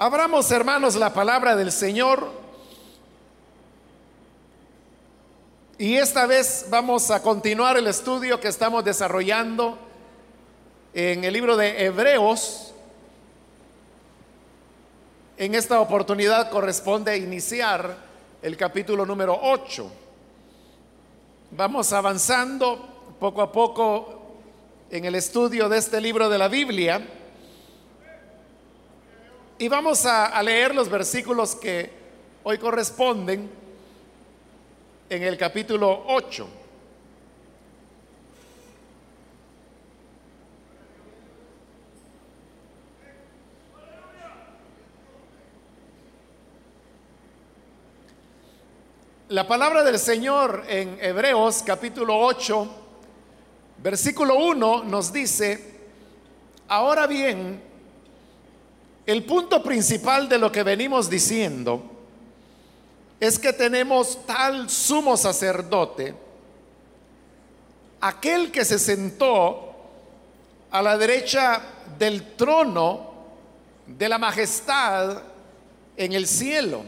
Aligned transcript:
Abramos, 0.00 0.48
hermanos, 0.52 0.94
la 0.94 1.12
palabra 1.12 1.56
del 1.56 1.72
Señor. 1.72 2.30
Y 5.76 5.96
esta 5.96 6.24
vez 6.24 6.66
vamos 6.70 7.10
a 7.10 7.20
continuar 7.20 7.76
el 7.76 7.88
estudio 7.88 8.38
que 8.38 8.46
estamos 8.46 8.84
desarrollando 8.84 9.76
en 10.94 11.24
el 11.24 11.32
libro 11.32 11.56
de 11.56 11.84
Hebreos. 11.84 12.72
En 15.36 15.56
esta 15.56 15.80
oportunidad 15.80 16.48
corresponde 16.48 17.18
iniciar 17.18 17.96
el 18.40 18.56
capítulo 18.56 19.04
número 19.04 19.36
8. 19.42 19.90
Vamos 21.50 21.92
avanzando 21.92 23.16
poco 23.18 23.42
a 23.42 23.50
poco 23.50 24.36
en 24.92 25.06
el 25.06 25.16
estudio 25.16 25.68
de 25.68 25.78
este 25.78 26.00
libro 26.00 26.28
de 26.28 26.38
la 26.38 26.46
Biblia. 26.46 27.17
Y 29.60 29.66
vamos 29.66 30.06
a, 30.06 30.40
leer 30.40 30.72
los 30.72 30.88
versículos 30.88 31.56
que 31.56 31.90
hoy 32.44 32.58
corresponden 32.58 33.50
en 35.10 35.22
el 35.24 35.36
capítulo 35.36 36.04
8. 36.06 36.48
La 49.30 49.48
palabra 49.48 49.82
del 49.82 49.98
Señor 49.98 50.66
en 50.68 50.98
Hebreos 51.00 51.64
capítulo 51.66 52.16
8, 52.16 52.68
versículo 53.82 54.36
1 54.36 54.84
nos 54.84 55.12
dice, 55.12 55.80
ahora 56.68 57.08
bien, 57.08 57.67
el 59.08 59.24
punto 59.24 59.62
principal 59.62 60.28
de 60.28 60.36
lo 60.36 60.52
que 60.52 60.62
venimos 60.62 61.08
diciendo 61.08 61.82
es 63.18 63.38
que 63.38 63.54
tenemos 63.54 64.26
tal 64.26 64.68
sumo 64.68 65.16
sacerdote, 65.16 66.14
aquel 68.02 68.52
que 68.52 68.66
se 68.66 68.78
sentó 68.78 69.74
a 70.70 70.82
la 70.82 70.98
derecha 70.98 71.62
del 71.98 72.36
trono 72.36 73.10
de 73.86 74.10
la 74.10 74.18
majestad 74.18 75.22
en 75.96 76.12
el 76.12 76.26
cielo. 76.26 76.82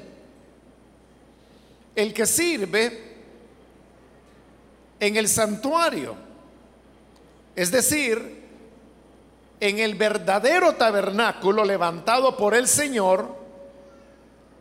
El 1.95 2.13
que 2.13 2.27
sirve 2.27 3.15
en 5.01 5.17
el 5.17 5.27
santuario, 5.27 6.17
es 7.57 7.71
decir, 7.71 8.40
en 9.61 9.79
el 9.79 9.95
verdadero 9.95 10.75
tabernáculo 10.75 11.65
levantado 11.65 12.37
por 12.37 12.55
el 12.55 12.67
Señor 12.67 13.37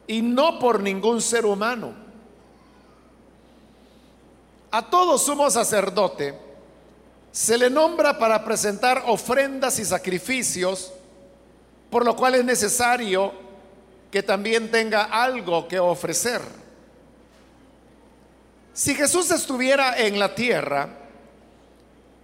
y 0.06 0.22
no 0.22 0.60
por 0.60 0.82
ningún 0.82 1.22
ser 1.22 1.46
humano. 1.46 1.94
A 4.72 4.90
todo 4.90 5.18
sumo 5.18 5.50
sacerdote 5.50 6.38
se 7.32 7.58
le 7.58 7.70
nombra 7.70 8.18
para 8.20 8.44
presentar 8.44 9.04
ofrendas 9.08 9.80
y 9.80 9.86
sacrificios, 9.86 10.92
por 11.90 12.04
lo 12.04 12.16
cual 12.16 12.36
es 12.36 12.44
necesario 12.44 13.32
que 14.12 14.22
también 14.22 14.70
tenga 14.70 15.04
algo 15.04 15.68
que 15.68 15.80
ofrecer. 15.80 16.42
Si 18.74 18.96
Jesús 18.96 19.30
estuviera 19.32 19.98
en 19.98 20.20
la 20.20 20.34
tierra, 20.36 20.90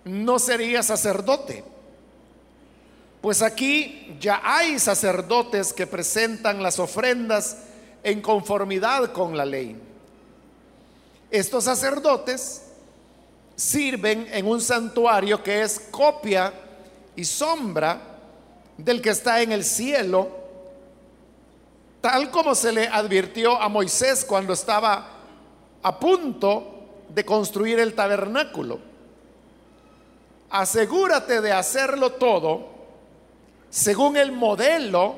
no 0.05 0.39
sería 0.39 0.83
sacerdote. 0.83 1.74
Pues 3.25 3.41
aquí 3.41 4.15
ya 4.19 4.39
hay 4.43 4.77
sacerdotes 4.77 5.73
que 5.73 5.87
presentan 5.87 6.61
las 6.61 6.77
ofrendas 6.77 7.57
en 8.03 8.21
conformidad 8.21 9.13
con 9.13 9.35
la 9.35 9.43
ley. 9.43 9.75
Estos 11.31 11.63
sacerdotes 11.63 12.61
sirven 13.55 14.27
en 14.31 14.45
un 14.45 14.61
santuario 14.61 15.41
que 15.41 15.63
es 15.63 15.79
copia 15.89 16.53
y 17.15 17.25
sombra 17.25 17.99
del 18.77 19.01
que 19.01 19.09
está 19.09 19.41
en 19.41 19.53
el 19.53 19.63
cielo, 19.63 20.29
tal 22.01 22.29
como 22.29 22.53
se 22.53 22.71
le 22.71 22.87
advirtió 22.87 23.59
a 23.59 23.67
Moisés 23.69 24.23
cuando 24.23 24.53
estaba 24.53 25.03
a 25.81 25.99
punto 25.99 27.07
de 27.09 27.25
construir 27.25 27.79
el 27.79 27.95
tabernáculo. 27.95 28.77
Asegúrate 30.51 31.41
de 31.41 31.51
hacerlo 31.51 32.11
todo 32.11 32.74
según 33.75 34.15
el 34.15 34.31
modelo 34.31 35.15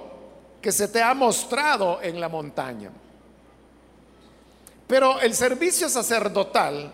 que 0.60 0.72
se 0.72 0.88
te 0.88 1.00
ha 1.00 1.14
mostrado 1.14 2.02
en 2.02 2.20
la 2.20 2.28
montaña. 2.28 2.90
Pero 4.88 5.20
el 5.20 5.36
servicio 5.36 5.88
sacerdotal 5.88 6.92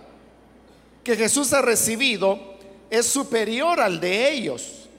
que 1.06 1.16
Jesús 1.16 1.53
ha 1.53 1.62
recibido 1.62 2.38
es 2.90 3.06
superior 3.06 3.79
al 3.79 4.01
de 4.01 4.29
ellos, 4.29 4.90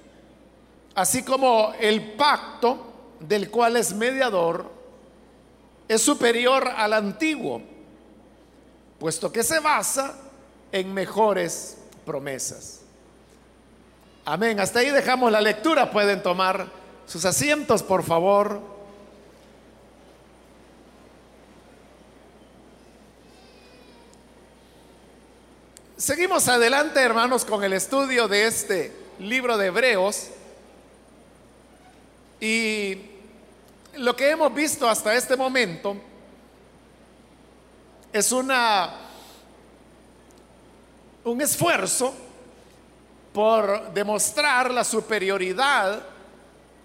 así 0.94 1.22
como 1.22 1.74
el 1.78 2.14
pacto 2.14 2.78
del 3.20 3.50
cual 3.50 3.76
es 3.76 3.92
mediador 3.92 4.72
es 5.86 6.00
superior 6.00 6.66
al 6.66 6.94
antiguo 6.94 7.60
puesto 8.98 9.30
que 9.30 9.42
se 9.42 9.60
basa 9.60 10.16
en 10.72 10.94
mejores 10.94 11.76
promesas. 12.06 12.83
Amén. 14.26 14.58
Hasta 14.58 14.78
ahí 14.78 14.88
dejamos 14.88 15.30
la 15.30 15.42
lectura. 15.42 15.90
Pueden 15.90 16.22
tomar 16.22 16.66
sus 17.06 17.26
asientos, 17.26 17.82
por 17.82 18.02
favor. 18.02 18.58
Seguimos 25.98 26.48
adelante, 26.48 27.00
hermanos, 27.00 27.44
con 27.44 27.62
el 27.64 27.74
estudio 27.74 28.26
de 28.26 28.46
este 28.46 28.96
libro 29.18 29.58
de 29.58 29.66
Hebreos. 29.66 30.30
Y 32.40 32.98
lo 33.96 34.16
que 34.16 34.30
hemos 34.30 34.54
visto 34.54 34.88
hasta 34.88 35.14
este 35.14 35.36
momento 35.36 35.96
es 38.10 38.32
una 38.32 39.00
un 41.24 41.40
esfuerzo 41.40 42.14
por 43.34 43.92
demostrar 43.92 44.70
la 44.70 44.84
superioridad 44.84 46.00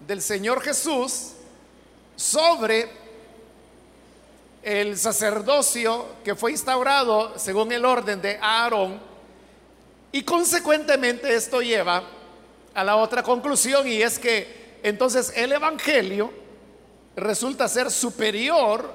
del 0.04 0.20
Señor 0.20 0.60
Jesús 0.60 1.28
sobre 2.16 2.88
el 4.60 4.98
sacerdocio 4.98 6.16
que 6.24 6.34
fue 6.34 6.50
instaurado 6.50 7.38
según 7.38 7.70
el 7.70 7.84
orden 7.84 8.20
de 8.20 8.36
Aarón. 8.42 8.98
Y 10.10 10.24
consecuentemente 10.24 11.32
esto 11.32 11.62
lleva 11.62 12.02
a 12.74 12.82
la 12.82 12.96
otra 12.96 13.22
conclusión 13.22 13.86
y 13.86 14.02
es 14.02 14.18
que 14.18 14.78
entonces 14.82 15.32
el 15.36 15.52
Evangelio 15.52 16.32
resulta 17.14 17.68
ser 17.68 17.92
superior 17.92 18.92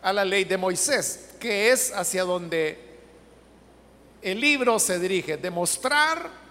a 0.00 0.14
la 0.14 0.24
ley 0.24 0.44
de 0.44 0.56
Moisés 0.56 1.28
que 1.38 1.72
es 1.72 1.92
hacia 1.92 2.24
donde 2.24 2.78
el 4.22 4.40
libro 4.40 4.78
se 4.78 4.98
dirige, 4.98 5.36
demostrar 5.36 6.43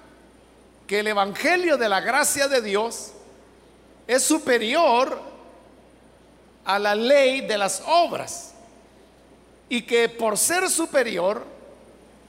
que 0.87 0.99
el 0.99 1.07
Evangelio 1.07 1.77
de 1.77 1.89
la 1.89 2.01
gracia 2.01 2.47
de 2.47 2.61
Dios 2.61 3.11
es 4.07 4.23
superior 4.23 5.21
a 6.65 6.79
la 6.79 6.95
ley 6.95 7.41
de 7.41 7.57
las 7.57 7.83
obras 7.85 8.53
y 9.69 9.83
que 9.83 10.09
por 10.09 10.37
ser 10.37 10.69
superior 10.69 11.43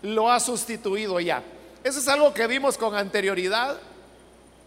lo 0.03 0.31
ha 0.31 0.41
sustituido 0.41 1.19
ya. 1.21 1.43
Eso 1.83 1.99
es 1.99 2.09
algo 2.09 2.33
que 2.33 2.47
vimos 2.47 2.79
con 2.79 2.95
anterioridad 2.95 3.79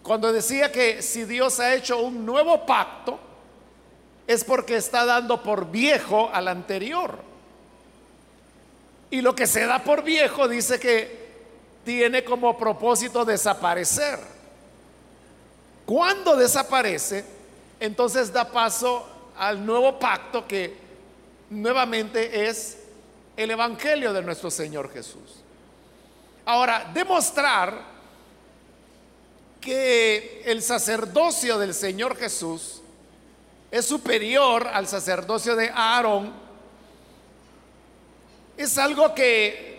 cuando 0.03 0.31
decía 0.31 0.72
que 0.72 1.02
si 1.02 1.26
Dios 1.26 1.59
ha 1.59 1.74
hecho 1.74 1.97
un 1.97 2.26
nuevo 2.26 2.66
pacto 2.66 3.20
es 4.28 4.44
porque 4.44 4.76
está 4.76 5.06
dando 5.06 5.41
por 5.41 5.72
viejo 5.72 6.29
al 6.32 6.47
anterior. 6.47 7.20
Y 9.09 9.22
lo 9.22 9.34
que 9.35 9.47
se 9.47 9.66
da 9.66 9.84
por 9.84 10.03
viejo 10.03 10.47
dice 10.47 10.79
que 10.79 11.27
tiene 11.87 12.22
como 12.22 12.57
propósito 12.57 13.23
desaparecer. 13.23 14.19
Cuando 15.85 16.35
desaparece, 16.35 17.23
entonces 17.79 18.34
da 18.34 18.51
paso 18.51 19.07
al 19.37 19.66
nuevo 19.66 19.97
pacto 19.97 20.45
que 20.45 20.75
nuevamente 21.49 22.45
es 22.45 22.79
el 23.37 23.51
Evangelio 23.51 24.11
de 24.11 24.22
nuestro 24.22 24.51
Señor 24.51 24.91
Jesús. 24.91 25.37
Ahora, 26.43 26.91
demostrar 26.93 27.79
que 29.61 30.41
el 30.43 30.61
sacerdocio 30.61 31.57
del 31.57 31.73
Señor 31.73 32.17
Jesús 32.17 32.81
es 33.72 33.85
superior 33.85 34.67
al 34.67 34.89
sacerdocio 34.89 35.55
de 35.55 35.69
Aarón, 35.73 36.34
es 38.57 38.78
algo 38.78 39.16
que 39.16 39.77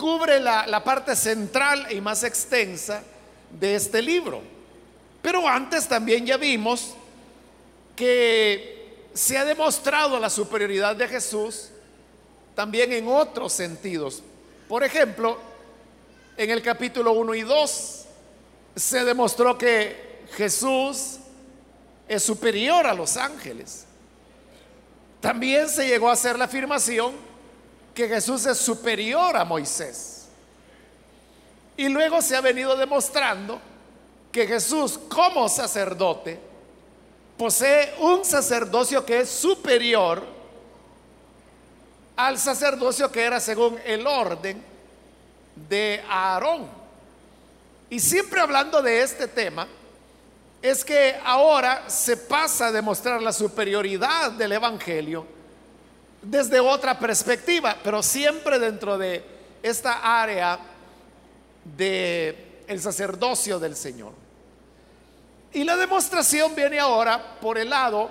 cubre 0.00 0.40
la, 0.40 0.82
parte 0.82 1.14
central 1.14 1.86
y 1.92 2.00
más 2.00 2.24
extensa 2.24 3.02
de 3.50 3.74
este 3.74 4.00
libro. 4.00 4.40
Pero 5.20 5.46
antes 5.46 5.86
también 5.86 6.24
ya 6.24 6.38
vimos 6.38 6.94
que 7.94 9.04
se 9.12 9.36
ha 9.36 9.44
demostrado 9.44 10.18
la 10.18 10.30
superioridad 10.30 10.96
de 10.96 11.06
Jesús 11.06 11.68
también 12.54 12.92
en 12.92 13.08
otros 13.08 13.52
sentidos. 13.52 14.22
Por 14.68 14.82
ejemplo, 14.82 15.38
en 16.38 16.48
el 16.48 16.62
capítulo 16.62 17.12
1 17.12 17.34
y 17.34 17.42
2 17.42 18.04
se 18.76 19.04
demostró 19.04 19.58
que 19.58 20.24
Jesús 20.32 21.18
es 22.08 22.22
superior 22.22 22.86
a 22.86 22.94
los 22.94 23.18
ángeles. 23.18 23.84
También 25.20 25.68
se 25.68 25.86
llegó 25.86 26.08
a 26.08 26.14
hacer 26.14 26.38
la 26.38 26.46
afirmación 26.46 27.29
que 27.94 28.08
Jesús 28.08 28.46
es 28.46 28.58
superior 28.58 29.36
a 29.36 29.44
Moisés. 29.44 30.28
Y 31.76 31.88
luego 31.88 32.20
se 32.22 32.36
ha 32.36 32.40
venido 32.40 32.76
demostrando 32.76 33.60
que 34.30 34.46
Jesús 34.46 34.98
como 35.08 35.48
sacerdote 35.48 36.38
posee 37.36 37.94
un 37.98 38.24
sacerdocio 38.24 39.04
que 39.04 39.20
es 39.20 39.30
superior 39.30 40.22
al 42.16 42.38
sacerdocio 42.38 43.10
que 43.10 43.22
era 43.22 43.40
según 43.40 43.78
el 43.84 44.06
orden 44.06 44.62
de 45.68 46.04
Aarón. 46.08 46.68
Y 47.88 47.98
siempre 47.98 48.40
hablando 48.40 48.82
de 48.82 49.02
este 49.02 49.26
tema, 49.26 49.66
es 50.62 50.84
que 50.84 51.18
ahora 51.24 51.88
se 51.88 52.16
pasa 52.16 52.66
a 52.66 52.72
demostrar 52.72 53.22
la 53.22 53.32
superioridad 53.32 54.32
del 54.32 54.52
Evangelio 54.52 55.39
desde 56.22 56.60
otra 56.60 56.98
perspectiva, 56.98 57.76
pero 57.82 58.02
siempre 58.02 58.58
dentro 58.58 58.98
de 58.98 59.24
esta 59.62 60.20
área 60.20 60.58
de 61.64 62.62
el 62.66 62.80
sacerdocio 62.80 63.58
del 63.58 63.76
Señor. 63.76 64.12
Y 65.52 65.64
la 65.64 65.76
demostración 65.76 66.54
viene 66.54 66.78
ahora 66.78 67.38
por 67.40 67.58
el 67.58 67.70
lado 67.70 68.10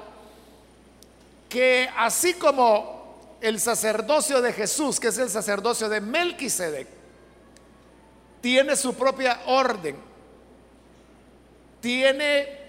que 1.48 1.90
así 1.98 2.34
como 2.34 3.38
el 3.42 3.60
sacerdocio 3.60 4.42
de 4.42 4.54
Jesús, 4.54 5.00
que 5.00 5.08
es 5.08 5.18
el 5.18 5.30
sacerdocio 5.30 5.88
de 5.88 6.02
Melquisedec, 6.02 6.88
tiene 8.42 8.76
su 8.76 8.94
propia 8.94 9.42
orden, 9.48 9.96
tiene 11.82 12.60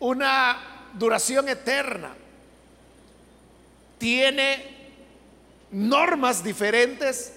una 0.00 0.77
duración 0.98 1.48
eterna, 1.48 2.14
tiene 3.98 4.76
normas 5.70 6.42
diferentes 6.42 7.32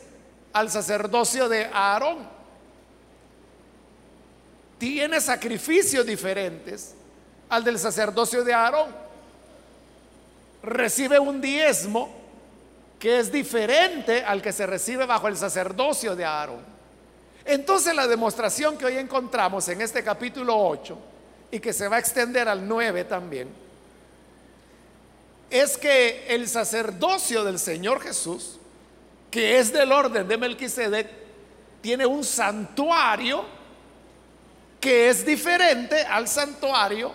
al 0.53 0.69
sacerdocio 0.69 1.47
de 1.49 1.65
Aarón, 1.65 2.27
tiene 4.77 5.21
sacrificios 5.21 6.05
diferentes 6.05 6.95
al 7.49 7.63
del 7.63 7.77
sacerdocio 7.77 8.43
de 8.43 8.53
Aarón, 8.53 8.89
recibe 10.63 11.19
un 11.19 11.41
diezmo 11.41 12.21
que 12.99 13.19
es 13.19 13.31
diferente 13.31 14.23
al 14.23 14.41
que 14.41 14.53
se 14.53 14.65
recibe 14.67 15.05
bajo 15.05 15.27
el 15.27 15.35
sacerdocio 15.35 16.15
de 16.15 16.25
Aarón. 16.25 16.71
Entonces 17.43 17.95
la 17.95 18.07
demostración 18.07 18.77
que 18.77 18.85
hoy 18.85 18.97
encontramos 18.97 19.67
en 19.69 19.81
este 19.81 20.03
capítulo 20.03 20.55
8 20.55 21.10
y 21.51 21.59
que 21.59 21.73
se 21.73 21.87
va 21.87 21.97
a 21.97 21.99
extender 21.99 22.47
al 22.47 22.67
9 22.67 23.03
también, 23.05 23.49
es 25.49 25.77
que 25.77 26.25
el 26.27 26.47
sacerdocio 26.47 27.43
del 27.43 27.59
Señor 27.59 28.01
Jesús, 28.01 28.57
que 29.29 29.59
es 29.59 29.73
del 29.73 29.91
orden 29.91 30.27
de 30.27 30.37
Melquisedec, 30.37 31.09
tiene 31.81 32.05
un 32.05 32.23
santuario 32.23 33.43
que 34.79 35.09
es 35.09 35.25
diferente 35.25 36.01
al 36.03 36.27
santuario 36.27 37.13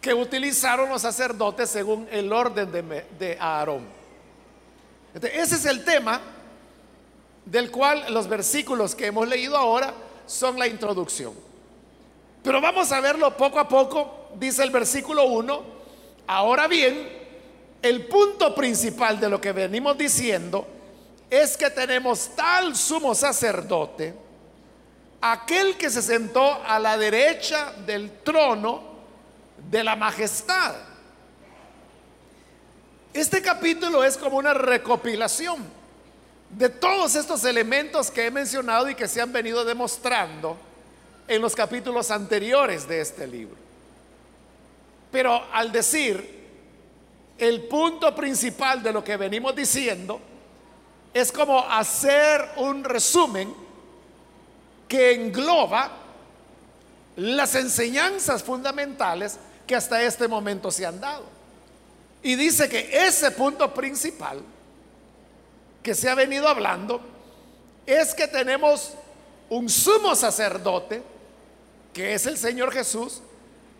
que 0.00 0.12
utilizaron 0.12 0.88
los 0.88 1.02
sacerdotes 1.02 1.70
según 1.70 2.08
el 2.10 2.32
orden 2.32 2.70
de, 2.70 3.06
de 3.18 3.38
Aarón 3.40 4.04
ese 5.14 5.54
es 5.54 5.64
el 5.66 5.84
tema 5.84 6.20
del 7.44 7.70
cual 7.70 8.12
los 8.12 8.26
versículos 8.26 8.94
que 8.94 9.06
hemos 9.06 9.28
leído 9.28 9.56
ahora 9.56 9.94
son 10.26 10.58
la 10.58 10.66
introducción. 10.66 11.32
Pero 12.44 12.60
vamos 12.60 12.92
a 12.92 13.00
verlo 13.00 13.36
poco 13.36 13.58
a 13.58 13.66
poco, 13.66 14.28
dice 14.36 14.62
el 14.62 14.70
versículo 14.70 15.24
1. 15.24 15.62
Ahora 16.28 16.68
bien, 16.68 17.08
el 17.82 18.06
punto 18.06 18.54
principal 18.54 19.18
de 19.18 19.28
lo 19.28 19.40
que 19.40 19.50
venimos 19.50 19.98
diciendo 19.98 20.64
es 21.28 21.56
que 21.56 21.70
tenemos 21.70 22.30
tal 22.36 22.76
sumo 22.76 23.16
sacerdote, 23.16 24.14
aquel 25.20 25.76
que 25.76 25.90
se 25.90 26.02
sentó 26.02 26.62
a 26.64 26.78
la 26.78 26.96
derecha 26.96 27.72
del 27.84 28.20
trono 28.22 28.94
de 29.68 29.82
la 29.82 29.96
majestad 29.96 30.76
este 33.14 33.40
capítulo 33.40 34.02
es 34.02 34.16
como 34.16 34.38
una 34.38 34.52
recopilación 34.52 35.64
de 36.50 36.68
todos 36.68 37.14
estos 37.14 37.44
elementos 37.44 38.10
que 38.10 38.26
he 38.26 38.30
mencionado 38.30 38.90
y 38.90 38.96
que 38.96 39.06
se 39.06 39.20
han 39.20 39.32
venido 39.32 39.64
demostrando 39.64 40.56
en 41.26 41.40
los 41.40 41.54
capítulos 41.54 42.10
anteriores 42.10 42.86
de 42.86 43.00
este 43.00 43.26
libro. 43.26 43.56
Pero 45.10 45.42
al 45.52 45.70
decir 45.72 46.42
el 47.38 47.62
punto 47.62 48.14
principal 48.14 48.82
de 48.82 48.92
lo 48.92 49.02
que 49.02 49.16
venimos 49.16 49.54
diciendo, 49.54 50.20
es 51.12 51.30
como 51.30 51.60
hacer 51.60 52.44
un 52.56 52.84
resumen 52.84 53.54
que 54.88 55.14
engloba 55.14 55.90
las 57.16 57.54
enseñanzas 57.54 58.42
fundamentales 58.42 59.38
que 59.66 59.76
hasta 59.76 60.02
este 60.02 60.28
momento 60.28 60.70
se 60.70 60.84
han 60.84 61.00
dado. 61.00 61.24
Y 62.22 62.34
dice 62.34 62.68
que 62.68 63.06
ese 63.06 63.30
punto 63.30 63.72
principal 63.72 64.42
que 65.82 65.94
se 65.94 66.08
ha 66.08 66.14
venido 66.14 66.48
hablando 66.48 67.00
es 67.86 68.14
que 68.14 68.26
tenemos 68.26 68.94
un 69.50 69.68
sumo 69.68 70.16
sacerdote, 70.16 71.02
que 71.94 72.12
es 72.12 72.26
el 72.26 72.36
Señor 72.36 72.72
Jesús, 72.72 73.22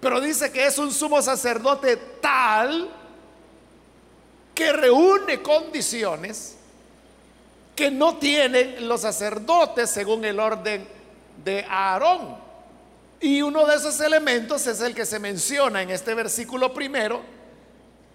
pero 0.00 0.20
dice 0.20 0.50
que 0.52 0.66
es 0.66 0.78
un 0.78 0.92
sumo 0.92 1.20
sacerdote 1.20 1.96
tal 2.20 2.88
que 4.54 4.72
reúne 4.72 5.42
condiciones 5.42 6.54
que 7.74 7.90
no 7.90 8.18
tienen 8.18 8.86
los 8.86 9.00
sacerdotes 9.00 9.90
según 9.90 10.24
el 10.24 10.38
orden 10.38 10.86
de 11.44 11.66
Aarón. 11.68 12.36
Y 13.20 13.42
uno 13.42 13.66
de 13.66 13.74
esos 13.76 14.00
elementos 14.00 14.66
es 14.66 14.80
el 14.80 14.94
que 14.94 15.04
se 15.04 15.18
menciona 15.18 15.82
en 15.82 15.90
este 15.90 16.14
versículo 16.14 16.72
primero, 16.72 17.20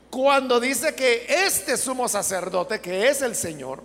cuando 0.09 0.59
dice 0.59 0.95
que 0.95 1.25
este 1.27 1.75
sumo 1.75 2.07
sacerdote, 2.07 2.79
que 2.79 3.09
es 3.09 3.21
el 3.21 3.35
Señor, 3.35 3.81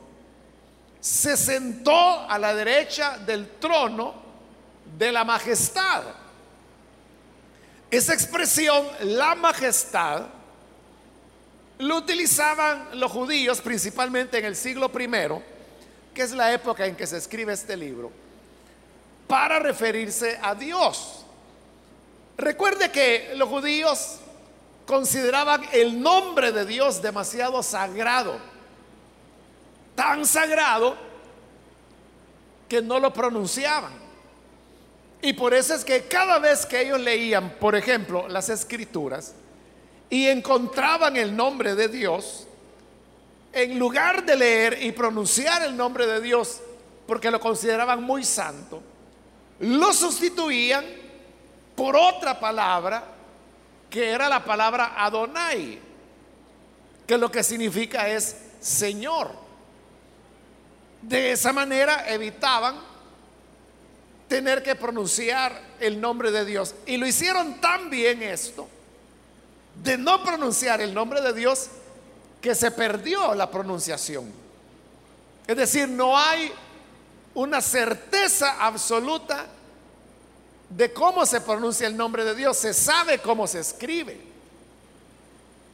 se 1.01 1.37
sentó 1.37 2.21
a 2.29 2.39
la 2.39 2.55
derecha 2.55 3.19
del 3.19 3.49
trono 3.59 4.24
de 4.99 5.13
la 5.13 5.25
majestad. 5.25 6.03
Esa 7.91 8.15
expresión, 8.15 8.87
la 9.03 9.35
majestad, 9.35 10.27
lo 11.79 11.97
utilizaban 11.97 12.99
los 12.99 13.11
judíos 13.11 13.61
principalmente 13.61 14.39
en 14.39 14.45
el 14.45 14.57
siglo 14.57 14.91
I, 14.99 15.43
que 16.15 16.23
es 16.23 16.33
la 16.33 16.53
época 16.53 16.87
en 16.87 16.97
que 16.97 17.07
se 17.07 17.17
escribe 17.17 17.53
este 17.53 17.77
libro, 17.77 18.11
para 19.27 19.59
referirse 19.59 20.39
a 20.43 20.55
Dios. 20.55 21.25
Recuerde 22.37 22.91
que 22.91 23.33
los 23.37 23.49
judíos 23.49 24.19
consideraban 24.87 25.63
el 25.73 26.01
nombre 26.01 26.53
de 26.53 26.65
Dios 26.65 27.01
demasiado 27.01 27.63
sagrado, 27.63 28.39
tan 29.95 30.27
sagrado 30.27 30.97
que 32.69 32.83
no 32.83 32.99
lo 32.99 33.13
pronunciaban. 33.13 34.04
Y 35.25 35.33
por 35.33 35.55
eso 35.55 35.75
es 35.75 35.87
que 35.87 36.03
cada 36.03 36.39
vez 36.39 36.67
que 36.67 36.83
ellos 36.83 37.01
leían, 37.01 37.55
por 37.59 37.75
ejemplo, 37.75 38.29
las 38.29 38.51
escrituras 38.51 39.33
y 40.11 40.27
encontraban 40.27 41.17
el 41.17 41.35
nombre 41.35 41.75
de 41.75 41.89
Dios, 41.89 42.47
en 43.51 43.79
lugar 43.79 44.27
de 44.27 44.37
leer 44.37 44.83
y 44.83 44.93
pronunciar 44.93 45.63
el 45.63 45.75
nombre 45.75 46.07
de 46.07 46.21
Dios, 46.21 46.61
porque 47.07 47.31
lo 47.31 47.41
consideraban 47.41 48.03
muy 48.03 48.23
santo, 48.23 48.83
lo 49.61 49.95
sustituían 49.95 50.85
por 51.75 51.97
otra 51.97 52.39
palabra 52.39 53.03
que 53.89 54.11
era 54.11 54.29
la 54.29 54.45
palabra 54.45 54.93
Adonai, 54.95 55.79
que 57.07 57.17
lo 57.17 57.33
que 57.33 57.43
significa 57.43 58.11
es 58.11 58.37
Señor. 58.61 59.31
De 61.01 61.33
esa 61.33 61.51
manera 61.55 62.13
evitaban 62.13 62.94
tener 64.35 64.65
que 64.65 64.75
pronunciar 64.75 65.57
el 65.79 66.01
nombre 66.01 66.33
de 66.33 66.45
Dios. 66.45 66.75
Y 66.87 66.97
lo 66.97 67.07
hicieron 67.07 67.61
tan 67.61 67.89
bien 67.89 68.21
esto, 68.21 68.69
de 69.81 69.97
no 69.97 70.25
pronunciar 70.25 70.81
el 70.81 70.93
nombre 70.93 71.21
de 71.21 71.33
Dios, 71.33 71.69
que 72.41 72.53
se 72.57 72.73
perdió 72.73 73.33
la 73.37 73.49
pronunciación. 73.49 74.29
Es 75.47 75.57
decir, 75.57 75.89
no 75.89 76.19
hay 76.19 76.51
una 77.35 77.61
certeza 77.61 78.57
absoluta 78.59 79.47
de 80.69 80.93
cómo 80.93 81.25
se 81.27 81.41
pronuncia 81.41 81.87
el 81.87 81.97
nombre 81.97 82.25
de 82.25 82.35
Dios, 82.35 82.57
se 82.57 82.75
sabe 82.75 83.21
cómo 83.21 83.47
se 83.47 83.61
escribe. 83.61 84.21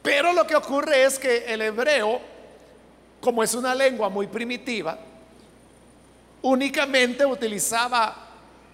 Pero 0.03 0.33
lo 0.33 0.45
que 0.45 0.55
ocurre 0.55 1.03
es 1.03 1.17
que 1.17 1.51
el 1.51 1.63
hebreo, 1.63 2.21
como 3.21 3.41
es 3.41 3.55
una 3.55 3.73
lengua 3.73 4.09
muy 4.09 4.27
primitiva, 4.27 4.99
únicamente 6.43 7.25
utilizaba 7.25 8.20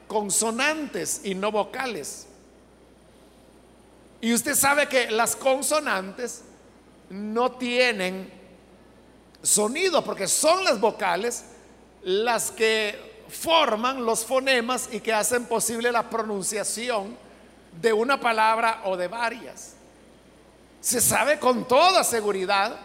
consonantes 0.08 1.22
y 1.24 1.36
no 1.36 1.52
vocales. 1.52 2.28
Y 4.22 4.34
usted 4.34 4.56
sabe 4.56 4.88
que 4.88 5.12
las 5.12 5.36
consonantes 5.36 6.42
no 7.10 7.52
tienen 7.54 8.32
sonido 9.42 10.04
porque 10.04 10.28
son 10.28 10.64
las 10.64 10.80
vocales 10.80 11.44
las 12.04 12.52
que 12.52 13.26
forman 13.30 14.06
los 14.06 14.26
fonemas 14.26 14.90
y 14.92 15.00
que 15.00 15.14
hacen 15.14 15.46
posible 15.46 15.92
la 15.92 16.10
pronunciación 16.10 17.18
de 17.82 17.94
una 17.94 18.20
palabra 18.20 18.82
o 18.86 18.98
de 18.98 19.08
varias. 19.08 19.74
Se 20.82 21.02
sabe 21.02 21.40
con 21.40 21.68
toda 21.68 22.04
seguridad 22.04 22.78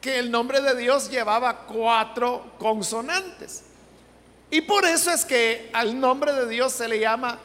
que 0.00 0.18
el 0.18 0.30
nombre 0.30 0.60
de 0.60 0.76
Dios 0.76 1.10
llevaba 1.10 1.66
cuatro 1.66 2.52
consonantes. 2.58 3.64
Y 4.50 4.62
por 4.62 4.84
eso 4.84 5.10
es 5.10 5.24
que 5.24 5.70
al 5.72 5.98
nombre 5.98 6.32
de 6.32 6.48
Dios 6.48 6.72
se 6.72 6.88
le 6.88 6.98
llama 6.98 7.38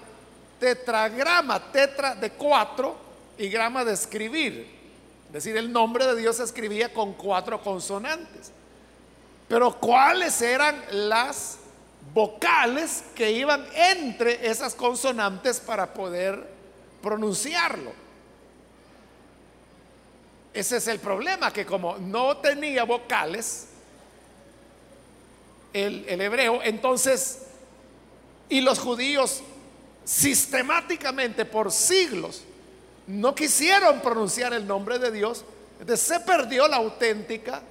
tetragrama, 0.59 1.59
tetra 1.71 2.15
de 2.15 2.31
cuatro 2.31 2.95
y 3.37 3.49
grama 3.49 3.83
de 3.83 3.93
escribir. 3.93 4.65
Es 5.27 5.33
decir, 5.33 5.57
el 5.57 5.71
nombre 5.71 6.05
de 6.05 6.15
Dios 6.15 6.37
se 6.37 6.43
escribía 6.43 6.93
con 6.93 7.13
cuatro 7.13 7.61
consonantes. 7.61 8.51
Pero 9.49 9.77
¿cuáles 9.79 10.41
eran 10.41 10.81
las 10.91 11.57
vocales 12.13 13.03
que 13.15 13.31
iban 13.31 13.65
entre 13.73 14.47
esas 14.49 14.73
consonantes 14.73 15.59
para 15.59 15.93
poder 15.93 16.47
pronunciarlo? 17.01 17.91
Ese 20.53 20.77
es 20.77 20.87
el 20.87 20.99
problema, 20.99 21.51
que 21.51 21.65
como 21.65 21.97
no 21.97 22.37
tenía 22.37 22.83
vocales, 22.83 23.67
el, 25.73 26.21
hebreo, 26.21 26.61
entonces, 26.63 27.39
y 28.47 28.61
los 28.61 28.79
judíos 28.79 29.41
sistemáticamente 30.05 31.45
por 31.45 31.71
siglos 31.71 32.43
no 33.07 33.33
quisieron 33.33 34.01
pronunciar 34.01 34.53
el 34.53 34.67
nombre 34.67 34.99
de 34.99 35.11
Dios, 35.11 35.43
entonces 35.79 36.05
se 36.05 36.19
perdió 36.19 36.67
la 36.67 36.77
auténtica 36.77 37.61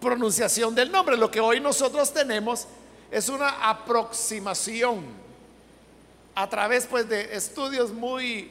pronunciación 0.00 0.74
del 0.74 0.90
nombre. 0.90 1.16
Lo 1.16 1.30
que 1.30 1.40
hoy 1.40 1.60
nosotros 1.60 2.12
tenemos 2.12 2.66
es 3.10 3.28
una 3.28 3.68
aproximación 3.68 5.04
a 6.34 6.48
través 6.48 6.86
pues 6.86 7.08
de 7.08 7.36
estudios 7.36 7.92
muy 7.92 8.50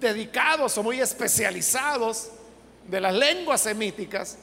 dedicados 0.00 0.78
o 0.78 0.82
muy 0.82 1.00
especializados 1.00 2.30
de 2.88 3.00
las 3.00 3.14
lenguas 3.14 3.60
semíticas 3.60 4.38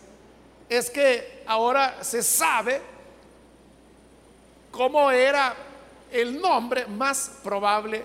es 0.69 0.89
que 0.89 1.43
ahora 1.45 2.03
se 2.03 2.23
sabe 2.23 2.81
cómo 4.71 5.11
era 5.11 5.55
el 6.11 6.39
nombre 6.39 6.85
más 6.87 7.31
probable 7.43 8.03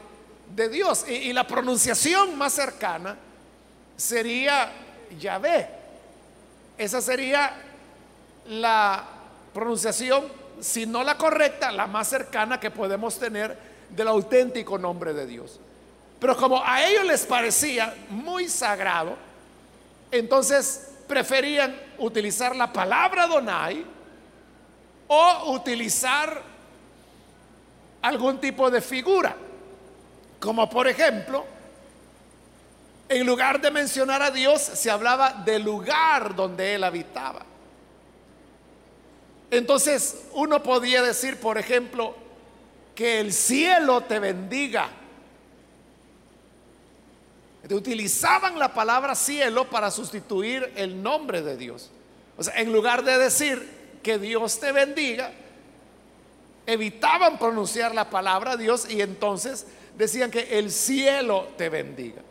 de 0.54 0.68
Dios. 0.68 1.07
Y, 1.09 1.33
la 1.33 1.47
pronunciación 1.47 2.37
más 2.37 2.52
cercana 2.52 3.16
sería 3.97 4.73
Yahvé. 5.18 5.68
Esa 6.76 7.00
sería 7.00 7.52
la 8.47 9.04
pronunciación, 9.52 10.25
si 10.61 10.87
no 10.87 11.02
la 11.02 11.16
correcta, 11.16 11.73
la 11.73 11.87
más 11.87 12.09
cercana 12.09 12.61
que 12.61 12.71
podemos 12.71 13.18
tener 13.18 13.57
del 13.90 14.09
auténtico 14.09 14.78
nombre 14.78 15.12
de 15.12 15.26
Dios. 15.26 15.59
Pero 16.21 16.37
como 16.37 16.62
a 16.64 16.85
ellos 16.85 17.04
les 17.04 17.26
parecía 17.26 17.95
muy 18.09 18.49
sagrado, 18.49 19.28
entonces 20.11 20.91
preferían 21.07 21.79
utilizar 21.99 22.55
la 22.55 22.73
palabra 22.73 23.27
Donai 23.27 23.85
o 25.07 25.53
utilizar 25.53 26.43
algún 28.03 28.38
tipo 28.38 28.71
de 28.71 28.81
figura. 28.81 29.35
Como 30.38 30.69
por 30.71 30.87
ejemplo, 30.87 31.45
en 33.09 33.27
lugar 33.27 33.61
de 33.61 33.71
mencionar 33.71 34.23
a 34.23 34.31
Dios, 34.31 34.61
se 34.61 34.91
hablaba 34.91 35.33
del 35.33 35.62
lugar 35.62 36.35
donde 36.35 36.75
Él 36.75 36.85
habitaba. 36.85 37.45
Entonces 39.50 40.25
uno 40.33 40.62
podía 40.62 41.03
decir, 41.03 41.41
por 41.41 41.57
ejemplo, 41.57 42.15
que 42.95 43.21
el 43.21 43.33
cielo 43.33 44.03
te 44.03 44.19
bendiga 44.19 44.91
utilizaban 47.75 48.59
la 48.59 48.73
palabra 48.73 49.15
cielo 49.15 49.69
para 49.69 49.91
sustituir 49.91 50.73
el 50.77 51.03
nombre 51.03 51.43
de 51.43 51.57
Dios. 51.57 51.91
O 52.37 52.43
sea, 52.43 52.55
en 52.55 52.73
lugar 52.73 53.05
de 53.05 53.19
decir 53.19 53.99
que 54.03 54.19
Dios 54.19 54.59
te 54.61 54.73
bendiga, 54.73 55.33
evitaban 56.67 57.39
pronunciar 57.39 57.95
la 57.95 58.09
palabra 58.09 58.57
Dios 58.57 58.91
y 58.91 59.03
entonces 59.03 59.67
decían 59.97 60.31
que 60.31 60.59
el 60.59 60.71
cielo 60.71 61.49
te 61.57 61.69
bendiga. 61.69 62.23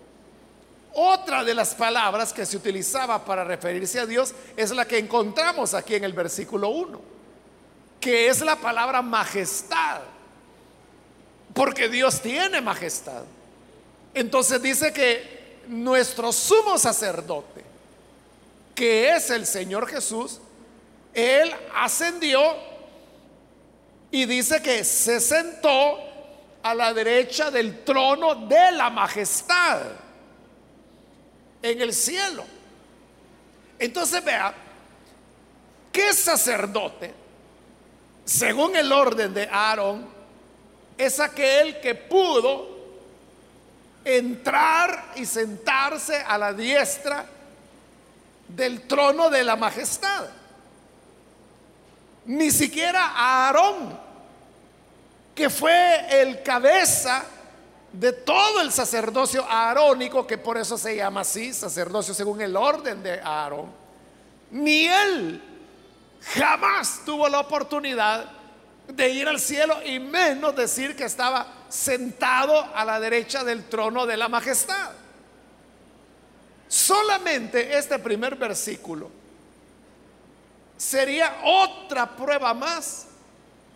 Otra 0.93 1.43
de 1.43 1.53
las 1.53 1.75
palabras 1.75 2.33
que 2.33 2.45
se 2.45 2.57
utilizaba 2.57 3.23
para 3.23 3.43
referirse 3.43 3.99
a 3.99 4.07
Dios 4.07 4.33
es 4.55 4.71
la 4.71 4.85
que 4.85 4.97
encontramos 4.97 5.75
aquí 5.75 5.93
en 5.93 6.03
el 6.03 6.13
versículo 6.13 6.69
1, 6.69 6.99
que 7.99 8.29
es 8.29 8.41
la 8.41 8.55
palabra 8.55 9.03
majestad, 9.03 10.01
porque 11.53 11.89
Dios 11.89 12.21
tiene 12.21 12.61
majestad. 12.61 13.23
Entonces 14.13 14.61
dice 14.61 14.91
que 14.93 15.61
nuestro 15.67 16.31
sumo 16.31 16.77
sacerdote, 16.77 17.63
que 18.73 19.15
es 19.15 19.29
el 19.29 19.45
Señor 19.45 19.87
Jesús, 19.87 20.39
Él 21.13 21.53
ascendió 21.75 22.39
y 24.11 24.25
dice 24.25 24.61
que 24.61 24.83
se 24.83 25.19
sentó 25.19 25.99
a 26.63 26.73
la 26.73 26.93
derecha 26.93 27.51
del 27.51 27.83
trono 27.83 28.47
de 28.47 28.71
la 28.71 28.89
majestad 28.89 29.81
en 31.61 31.81
el 31.81 31.93
cielo. 31.93 32.43
Entonces 33.79 34.23
vea, 34.23 34.53
¿qué 35.91 36.13
sacerdote, 36.13 37.13
según 38.25 38.75
el 38.75 38.91
orden 38.91 39.33
de 39.33 39.47
Aarón, 39.49 40.07
es 40.97 41.19
aquel 41.19 41.79
que 41.79 41.95
pudo 41.95 42.76
entrar 44.07 45.11
y 45.15 45.25
sentarse 45.25 46.15
a 46.15 46.37
la 46.37 46.53
diestra 46.53 47.25
del 48.47 48.87
trono 48.87 49.29
de 49.29 49.43
la 49.43 49.55
majestad. 49.55 50.27
Ni 52.25 52.51
siquiera 52.51 53.13
Aarón, 53.15 53.99
que 55.35 55.49
fue 55.49 56.21
el 56.21 56.41
cabeza 56.41 57.25
de 57.91 58.13
todo 58.13 58.61
el 58.61 58.71
sacerdocio 58.71 59.45
aarónico, 59.49 60.25
que 60.25 60.37
por 60.37 60.57
eso 60.57 60.77
se 60.77 60.95
llama 60.95 61.21
así, 61.21 61.53
sacerdocio 61.53 62.13
según 62.13 62.41
el 62.41 62.55
orden 62.55 63.01
de 63.03 63.19
Aarón, 63.19 63.71
ni 64.51 64.87
él 64.87 65.41
jamás 66.33 67.01
tuvo 67.05 67.27
la 67.27 67.39
oportunidad 67.39 68.36
de 68.87 69.09
ir 69.09 69.27
al 69.27 69.39
cielo 69.39 69.77
y 69.85 69.99
menos 69.99 70.55
decir 70.55 70.95
que 70.95 71.05
estaba 71.05 71.45
sentado 71.69 72.59
a 72.73 72.85
la 72.85 72.99
derecha 72.99 73.43
del 73.43 73.65
trono 73.65 74.05
de 74.05 74.17
la 74.17 74.29
majestad. 74.29 74.91
Solamente 76.67 77.77
este 77.77 77.99
primer 77.99 78.35
versículo 78.35 79.09
sería 80.77 81.37
otra 81.43 82.15
prueba 82.15 82.53
más 82.53 83.07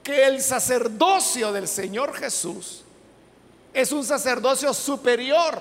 que 0.03 0.25
el 0.25 0.41
sacerdocio 0.41 1.51
del 1.51 1.67
Señor 1.67 2.13
Jesús 2.15 2.83
es 3.73 3.91
un 3.91 4.03
sacerdocio 4.03 4.73
superior 4.73 5.59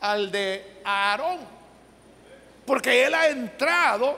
al 0.00 0.30
de 0.30 0.80
Aarón, 0.84 1.38
porque 2.64 3.04
él 3.04 3.14
ha 3.14 3.28
entrado 3.28 4.16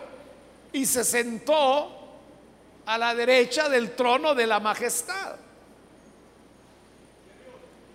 y 0.73 0.85
se 0.85 1.05
sentó 1.05 2.00
a 2.91 2.99
la 2.99 3.15
derecha 3.15 3.69
del 3.69 3.93
trono 3.93 4.35
de 4.35 4.49
la 4.49 4.59
majestad. 4.59 5.37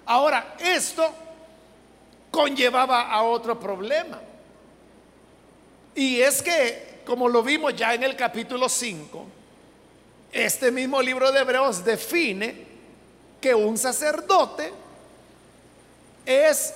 Ahora, 0.06 0.56
esto 0.58 1.14
conllevaba 2.32 3.12
a 3.12 3.24
otro 3.24 3.60
problema. 3.60 4.22
Y 5.96 6.22
es 6.22 6.42
que, 6.42 7.02
como 7.06 7.28
lo 7.28 7.44
vimos 7.44 7.75
ya 7.75 7.94
en 7.94 8.04
el 8.04 8.16
capítulo 8.16 8.70
5, 8.70 9.25
este 10.32 10.72
mismo 10.72 11.02
libro 11.02 11.30
de 11.30 11.42
Hebreos 11.42 11.84
define 11.84 12.66
que 13.42 13.54
un 13.54 13.78
sacerdote 13.78 14.72
es 16.25 16.74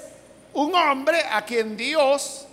un 0.56 0.76
hombre 0.76 1.22
a 1.32 1.46
quien 1.46 1.78
Dios 1.78 2.46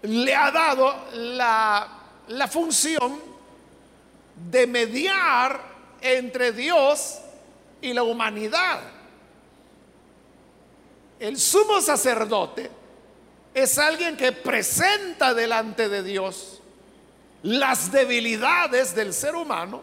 le 0.00 0.34
ha 0.34 0.50
dado 0.50 0.94
la, 1.12 1.88
la 2.28 2.48
función 2.48 3.31
de 4.50 4.66
mediar 4.66 5.60
entre 6.00 6.52
Dios 6.52 7.18
y 7.80 7.92
la 7.92 8.02
humanidad. 8.02 8.80
El 11.18 11.38
sumo 11.38 11.80
sacerdote 11.80 12.70
es 13.54 13.78
alguien 13.78 14.16
que 14.16 14.32
presenta 14.32 15.34
delante 15.34 15.88
de 15.88 16.02
Dios 16.02 16.60
las 17.42 17.90
debilidades 17.92 18.94
del 18.94 19.12
ser 19.12 19.34
humano, 19.34 19.82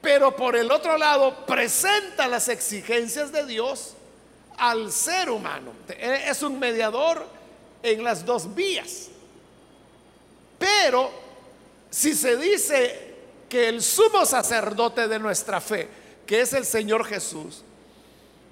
pero 0.00 0.36
por 0.36 0.54
el 0.56 0.70
otro 0.70 0.96
lado 0.98 1.44
presenta 1.46 2.28
las 2.28 2.48
exigencias 2.48 3.32
de 3.32 3.46
Dios 3.46 3.94
al 4.56 4.92
ser 4.92 5.30
humano. 5.30 5.72
Es 5.88 6.42
un 6.42 6.58
mediador 6.58 7.26
en 7.82 8.04
las 8.04 8.24
dos 8.24 8.54
vías. 8.54 9.08
Pero 10.58 11.23
si 11.94 12.12
se 12.16 12.36
dice 12.36 13.14
que 13.48 13.68
el 13.68 13.80
sumo 13.80 14.26
sacerdote 14.26 15.06
de 15.06 15.20
nuestra 15.20 15.60
fe, 15.60 15.88
que 16.26 16.40
es 16.40 16.52
el 16.52 16.64
Señor 16.64 17.04
Jesús, 17.04 17.62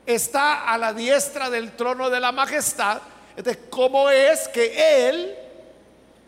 está 0.07 0.73
a 0.73 0.79
la 0.79 0.93
diestra 0.93 1.51
del 1.51 1.75
trono 1.75 2.09
de 2.09 2.21
la 2.21 2.31
majestad, 2.31 3.03
entonces, 3.37 3.65
¿cómo 3.69 4.09
es 4.11 4.47
que 4.47 5.09
Él 5.09 5.35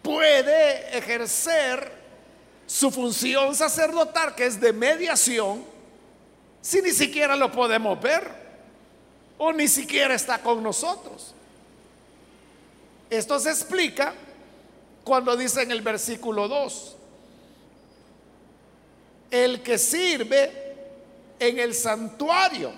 puede 0.02 0.99
ejercer 0.99 1.92
su 2.66 2.90
función 2.90 3.54
sacerdotal, 3.54 4.35
que 4.35 4.47
es 4.47 4.61
de 4.61 4.73
mediación, 4.73 5.64
si 6.62 6.83
ni 6.83 6.90
siquiera 6.90 7.37
lo 7.37 7.52
podemos 7.52 8.00
ver 8.02 8.28
o 9.38 9.52
ni 9.52 9.68
siquiera 9.68 10.14
está 10.14 10.38
con 10.38 10.61
nosotros? 10.64 11.33
Esto 13.09 13.38
se 13.38 13.50
explica 13.50 14.14
cuando 15.04 15.37
dice 15.37 15.62
en 15.62 15.71
el 15.71 15.80
versículo 15.80 16.49
2, 16.49 16.97
el 19.35 19.62
que 19.62 19.79
sirve 19.79 20.76
en 21.41 21.59
el 21.59 21.75
santuario, 21.75 22.73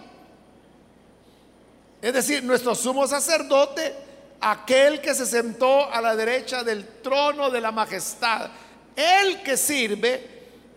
es 2.01 2.15
decir, 2.15 2.43
nuestro 2.43 2.75
sumo 2.75 3.07
sacerdote, 3.07 3.95
aquel 4.41 5.03
que 5.03 5.15
se 5.15 5.27
sentó 5.27 5.93
a 5.93 6.01
la 6.01 6.17
derecha 6.17 6.65
del 6.65 7.03
trono 7.03 7.51
de 7.51 7.61
la 7.61 7.73
majestad, 7.73 8.49
el 8.95 9.43
que 9.43 9.59
sirve 9.59 10.29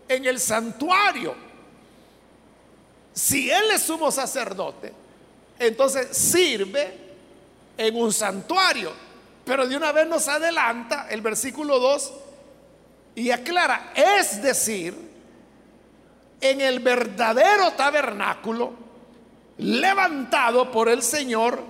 en 0.06 0.26
el 0.26 0.38
santuario. 0.38 1.34
Si 3.14 3.50
él 3.50 3.70
es 3.72 3.82
sumo 3.82 4.10
sacerdote, 4.10 4.92
entonces 5.58 6.14
sirve 6.14 6.94
en 7.78 7.96
un 7.96 8.12
santuario. 8.12 8.92
Pero 9.46 9.66
de 9.66 9.76
una 9.78 9.92
vez 9.92 10.06
nos 10.06 10.28
adelanta 10.28 11.06
el 11.08 11.22
versículo 11.22 11.78
2 11.78 12.12
y 13.14 13.30
aclara, 13.30 13.92
es 13.94 14.42
decir, 14.42 15.09
en 16.40 16.60
el 16.60 16.80
verdadero 16.80 17.72
tabernáculo 17.72 18.72
levantado 19.58 20.70
por 20.70 20.88
el 20.88 21.02
Señor 21.02 21.62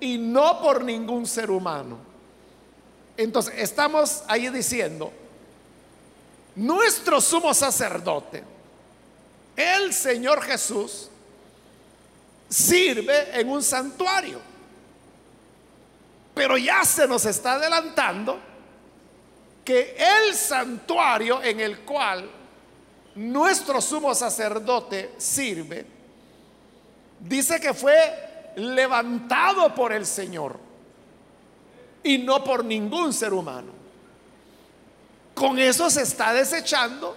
y 0.00 0.18
no 0.18 0.60
por 0.62 0.82
ningún 0.82 1.26
ser 1.26 1.50
humano. 1.50 1.98
Entonces, 3.16 3.54
estamos 3.58 4.24
ahí 4.26 4.48
diciendo, 4.48 5.12
nuestro 6.56 7.20
sumo 7.20 7.52
sacerdote, 7.54 8.42
el 9.56 9.92
Señor 9.92 10.42
Jesús, 10.42 11.10
sirve 12.48 13.38
en 13.38 13.48
un 13.48 13.62
santuario. 13.62 14.40
Pero 16.34 16.56
ya 16.56 16.84
se 16.84 17.06
nos 17.06 17.24
está 17.26 17.54
adelantando 17.54 18.38
que 19.64 19.96
el 19.98 20.34
santuario 20.34 21.42
en 21.42 21.60
el 21.60 21.80
cual 21.80 22.28
nuestro 23.16 23.80
sumo 23.80 24.14
sacerdote 24.14 25.14
sirve, 25.18 25.86
dice 27.20 27.60
que 27.60 27.72
fue 27.72 28.52
levantado 28.56 29.74
por 29.74 29.92
el 29.92 30.04
Señor 30.04 30.58
y 32.02 32.18
no 32.18 32.42
por 32.42 32.64
ningún 32.64 33.12
ser 33.12 33.32
humano. 33.32 33.72
Con 35.34 35.58
eso 35.58 35.90
se 35.90 36.02
está 36.02 36.32
desechando 36.32 37.16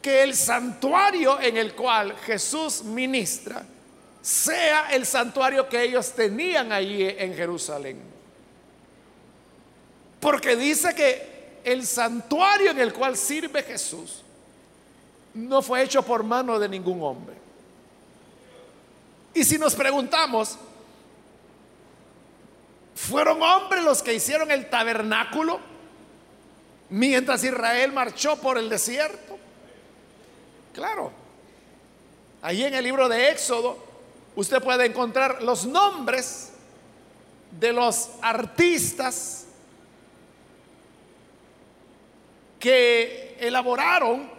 que 0.00 0.22
el 0.22 0.34
santuario 0.34 1.40
en 1.40 1.56
el 1.56 1.74
cual 1.74 2.16
Jesús 2.18 2.82
ministra 2.84 3.64
sea 4.22 4.90
el 4.90 5.06
santuario 5.06 5.68
que 5.68 5.82
ellos 5.82 6.12
tenían 6.12 6.72
allí 6.72 7.04
en 7.04 7.34
Jerusalén. 7.34 8.00
Porque 10.18 10.56
dice 10.56 10.94
que 10.94 11.60
el 11.64 11.86
santuario 11.86 12.70
en 12.70 12.80
el 12.80 12.92
cual 12.92 13.16
sirve 13.16 13.62
Jesús 13.62 14.22
no 15.36 15.60
fue 15.62 15.82
hecho 15.82 16.02
por 16.02 16.24
mano 16.24 16.58
de 16.58 16.68
ningún 16.68 17.02
hombre. 17.02 17.36
Y 19.34 19.44
si 19.44 19.58
nos 19.58 19.74
preguntamos, 19.74 20.56
¿fueron 22.94 23.42
hombres 23.42 23.84
los 23.84 24.02
que 24.02 24.14
hicieron 24.14 24.50
el 24.50 24.70
tabernáculo 24.70 25.60
mientras 26.88 27.44
Israel 27.44 27.92
marchó 27.92 28.36
por 28.36 28.56
el 28.56 28.70
desierto? 28.70 29.38
Claro. 30.72 31.12
Allí 32.40 32.64
en 32.64 32.74
el 32.74 32.84
libro 32.84 33.08
de 33.08 33.30
Éxodo 33.30 33.76
usted 34.36 34.62
puede 34.62 34.86
encontrar 34.86 35.42
los 35.42 35.66
nombres 35.66 36.52
de 37.58 37.72
los 37.72 38.10
artistas 38.22 39.46
que 42.58 43.36
elaboraron, 43.40 44.35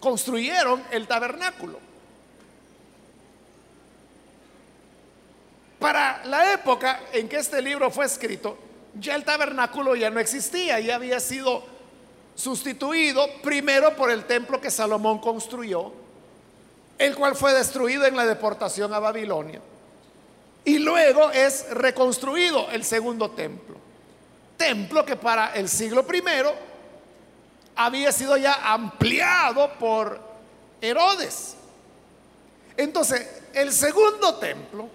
construyeron 0.00 0.82
el 0.90 1.06
tabernáculo. 1.06 1.78
Para 5.78 6.24
la 6.26 6.52
época 6.52 7.00
en 7.12 7.28
que 7.28 7.36
este 7.36 7.62
libro 7.62 7.90
fue 7.90 8.06
escrito, 8.06 8.58
ya 8.98 9.14
el 9.14 9.24
tabernáculo 9.24 9.94
ya 9.94 10.10
no 10.10 10.20
existía, 10.20 10.80
ya 10.80 10.96
había 10.96 11.20
sido 11.20 11.64
sustituido 12.34 13.26
primero 13.42 13.94
por 13.94 14.10
el 14.10 14.24
templo 14.24 14.60
que 14.60 14.70
Salomón 14.70 15.20
construyó 15.20 15.92
el 17.00 17.16
cual 17.16 17.34
fue 17.34 17.54
destruido 17.54 18.04
en 18.04 18.14
la 18.14 18.26
deportación 18.26 18.92
a 18.92 18.98
Babilonia. 18.98 19.58
Y 20.66 20.78
luego 20.78 21.30
es 21.30 21.70
reconstruido 21.70 22.68
el 22.70 22.84
segundo 22.84 23.30
templo. 23.30 23.76
Templo 24.58 25.02
que 25.06 25.16
para 25.16 25.54
el 25.54 25.70
siglo 25.70 26.06
primero 26.06 26.52
había 27.82 28.12
sido 28.12 28.36
ya 28.36 28.72
ampliado 28.74 29.72
por 29.78 30.20
Herodes. 30.82 31.56
Entonces, 32.76 33.26
el 33.54 33.72
segundo 33.72 34.34
templo 34.34 34.86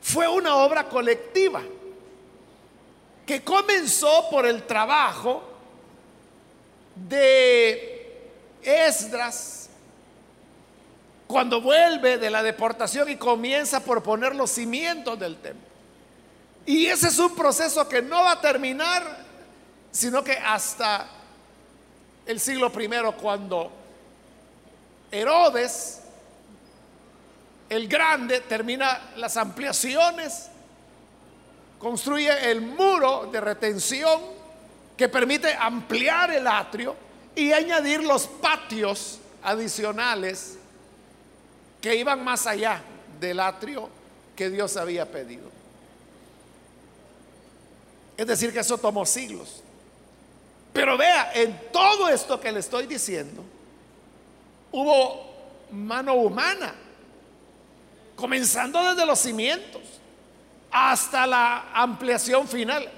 fue 0.00 0.28
una 0.28 0.54
obra 0.54 0.88
colectiva 0.88 1.60
que 3.26 3.42
comenzó 3.42 4.30
por 4.30 4.46
el 4.46 4.62
trabajo 4.62 5.42
de 6.94 8.30
Esdras, 8.62 9.68
cuando 11.26 11.60
vuelve 11.60 12.16
de 12.16 12.30
la 12.30 12.44
deportación 12.44 13.08
y 13.08 13.16
comienza 13.16 13.80
por 13.80 14.04
poner 14.04 14.36
los 14.36 14.52
cimientos 14.52 15.18
del 15.18 15.36
templo. 15.38 15.66
Y 16.64 16.86
ese 16.86 17.08
es 17.08 17.18
un 17.18 17.34
proceso 17.34 17.88
que 17.88 18.02
no 18.02 18.22
va 18.22 18.32
a 18.32 18.40
terminar, 18.40 19.24
sino 19.90 20.22
que 20.22 20.34
hasta 20.34 21.08
el 22.26 22.40
siglo 22.40 22.70
primero, 22.72 23.16
cuando 23.16 23.70
Herodes, 25.10 26.00
el 27.68 27.88
grande, 27.88 28.40
termina 28.40 29.12
las 29.16 29.36
ampliaciones, 29.36 30.48
construye 31.78 32.50
el 32.50 32.60
muro 32.62 33.28
de 33.30 33.40
retención 33.40 34.20
que 34.96 35.08
permite 35.08 35.54
ampliar 35.54 36.30
el 36.30 36.46
atrio 36.46 36.96
y 37.34 37.52
añadir 37.52 38.02
los 38.02 38.26
patios 38.26 39.18
adicionales 39.42 40.56
que 41.80 41.96
iban 41.96 42.24
más 42.24 42.46
allá 42.46 42.82
del 43.20 43.40
atrio 43.40 43.90
que 44.34 44.48
Dios 44.50 44.76
había 44.76 45.10
pedido. 45.10 45.50
Es 48.16 48.26
decir, 48.26 48.52
que 48.52 48.60
eso 48.60 48.78
tomó 48.78 49.04
siglos. 49.04 49.63
Pero 50.74 50.98
vea, 50.98 51.30
en 51.32 51.70
todo 51.72 52.08
esto 52.08 52.40
que 52.40 52.50
le 52.50 52.58
estoy 52.58 52.86
diciendo, 52.86 53.44
hubo 54.72 55.32
mano 55.70 56.14
humana, 56.14 56.74
comenzando 58.16 58.82
desde 58.82 59.06
los 59.06 59.20
cimientos 59.20 59.82
hasta 60.72 61.28
la 61.28 61.70
ampliación 61.72 62.48
final. 62.48 62.90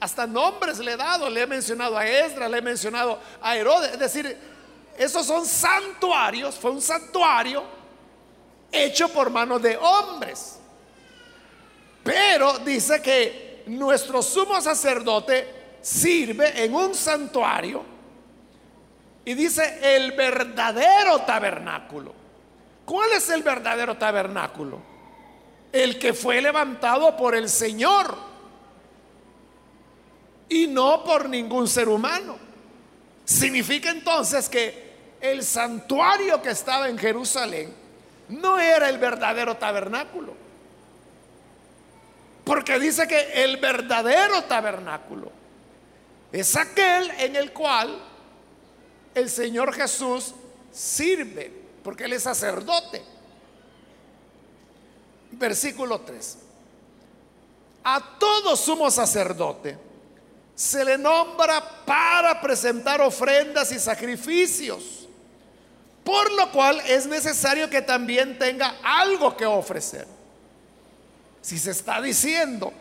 Hasta 0.00 0.26
nombres 0.26 0.78
le 0.78 0.92
he 0.92 0.96
dado, 0.96 1.28
le 1.28 1.42
he 1.42 1.46
mencionado 1.46 1.98
a 1.98 2.06
Esdras, 2.08 2.50
le 2.50 2.56
he 2.56 2.62
mencionado 2.62 3.20
a 3.42 3.54
Herodes. 3.54 3.92
Es 3.92 3.98
decir, 3.98 4.38
esos 4.96 5.26
son 5.26 5.44
santuarios, 5.44 6.54
fue 6.54 6.70
un 6.70 6.80
santuario 6.80 7.62
hecho 8.72 9.10
por 9.10 9.28
manos 9.28 9.60
de 9.60 9.76
hombres. 9.76 10.58
Pero 12.02 12.60
dice 12.60 13.02
que 13.02 13.62
nuestro 13.66 14.22
sumo 14.22 14.58
sacerdote 14.62 15.59
sirve 15.80 16.64
en 16.64 16.74
un 16.74 16.94
santuario 16.94 17.84
Y 19.24 19.34
dice 19.34 19.96
el 19.96 20.12
verdadero 20.12 21.20
tabernáculo. 21.20 22.14
¿Cuál 22.84 23.12
es 23.12 23.28
el 23.30 23.42
verdadero 23.42 23.96
tabernáculo? 23.96 24.80
El 25.72 25.98
que 25.98 26.12
fue 26.12 26.40
levantado 26.40 27.16
por 27.16 27.34
el 27.34 27.48
Señor 27.48 28.16
y 30.48 30.66
no 30.66 31.04
por 31.04 31.28
ningún 31.28 31.68
ser 31.68 31.88
humano. 31.88 32.36
Significa 33.24 33.90
entonces 33.90 34.48
que 34.48 34.90
el 35.20 35.44
santuario 35.44 36.42
que 36.42 36.50
estaba 36.50 36.88
en 36.88 36.98
Jerusalén 36.98 37.72
no 38.30 38.58
era 38.58 38.88
el 38.88 38.98
verdadero 38.98 39.56
tabernáculo. 39.56 40.34
Porque 42.42 42.80
dice 42.80 43.06
que 43.06 43.44
el 43.44 43.58
verdadero 43.58 44.42
tabernáculo 44.44 45.39
es 46.32 46.56
aquel 46.56 47.10
en 47.18 47.36
el 47.36 47.52
cual 47.52 47.98
el 49.14 49.28
Señor 49.28 49.72
Jesús 49.72 50.34
sirve, 50.72 51.52
porque 51.82 52.04
Él 52.04 52.12
es 52.12 52.22
sacerdote. 52.22 53.02
Versículo 55.32 56.00
3. 56.00 56.38
A 57.82 58.18
todo 58.18 58.56
sumo 58.56 58.90
sacerdote 58.90 59.78
se 60.54 60.84
le 60.84 60.98
nombra 60.98 61.84
para 61.86 62.38
presentar 62.40 63.00
ofrendas 63.00 63.72
y 63.72 63.78
sacrificios, 63.78 65.08
por 66.04 66.30
lo 66.32 66.52
cual 66.52 66.80
es 66.86 67.06
necesario 67.06 67.70
que 67.70 67.80
también 67.80 68.38
tenga 68.38 68.76
algo 68.82 69.34
que 69.36 69.46
ofrecer. 69.46 70.06
Si 71.40 71.58
se 71.58 71.70
está 71.70 72.02
diciendo 72.02 72.72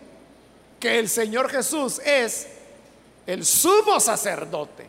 que 0.77 0.99
el 0.99 1.07
Señor 1.07 1.49
Jesús 1.49 1.99
es 1.99 2.47
el 3.31 3.45
sumo 3.45 3.99
sacerdote, 3.99 4.87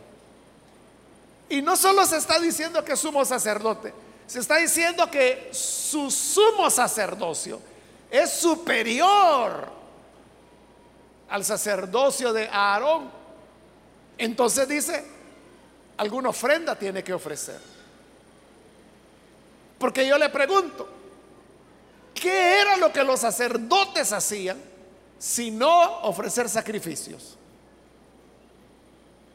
y 1.49 1.61
no 1.61 1.75
solo 1.75 2.05
se 2.05 2.17
está 2.17 2.39
diciendo 2.39 2.83
que 2.83 2.93
es 2.93 2.99
sumo 2.99 3.23
sacerdote, 3.25 3.93
se 4.25 4.39
está 4.39 4.57
diciendo 4.57 5.09
que 5.11 5.49
su 5.51 6.09
sumo 6.09 6.69
sacerdocio 6.69 7.59
es 8.09 8.31
superior 8.31 9.69
al 11.29 11.43
sacerdocio 11.43 12.31
de 12.31 12.47
Aarón. 12.47 13.11
Entonces 14.17 14.67
dice, 14.67 15.05
alguna 15.97 16.29
ofrenda 16.29 16.75
tiene 16.75 17.03
que 17.03 17.13
ofrecer. 17.13 17.59
Porque 19.77 20.07
yo 20.07 20.17
le 20.17 20.29
pregunto, 20.29 20.87
¿Qué 22.21 22.61
era 22.61 22.77
lo 22.77 22.93
que 22.93 23.03
los 23.03 23.19
sacerdotes 23.19 24.13
hacían 24.13 24.61
si 25.17 25.49
no 25.49 26.01
ofrecer 26.01 26.47
sacrificios? 26.47 27.35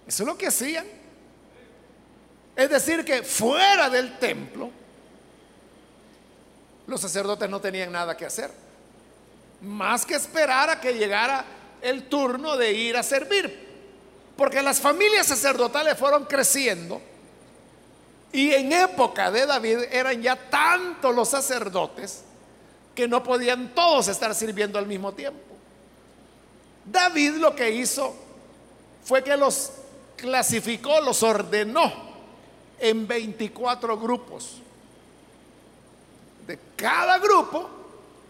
Eso 0.07 0.23
es 0.23 0.27
lo 0.27 0.39
que 0.39 0.47
hacían. 0.47 0.87
Es 2.55 2.71
decir, 2.71 3.05
que 3.05 3.23
fuera 3.23 3.91
del 3.91 4.19
templo, 4.19 4.71
los 6.87 7.01
sacerdotes 7.01 7.51
no 7.51 7.61
tenían 7.61 7.93
nada 7.93 8.17
que 8.17 8.25
hacer. 8.25 8.51
Más 9.61 10.07
que 10.07 10.15
esperar 10.15 10.71
a 10.71 10.81
que 10.81 10.95
llegara 10.95 11.45
el 11.83 12.09
turno 12.09 12.57
de 12.57 12.73
ir 12.73 12.97
a 12.97 13.03
servir. 13.03 13.67
Porque 14.37 14.63
las 14.63 14.81
familias 14.81 15.27
sacerdotales 15.27 15.99
fueron 15.99 16.25
creciendo. 16.25 17.01
Y 18.33 18.53
en 18.53 18.73
época 18.73 19.31
de 19.31 19.47
David 19.47 19.79
eran 19.91 20.23
ya 20.23 20.37
tantos 20.37 21.15
los 21.15 21.29
sacerdotes 21.29 22.23
que 22.95 23.09
no 23.09 23.23
podían 23.23 23.75
todos 23.75 24.09
estar 24.09 24.35
sirviendo 24.35 24.79
al 24.79 24.87
mismo 24.87 25.13
tiempo. 25.13 25.41
David 26.85 27.33
lo 27.35 27.55
que 27.55 27.71
hizo 27.71 28.15
fue 29.05 29.23
que 29.23 29.37
los 29.37 29.71
clasificó, 30.17 31.01
los 31.01 31.23
ordenó 31.23 31.93
en 32.79 33.07
24 33.07 33.99
grupos. 33.99 34.57
De 36.47 36.59
cada 36.77 37.19
grupo 37.19 37.69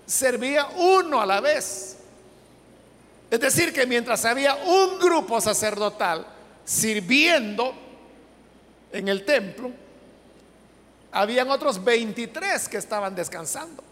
servía 0.06 0.66
uno 0.76 1.20
a 1.20 1.26
la 1.26 1.40
vez. 1.40 1.98
Es 3.30 3.40
decir, 3.40 3.72
que 3.72 3.86
mientras 3.86 4.24
había 4.24 4.54
un 4.54 4.98
grupo 4.98 5.40
sacerdotal 5.40 6.26
sirviendo 6.64 7.74
en 8.92 9.08
el 9.08 9.24
templo, 9.24 9.70
habían 11.12 11.50
otros 11.50 11.82
23 11.82 12.68
que 12.68 12.76
estaban 12.76 13.14
descansando. 13.14 13.82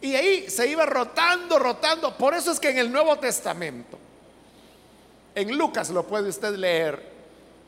Y 0.00 0.14
ahí 0.14 0.50
se 0.50 0.66
iba 0.66 0.84
rotando, 0.86 1.58
rotando. 1.58 2.16
Por 2.16 2.34
eso 2.34 2.52
es 2.52 2.60
que 2.60 2.70
en 2.70 2.78
el 2.78 2.92
Nuevo 2.92 3.18
Testamento, 3.18 3.98
en 5.34 5.56
Lucas 5.56 5.90
lo 5.90 6.06
puede 6.06 6.28
usted 6.28 6.54
leer, 6.54 7.14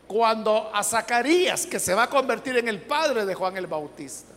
cuando 0.07 0.71
a 0.73 0.85
Zacarías, 0.85 1.67
que 1.67 1.81
se 1.81 1.95
va 1.95 2.05
a 2.05 2.11
convertir 2.11 2.57
en 2.57 2.69
el 2.69 2.81
padre 2.81 3.27
de 3.27 3.35
Juan 3.35 3.57
el 3.57 3.67
Bautista, 3.67 4.33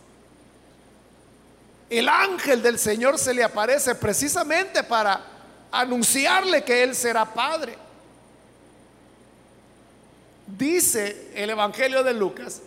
el 1.88 2.08
ángel 2.08 2.62
del 2.62 2.78
Señor 2.78 3.18
se 3.18 3.34
le 3.34 3.42
aparece 3.42 3.94
precisamente 3.96 4.84
para 4.84 5.20
anunciarle 5.72 6.62
que 6.62 6.82
él 6.82 6.94
será 6.94 7.24
padre. 7.24 7.76
Dice 10.46 11.32
el 11.34 11.50
Evangelio 11.50 12.02
de 12.02 12.14
Lucas 12.14 12.62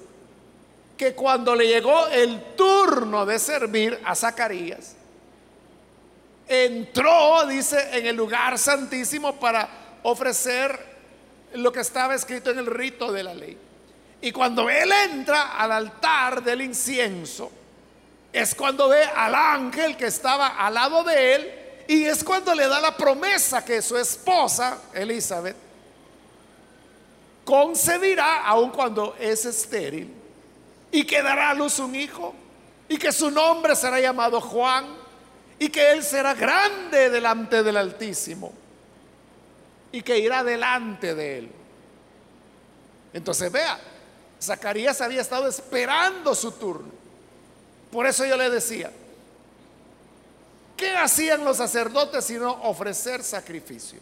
que 0.98 1.14
cuando 1.14 1.56
le 1.56 1.68
llegó 1.68 2.08
el 2.08 2.56
turno 2.56 3.26
de 3.26 3.40
servir 3.40 4.00
a 4.06 4.16
Zacarías, 4.16 4.96
entró, 6.48 7.46
dice, 7.48 7.98
en 7.98 8.06
el 8.06 8.16
lugar 8.16 8.58
santísimo 8.58 9.36
para 9.40 9.83
ofrecer 10.04 10.94
lo 11.54 11.72
que 11.72 11.82
estaba 11.82 12.16
escrito 12.16 12.52
en 12.52 12.60
el 12.60 12.68
rito 12.68 13.12
de 13.12 13.24
la 13.24 13.34
ley. 13.34 13.58
Y 14.22 14.32
cuando 14.32 14.70
él 14.70 14.92
entra 14.92 15.58
al 15.58 15.72
altar 15.72 16.44
del 16.44 16.62
incienso, 16.62 17.52
es 18.32 18.56
cuando 18.56 18.90
ve 18.90 19.04
al 19.04 19.36
ángel 19.36 19.98
que 19.98 20.08
estaba 20.08 20.48
al 20.48 20.74
lado 20.74 21.04
de 21.04 21.36
él 21.36 21.54
y 21.88 22.06
es 22.06 22.24
cuando 22.24 22.56
le 22.56 22.68
da 22.68 22.80
la 22.80 22.96
promesa 22.96 23.64
que 23.64 23.82
su 23.82 23.98
esposa, 23.98 24.80
Elizabeth, 24.94 25.56
concebirá 27.44 28.46
aun 28.46 28.72
cuando 28.72 29.16
es 29.20 29.46
estéril 29.46 30.12
y 30.92 31.04
que 31.04 31.22
dará 31.22 31.50
a 31.50 31.54
luz 31.54 31.80
un 31.80 31.94
hijo 31.94 32.34
y 32.88 32.98
que 32.98 33.12
su 33.12 33.30
nombre 33.30 33.76
será 33.76 34.00
llamado 34.00 34.40
Juan 34.40 34.86
y 35.60 35.70
que 35.70 35.92
Él 35.92 36.04
será 36.04 36.34
grande 36.34 37.10
delante 37.10 37.62
del 37.62 37.78
Altísimo 37.78 38.63
y 39.94 40.02
que 40.02 40.18
irá 40.18 40.44
delante 40.44 41.14
de 41.14 41.38
Él. 41.38 41.52
Entonces 43.14 43.52
vea, 43.52 43.80
Zacarías 44.42 45.00
había 45.02 45.22
estado 45.22 45.48
esperando 45.48 46.34
su 46.34 46.52
turno. 46.54 46.92
Por 47.92 48.08
eso 48.08 48.26
yo 48.26 48.36
le 48.36 48.50
decía, 48.50 48.92
¿qué 50.76 50.96
hacían 50.98 51.46
los 51.46 51.58
sacerdotes 51.58 52.26
sino 52.26 52.52
ofrecer 52.64 53.24
sacrificio? 53.24 54.00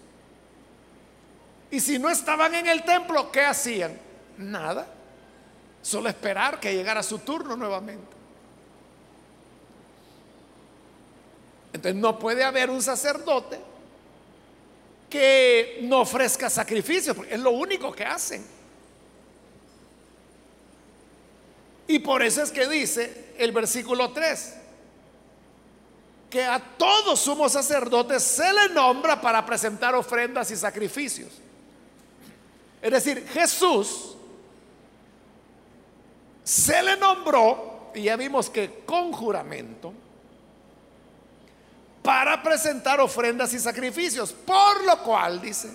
Y 1.70 1.82
si 1.82 2.00
no 2.00 2.10
estaban 2.10 2.56
en 2.56 2.68
el 2.68 2.84
templo, 2.84 3.30
¿qué 3.30 3.42
hacían? 3.42 4.00
Nada. 4.38 4.88
Solo 5.82 6.08
esperar 6.08 6.62
que 6.62 6.74
llegara 6.74 7.04
su 7.04 7.20
turno 7.20 7.58
nuevamente. 7.58 8.16
Entonces 11.74 11.96
no 12.02 12.18
puede 12.18 12.46
haber 12.46 12.70
un 12.70 12.82
sacerdote 12.82 13.71
que 15.12 15.80
no 15.82 16.00
ofrezca 16.00 16.50
sacrificio, 16.50 17.14
porque 17.14 17.36
es 17.36 17.40
lo 17.40 17.52
único 17.52 17.92
que 17.92 18.06
hacen. 18.06 18.44
Y 21.86 22.00
por 22.00 22.24
eso 22.24 22.42
es 22.42 22.50
que 22.50 22.68
dice 22.70 23.34
el 23.38 23.52
versículo 23.52 24.12
3, 24.12 24.56
que 26.30 26.46
a 26.46 26.60
todos 26.60 27.20
sumos 27.20 27.52
sacerdotes 27.52 28.24
se 28.24 28.54
le 28.54 28.70
nombra 28.70 29.20
para 29.20 29.46
presentar 29.46 29.94
ofrendas 29.96 30.50
y 30.50 30.56
sacrificios. 30.56 31.34
Es 32.82 32.92
decir, 32.92 33.28
Jesús 33.28 34.16
se 36.42 36.82
le 36.82 36.96
nombró, 36.96 37.92
y 37.94 38.04
ya 38.04 38.16
vimos 38.16 38.50
que 38.50 38.84
con 38.86 39.12
juramento, 39.12 39.94
para 42.02 42.42
presentar 42.42 43.00
ofrendas 43.00 43.54
y 43.54 43.60
sacrificios. 43.60 44.32
Por 44.32 44.84
lo 44.86 44.98
cual, 45.04 45.42
dice, 45.42 45.70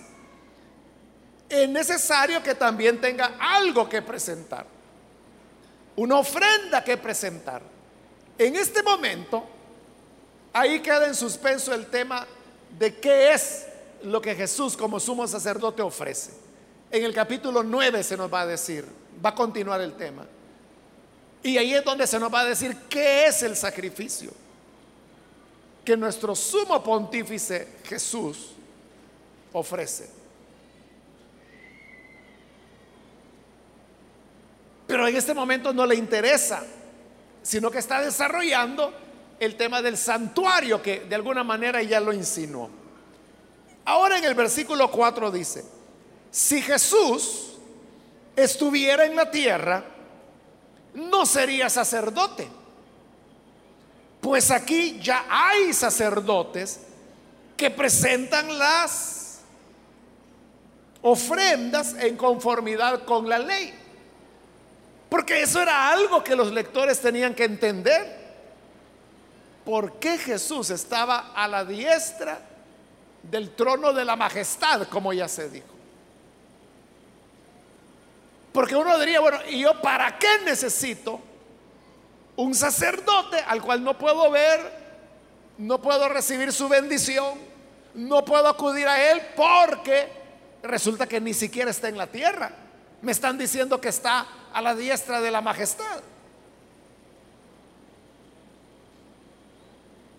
es 1.49 1.69
necesario 1.69 2.43
que 2.43 2.55
también 2.55 3.01
tenga 3.01 3.37
algo 3.39 3.89
que 3.89 4.03
presentar. 4.03 4.67
Una 5.97 6.17
ofrenda 6.17 6.83
que 6.83 6.97
presentar. 6.97 7.63
En 8.39 8.57
este 8.57 8.83
momento, 8.83 9.45
ahí 10.53 10.81
queda 10.81 11.07
en 11.07 11.15
suspenso 11.15 11.73
el 11.73 11.87
tema 11.87 12.27
de 12.79 12.97
qué 12.97 13.33
es 13.33 13.67
lo 14.03 14.21
que 14.21 14.35
Jesús 14.35 14.77
como 14.77 15.01
sumo 15.01 15.27
sacerdote 15.27 15.81
ofrece. 15.81 16.33
En 16.91 17.05
el 17.05 17.15
capítulo 17.15 17.63
9 17.63 18.03
se 18.03 18.17
nos 18.17 18.33
va 18.33 18.43
a 18.43 18.47
decir, 18.47 18.85
va 19.25 19.31
a 19.31 19.35
continuar 19.35 19.81
el 19.81 19.95
tema. 19.95 20.27
Y 21.43 21.57
ahí 21.57 21.75
es 21.75 21.85
donde 21.85 22.07
se 22.07 22.19
nos 22.19 22.33
va 22.33 22.41
a 22.41 22.45
decir 22.45 22.77
qué 22.89 23.27
es 23.27 23.43
el 23.43 23.57
sacrificio 23.57 24.33
que 25.87 25.97
nuestro 25.97 26.35
sumo 26.35 26.83
pontífice 26.83 27.79
Jesús 27.85 28.49
ofrece. 29.53 30.11
Pero 34.89 35.07
en 35.07 35.17
este 35.17 35.33
momento 35.33 35.73
no 35.73 35.87
le 35.87 35.95
interesa, 35.95 36.65
sino 37.41 37.71
que 37.71 37.79
está 37.79 38.01
desarrollando 38.01 38.93
el 39.39 39.57
tema 39.57 39.81
del 39.81 39.97
santuario 39.97 40.83
que 40.83 41.01
de 41.01 41.15
alguna 41.15 41.45
manera 41.45 41.81
ya 41.83 42.01
lo 42.01 42.13
insinuó. 42.13 42.69
Ahora 43.85 44.19
en 44.19 44.25
el 44.25 44.35
versículo 44.35 44.91
4 44.91 45.31
dice, 45.31 45.65
si 46.33 46.61
Jesús 46.61 47.53
estuviera 48.35 49.07
en 49.07 49.15
la 49.15 49.31
tierra, 49.31 49.85
no 50.95 51.25
sería 51.27 51.71
sacerdote. 51.71 52.49
Pues 54.27 54.51
aquí 54.51 54.99
ya 55.01 55.25
hay 55.29 55.73
sacerdotes 55.73 56.81
que 57.57 57.71
presentan 57.71 58.59
las 58.59 59.39
ofrendas 61.01 61.95
en 61.95 62.17
conformidad 62.17 63.05
con 63.05 63.29
la 63.29 63.39
ley. 63.39 63.73
Porque 65.09 65.43
eso 65.43 65.63
era 65.63 65.93
algo 65.93 66.25
que 66.25 66.35
los 66.35 66.51
lectores 66.51 67.01
tenían 67.01 67.35
que 67.35 67.45
entender. 67.45 68.35
¿Por 69.65 70.01
qué 70.01 70.19
Jesús 70.19 70.71
estaba 70.71 71.31
a 71.33 71.47
la 71.47 71.65
diestra 71.65 72.41
del 73.23 73.55
trono 73.55 73.93
de 73.93 74.05
la 74.05 74.17
majestad, 74.17 74.89
como 74.89 75.13
ya 75.13 75.29
se 75.29 75.49
dijo? 75.49 75.73
Porque 78.53 78.75
uno 78.75 78.99
diría, 78.99 79.21
bueno, 79.21 79.39
¿y 79.49 79.61
yo 79.61 79.81
para 79.81 80.19
qué 80.19 80.41
necesito 80.45 81.21
un 82.37 82.55
sacerdote 82.55 83.39
al 83.47 83.63
cual 83.63 83.83
no 83.83 83.99
puedo 83.99 84.31
ver, 84.31 84.61
no 85.59 85.81
puedo 85.81 86.09
recibir 86.09 86.53
su 86.53 86.69
bendición, 86.69 87.39
no 87.95 88.25
puedo 88.25 88.49
acudir 88.49 88.87
a 88.87 89.11
él 89.11 89.23
porque 89.35 90.09
resulta 90.63 91.07
que 91.07 91.21
ni 91.21 91.35
siquiera 91.35 91.71
está 91.71 91.89
en 91.89 91.97
la 91.97 92.07
tierra? 92.07 92.51
Me 93.03 93.13
están 93.13 93.39
diciendo 93.39 93.81
que 93.81 93.89
está 93.89 94.27
a 94.53 94.63
la 94.63 94.75
diestra 94.75 95.21
de 95.21 95.31
la 95.31 95.41
majestad. 95.41 96.01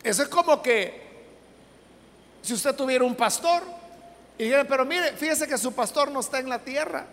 Eso 0.03 0.23
es 0.23 0.30
como 0.30 0.62
que 0.62 1.06
si 2.41 2.53
usted 2.53 2.75
tuviera 2.75 3.03
un 3.03 3.15
pastor 3.15 3.62
y 4.38 4.45
dijera, 4.45 4.63
pero 4.63 4.86
mire, 4.86 5.13
fíjese 5.13 5.47
que 5.47 5.58
su 5.58 5.73
pastor 5.73 6.10
no 6.12 6.21
está 6.21 6.39
en 6.39 6.49
la 6.49 6.60
tierra 6.60 7.06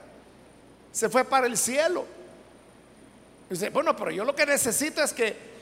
se 0.94 1.08
fue 1.08 1.24
para 1.24 1.48
el 1.48 1.58
cielo. 1.58 2.06
Dice, 3.48 3.70
bueno, 3.70 3.96
pero 3.96 4.10
yo 4.10 4.24
lo 4.24 4.34
que 4.34 4.46
necesito 4.46 5.02
es 5.02 5.12
que 5.12 5.54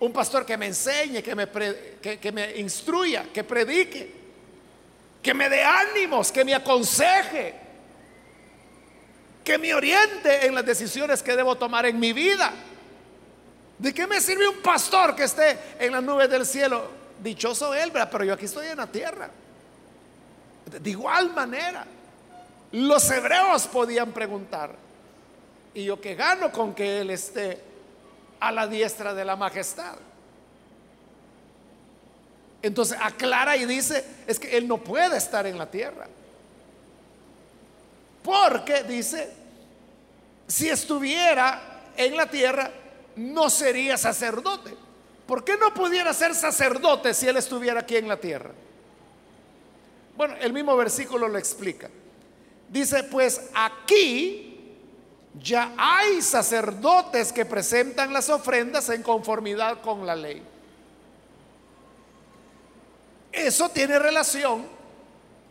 un 0.00 0.12
pastor 0.12 0.46
que 0.46 0.56
me 0.56 0.66
enseñe, 0.66 1.22
que 1.22 1.34
me, 1.34 1.48
que, 1.48 2.32
me 2.32 2.56
instruya, 2.58 3.26
que 3.32 3.42
predique, 3.44 4.12
que 5.22 5.34
me 5.34 5.48
dé 5.48 5.62
ánimos, 5.62 6.30
que 6.30 6.44
me 6.44 6.54
aconseje, 6.54 7.54
que 9.44 9.58
me 9.58 9.74
oriente 9.74 10.46
en 10.46 10.54
las 10.54 10.64
decisiones 10.64 11.22
que 11.22 11.34
debo 11.34 11.56
tomar 11.56 11.86
en 11.86 11.98
mi 11.98 12.12
vida. 12.12 12.52
¿De 13.78 13.94
qué 13.94 14.06
me 14.06 14.20
sirve 14.20 14.48
un 14.48 14.58
pastor 14.58 15.14
que 15.16 15.24
esté 15.24 15.58
en 15.78 15.92
las 15.92 16.02
nubes 16.02 16.28
del 16.30 16.46
cielo? 16.46 16.98
Dichoso 17.22 17.74
él, 17.74 17.90
pero 17.92 18.24
yo 18.24 18.34
aquí 18.34 18.44
estoy 18.44 18.68
en 18.68 18.76
la 18.76 18.86
tierra. 18.86 19.30
De 20.66 20.90
igual 20.90 21.32
manera. 21.34 21.84
Los 22.72 23.10
hebreos 23.10 23.66
podían 23.66 24.12
preguntar, 24.12 24.74
¿y 25.74 25.84
yo 25.84 26.00
qué 26.00 26.14
gano 26.14 26.50
con 26.52 26.74
que 26.74 27.00
Él 27.00 27.10
esté 27.10 27.60
a 28.40 28.52
la 28.52 28.66
diestra 28.66 29.14
de 29.14 29.24
la 29.24 29.36
majestad? 29.36 29.96
Entonces 32.62 32.98
aclara 33.00 33.56
y 33.56 33.66
dice, 33.66 34.04
es 34.26 34.38
que 34.38 34.56
Él 34.56 34.66
no 34.66 34.78
puede 34.78 35.16
estar 35.16 35.46
en 35.46 35.58
la 35.58 35.70
tierra. 35.70 36.06
Porque 38.22 38.82
dice, 38.82 39.30
si 40.46 40.68
estuviera 40.68 41.84
en 41.96 42.16
la 42.16 42.28
tierra, 42.28 42.70
no 43.16 43.48
sería 43.48 43.96
sacerdote. 43.96 44.74
¿Por 45.26 45.44
qué 45.44 45.56
no 45.56 45.72
pudiera 45.74 46.12
ser 46.12 46.34
sacerdote 46.34 47.14
si 47.14 47.28
Él 47.28 47.36
estuviera 47.36 47.80
aquí 47.80 47.96
en 47.96 48.08
la 48.08 48.16
tierra? 48.16 48.50
Bueno, 50.16 50.34
el 50.40 50.52
mismo 50.52 50.76
versículo 50.76 51.28
lo 51.28 51.38
explica. 51.38 51.88
Dice, 52.68 53.04
pues 53.04 53.50
aquí 53.54 54.47
ya 55.34 55.72
hay 55.76 56.22
sacerdotes 56.22 57.32
que 57.32 57.44
presentan 57.44 58.12
las 58.12 58.28
ofrendas 58.28 58.88
en 58.88 59.02
conformidad 59.02 59.80
con 59.80 60.06
la 60.06 60.16
ley. 60.16 60.42
Eso 63.32 63.68
tiene 63.68 63.98
relación 63.98 64.66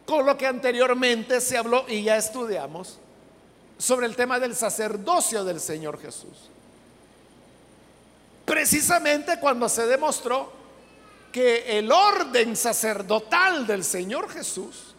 con 0.06 0.26
lo 0.26 0.38
que 0.38 0.48
anteriormente 0.48 1.42
se 1.42 1.58
habló 1.58 1.86
y 1.88 2.04
ya 2.04 2.18
estudiamos 2.18 3.00
sobre 3.78 4.08
el 4.08 4.16
tema 4.16 4.40
del 4.40 4.56
sacerdocio 4.56 5.44
del 5.44 5.60
Señor 5.60 6.00
Jesús. 6.02 6.50
Precisamente 8.46 9.40
cuando 9.40 9.70
se 9.70 9.86
demostró 9.86 10.52
que 11.32 11.78
el 11.78 11.92
orden 11.92 12.56
sacerdotal 12.56 13.68
del 13.68 13.84
Señor 13.84 14.30
Jesús 14.30 14.96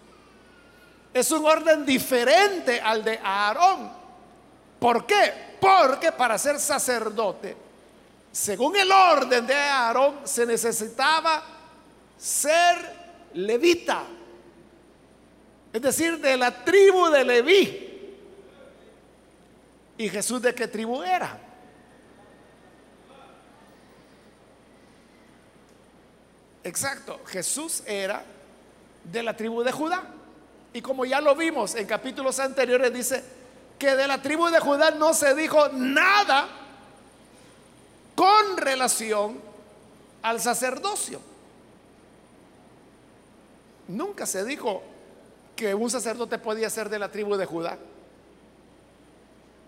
es 1.12 1.31
un 1.33 1.45
orden 1.47 1.85
diferente 1.85 2.81
al 2.81 3.03
de 3.03 3.19
Aarón. 3.23 3.97
¿Por 4.79 5.07
qué? 5.07 5.57
Porque 5.61 6.12
para 6.12 6.38
ser 6.38 6.61
sacerdote, 6.61 7.57
según 8.31 8.77
el 8.77 8.91
orden 8.91 9.47
de 9.47 9.55
Aarón, 9.55 10.21
se 10.25 10.47
necesitaba 10.47 11.43
ser 12.17 12.77
levita. 13.35 14.05
Es 15.73 15.83
decir, 15.83 16.19
de 16.21 16.37
la 16.37 16.64
tribu 16.64 17.09
de 17.09 17.25
Leví. 17.25 17.85
¿Y 19.99 20.09
Jesús 20.09 20.41
de 20.41 20.55
qué 20.55 20.69
tribu 20.69 21.03
era? 21.03 21.38
Exacto, 26.62 27.21
Jesús 27.27 27.83
era 27.87 28.23
de 29.03 29.23
la 29.23 29.37
tribu 29.37 29.62
de 29.62 29.73
Judá. 29.73 30.05
Y 30.73 30.81
como 30.83 31.05
ya 31.05 31.21
lo 31.21 31.35
vimos 31.35 31.75
en 31.75 31.87
capítulos 31.87 32.38
anteriores, 32.38 32.93
dice 32.93 33.38
que 33.79 33.95
de 33.95 34.09
la 34.09 34.21
tribu 34.21 34.49
de 34.49 34.59
Judá 34.59 34.91
no 34.91 35.14
se 35.14 35.35
dijo 35.35 35.69
nada 35.71 36.49
con 38.14 38.57
relación 38.57 39.41
al 40.23 40.41
sacerdocio. 40.41 41.21
Nunca 43.88 44.27
se 44.27 44.45
dijo 44.45 44.83
que 45.55 45.75
un 45.75 45.91
sacerdote 45.91 46.38
podía 46.38 46.69
ser 46.69 46.88
de 46.88 46.99
la 46.99 47.11
tribu 47.11 47.37
de 47.37 47.47
Judá. 47.47 47.79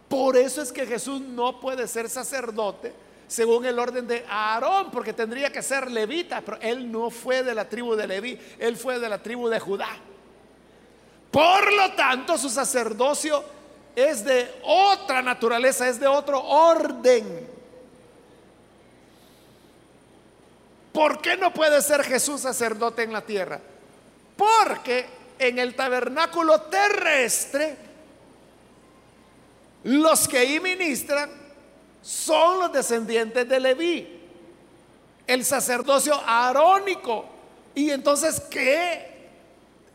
Por 0.08 0.36
eso 0.36 0.60
es 0.60 0.72
que 0.72 0.86
Jesús 0.86 1.20
no 1.20 1.60
puede 1.60 1.86
ser 1.86 2.08
sacerdote 2.10 2.92
según 3.28 3.64
el 3.64 3.78
orden 3.78 4.08
de 4.08 4.26
Aarón, 4.28 4.90
porque 4.90 5.12
tendría 5.12 5.52
que 5.52 5.62
ser 5.62 5.88
levita, 5.88 6.40
pero 6.40 6.58
él 6.60 6.90
no 6.90 7.10
fue 7.10 7.44
de 7.44 7.54
la 7.54 7.68
tribu 7.68 7.94
de 7.94 8.08
Leví, 8.08 8.36
él 8.58 8.76
fue 8.76 8.98
de 8.98 9.08
la 9.08 9.22
tribu 9.22 9.48
de 9.48 9.60
Judá. 9.60 9.88
Por 11.30 11.72
lo 11.72 11.92
tanto, 11.92 12.36
su 12.36 12.50
sacerdocio 12.50 13.44
es 13.96 14.24
de 14.24 14.52
otra 14.62 15.22
naturaleza, 15.22 15.88
es 15.88 15.98
de 15.98 16.06
otro 16.06 16.42
orden. 16.42 17.48
¿Por 20.92 21.20
qué 21.20 21.36
no 21.36 21.52
puede 21.52 21.80
ser 21.82 22.02
Jesús 22.02 22.40
sacerdote 22.40 23.02
en 23.02 23.12
la 23.12 23.22
tierra? 23.22 23.60
Porque 24.36 25.06
en 25.38 25.58
el 25.58 25.74
tabernáculo 25.74 26.62
terrestre, 26.62 27.76
los 29.84 30.28
que 30.28 30.38
ahí 30.38 30.60
ministran 30.60 31.30
son 32.02 32.60
los 32.60 32.72
descendientes 32.72 33.48
de 33.48 33.60
Leví, 33.60 34.20
el 35.26 35.44
sacerdocio 35.44 36.20
arónico. 36.26 37.26
Y 37.74 37.90
entonces, 37.90 38.40
¿qué 38.50 39.10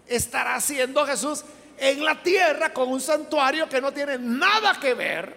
estará 0.08 0.56
haciendo 0.56 1.06
Jesús 1.06 1.44
en 1.78 2.04
la 2.04 2.22
tierra 2.22 2.74
con 2.74 2.90
un 2.90 3.02
santuario 3.02 3.68
que 3.68 3.82
no 3.82 3.92
tiene 3.92 4.18
nada 4.18 4.80
que 4.80 4.94
ver 4.94 5.36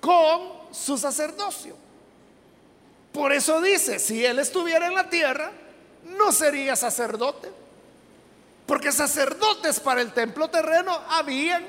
con 0.00 0.72
su 0.72 0.96
sacerdocio. 0.96 1.76
Por 3.12 3.32
eso 3.32 3.60
dice, 3.60 3.98
si 3.98 4.24
él 4.24 4.38
estuviera 4.38 4.86
en 4.86 4.94
la 4.94 5.10
tierra, 5.10 5.50
no 6.04 6.30
sería 6.30 6.76
sacerdote. 6.76 7.50
Porque 8.66 8.92
sacerdotes 8.92 9.80
para 9.80 10.00
el 10.00 10.12
templo 10.12 10.48
terreno 10.48 11.00
habían. 11.08 11.64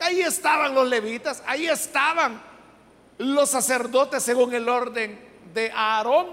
Ahí 0.00 0.22
estaban 0.22 0.74
los 0.74 0.88
levitas, 0.88 1.42
ahí 1.46 1.66
estaban 1.66 2.42
los 3.18 3.50
sacerdotes 3.50 4.22
según 4.22 4.54
el 4.54 4.68
orden 4.68 5.20
de 5.52 5.70
Aarón. 5.70 6.28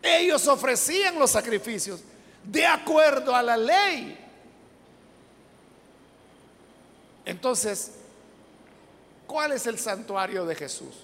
Ellos 0.00 0.46
ofrecían 0.46 1.18
los 1.18 1.32
sacrificios 1.32 2.00
de 2.46 2.64
acuerdo 2.66 3.34
a 3.34 3.42
la 3.42 3.56
ley. 3.56 4.18
Entonces, 7.24 7.92
¿cuál 9.26 9.52
es 9.52 9.66
el 9.66 9.78
santuario 9.78 10.46
de 10.46 10.54
Jesús? 10.54 10.94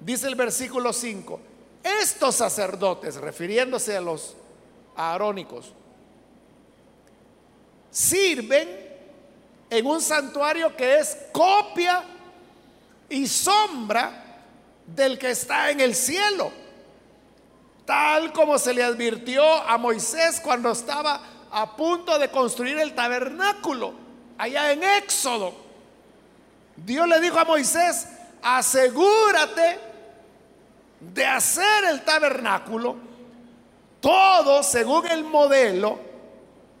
Dice 0.00 0.26
el 0.26 0.34
versículo 0.34 0.92
5, 0.92 1.40
estos 1.82 2.36
sacerdotes, 2.36 3.16
refiriéndose 3.16 3.96
a 3.96 4.00
los 4.00 4.34
aarónicos, 4.96 5.72
sirven 7.90 8.88
en 9.68 9.86
un 9.86 10.00
santuario 10.00 10.74
que 10.74 10.98
es 10.98 11.16
copia 11.32 12.04
y 13.10 13.26
sombra 13.26 14.24
del 14.86 15.18
que 15.18 15.30
está 15.30 15.70
en 15.70 15.80
el 15.80 15.94
cielo, 15.94 16.50
tal 17.84 18.32
como 18.32 18.58
se 18.58 18.74
le 18.74 18.82
advirtió 18.82 19.42
a 19.44 19.76
Moisés 19.78 20.40
cuando 20.40 20.70
estaba 20.70 21.20
a 21.50 21.76
punto 21.76 22.18
de 22.18 22.30
construir 22.30 22.78
el 22.78 22.94
tabernáculo, 22.94 23.94
allá 24.38 24.72
en 24.72 24.82
Éxodo. 24.82 25.54
Dios 26.76 27.08
le 27.08 27.20
dijo 27.20 27.38
a 27.38 27.44
Moisés, 27.44 28.06
asegúrate 28.42 29.78
de 31.00 31.26
hacer 31.26 31.84
el 31.84 32.02
tabernáculo, 32.02 32.96
todo 34.00 34.62
según 34.62 35.06
el 35.08 35.24
modelo 35.24 35.98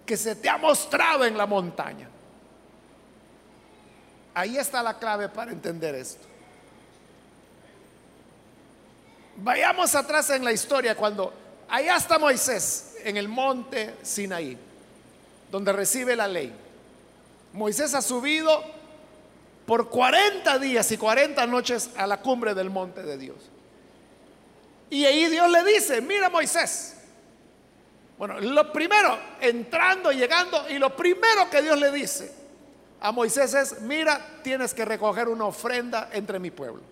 que 0.06 0.16
se 0.16 0.36
te 0.36 0.48
ha 0.48 0.58
mostrado 0.58 1.24
en 1.24 1.36
la 1.36 1.46
montaña. 1.46 2.08
Ahí 4.34 4.56
está 4.56 4.82
la 4.82 4.98
clave 4.98 5.28
para 5.28 5.50
entender 5.50 5.94
esto. 5.94 6.29
Vayamos 9.42 9.94
atrás 9.94 10.30
en 10.30 10.44
la 10.44 10.52
historia 10.52 10.94
cuando 10.94 11.32
allá 11.68 11.96
está 11.96 12.18
Moisés 12.18 12.96
en 13.04 13.16
el 13.16 13.28
monte 13.28 13.94
Sinaí, 14.02 14.56
donde 15.50 15.72
recibe 15.72 16.14
la 16.14 16.28
ley. 16.28 16.52
Moisés 17.52 17.94
ha 17.94 18.02
subido 18.02 18.62
por 19.66 19.88
40 19.88 20.58
días 20.58 20.90
y 20.92 20.96
40 20.96 21.46
noches 21.46 21.90
a 21.96 22.06
la 22.06 22.20
cumbre 22.20 22.54
del 22.54 22.70
monte 22.70 23.02
de 23.02 23.16
Dios. 23.16 23.36
Y 24.90 25.04
ahí 25.04 25.26
Dios 25.26 25.50
le 25.50 25.64
dice, 25.64 26.00
mira 26.00 26.28
Moisés. 26.28 26.96
Bueno, 28.18 28.38
lo 28.40 28.70
primero, 28.70 29.18
entrando, 29.40 30.12
llegando, 30.12 30.68
y 30.68 30.78
lo 30.78 30.94
primero 30.94 31.48
que 31.48 31.62
Dios 31.62 31.78
le 31.78 31.90
dice 31.90 32.40
a 33.00 33.12
Moisés 33.12 33.54
es, 33.54 33.80
mira, 33.80 34.20
tienes 34.42 34.74
que 34.74 34.84
recoger 34.84 35.28
una 35.28 35.46
ofrenda 35.46 36.10
entre 36.12 36.38
mi 36.38 36.50
pueblo. 36.50 36.82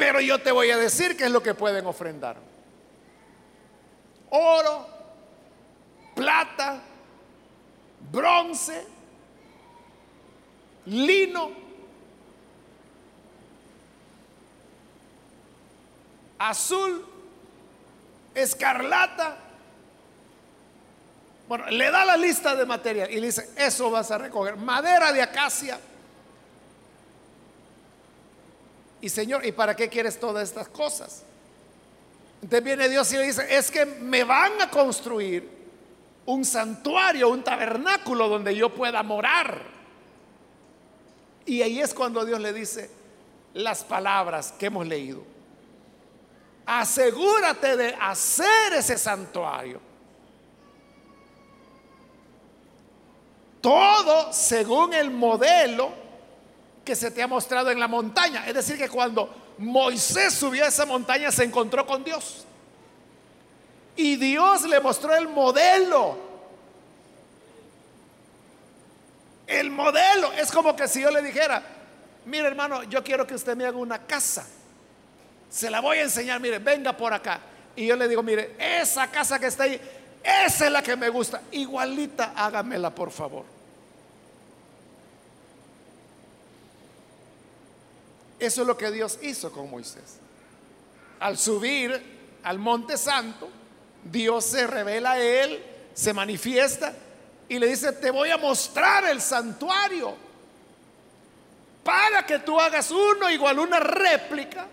Pero 0.00 0.18
yo 0.18 0.40
te 0.40 0.50
voy 0.50 0.70
a 0.70 0.78
decir 0.78 1.14
qué 1.14 1.24
es 1.24 1.30
lo 1.30 1.42
que 1.42 1.52
pueden 1.52 1.84
ofrendar. 1.84 2.34
Oro, 4.30 4.88
plata, 6.14 6.80
bronce, 8.10 8.86
lino, 10.86 11.50
azul, 16.38 17.06
escarlata. 18.34 19.36
Bueno, 21.46 21.66
le 21.66 21.90
da 21.90 22.06
la 22.06 22.16
lista 22.16 22.56
de 22.56 22.64
material 22.64 23.10
y 23.10 23.20
le 23.20 23.26
dice, 23.26 23.50
eso 23.54 23.90
vas 23.90 24.10
a 24.10 24.16
recoger. 24.16 24.56
Madera 24.56 25.12
de 25.12 25.20
acacia, 25.20 25.78
Y 29.00 29.08
Señor, 29.08 29.44
¿y 29.46 29.52
para 29.52 29.74
qué 29.74 29.88
quieres 29.88 30.18
todas 30.18 30.48
estas 30.48 30.68
cosas? 30.68 31.22
Entonces 32.42 32.64
viene 32.64 32.88
Dios 32.88 33.12
y 33.12 33.16
le 33.16 33.24
dice, 33.24 33.46
es 33.48 33.70
que 33.70 33.84
me 33.84 34.24
van 34.24 34.60
a 34.60 34.70
construir 34.70 35.48
un 36.26 36.44
santuario, 36.44 37.28
un 37.28 37.42
tabernáculo 37.42 38.28
donde 38.28 38.54
yo 38.54 38.74
pueda 38.74 39.02
morar. 39.02 39.62
Y 41.44 41.62
ahí 41.62 41.80
es 41.80 41.92
cuando 41.94 42.24
Dios 42.24 42.40
le 42.40 42.52
dice 42.52 42.90
las 43.54 43.84
palabras 43.84 44.52
que 44.52 44.66
hemos 44.66 44.86
leído. 44.86 45.22
Asegúrate 46.66 47.76
de 47.76 47.94
hacer 48.00 48.74
ese 48.74 48.96
santuario. 48.96 49.80
Todo 53.60 54.32
según 54.32 54.94
el 54.94 55.10
modelo 55.10 55.99
que 56.90 56.96
se 56.96 57.12
te 57.12 57.22
ha 57.22 57.28
mostrado 57.28 57.70
en 57.70 57.78
la 57.78 57.86
montaña. 57.86 58.44
Es 58.48 58.52
decir, 58.52 58.76
que 58.76 58.88
cuando 58.88 59.32
Moisés 59.58 60.34
subió 60.34 60.64
a 60.64 60.66
esa 60.66 60.84
montaña 60.86 61.30
se 61.30 61.44
encontró 61.44 61.86
con 61.86 62.02
Dios. 62.02 62.44
Y 63.94 64.16
Dios 64.16 64.62
le 64.62 64.80
mostró 64.80 65.14
el 65.14 65.28
modelo. 65.28 66.18
El 69.46 69.70
modelo. 69.70 70.32
Es 70.32 70.50
como 70.50 70.74
que 70.74 70.88
si 70.88 71.00
yo 71.00 71.12
le 71.12 71.22
dijera, 71.22 71.62
mire 72.26 72.48
hermano, 72.48 72.82
yo 72.82 73.04
quiero 73.04 73.24
que 73.24 73.36
usted 73.36 73.56
me 73.56 73.66
haga 73.66 73.78
una 73.78 74.04
casa. 74.04 74.48
Se 75.48 75.70
la 75.70 75.78
voy 75.78 75.98
a 75.98 76.02
enseñar, 76.02 76.40
mire, 76.40 76.58
venga 76.58 76.96
por 76.96 77.12
acá. 77.12 77.38
Y 77.76 77.86
yo 77.86 77.94
le 77.94 78.08
digo, 78.08 78.24
mire, 78.24 78.56
esa 78.58 79.08
casa 79.12 79.38
que 79.38 79.46
está 79.46 79.62
ahí, 79.62 79.80
esa 80.24 80.66
es 80.66 80.72
la 80.72 80.82
que 80.82 80.96
me 80.96 81.08
gusta. 81.08 81.40
Igualita, 81.52 82.32
hágamela, 82.34 82.92
por 82.92 83.12
favor. 83.12 83.59
Eso 88.40 88.62
es 88.62 88.66
lo 88.66 88.76
que 88.76 88.90
Dios 88.90 89.18
hizo 89.20 89.52
con 89.52 89.70
Moisés. 89.70 90.18
Al 91.20 91.36
subir 91.36 92.02
al 92.42 92.58
monte 92.58 92.96
santo, 92.96 93.50
Dios 94.02 94.46
se 94.46 94.66
revela 94.66 95.12
a 95.12 95.20
él, 95.20 95.62
se 95.92 96.14
manifiesta 96.14 96.94
y 97.48 97.58
le 97.58 97.66
dice, 97.66 97.92
te 97.92 98.10
voy 98.10 98.30
a 98.30 98.38
mostrar 98.38 99.04
el 99.04 99.20
santuario 99.20 100.14
para 101.84 102.24
que 102.24 102.38
tú 102.38 102.58
hagas 102.58 102.90
uno 102.90 103.28
igual 103.30 103.58
una 103.58 103.78
réplica, 103.78 104.66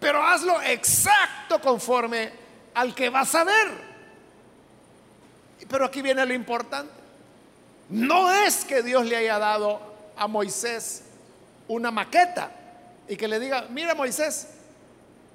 pero 0.00 0.20
hazlo 0.20 0.60
exacto 0.62 1.60
conforme 1.60 2.32
al 2.74 2.92
que 2.92 3.08
vas 3.08 3.34
a 3.36 3.44
ver. 3.44 3.94
Pero 5.68 5.84
aquí 5.84 6.02
viene 6.02 6.26
lo 6.26 6.34
importante. 6.34 6.92
No 7.88 8.32
es 8.32 8.64
que 8.64 8.82
Dios 8.82 9.06
le 9.06 9.16
haya 9.16 9.38
dado 9.38 9.80
a 10.16 10.26
Moisés 10.26 11.03
una 11.68 11.90
maqueta 11.90 12.50
y 13.08 13.16
que 13.16 13.28
le 13.28 13.38
diga, 13.38 13.66
mira 13.70 13.94
Moisés, 13.94 14.48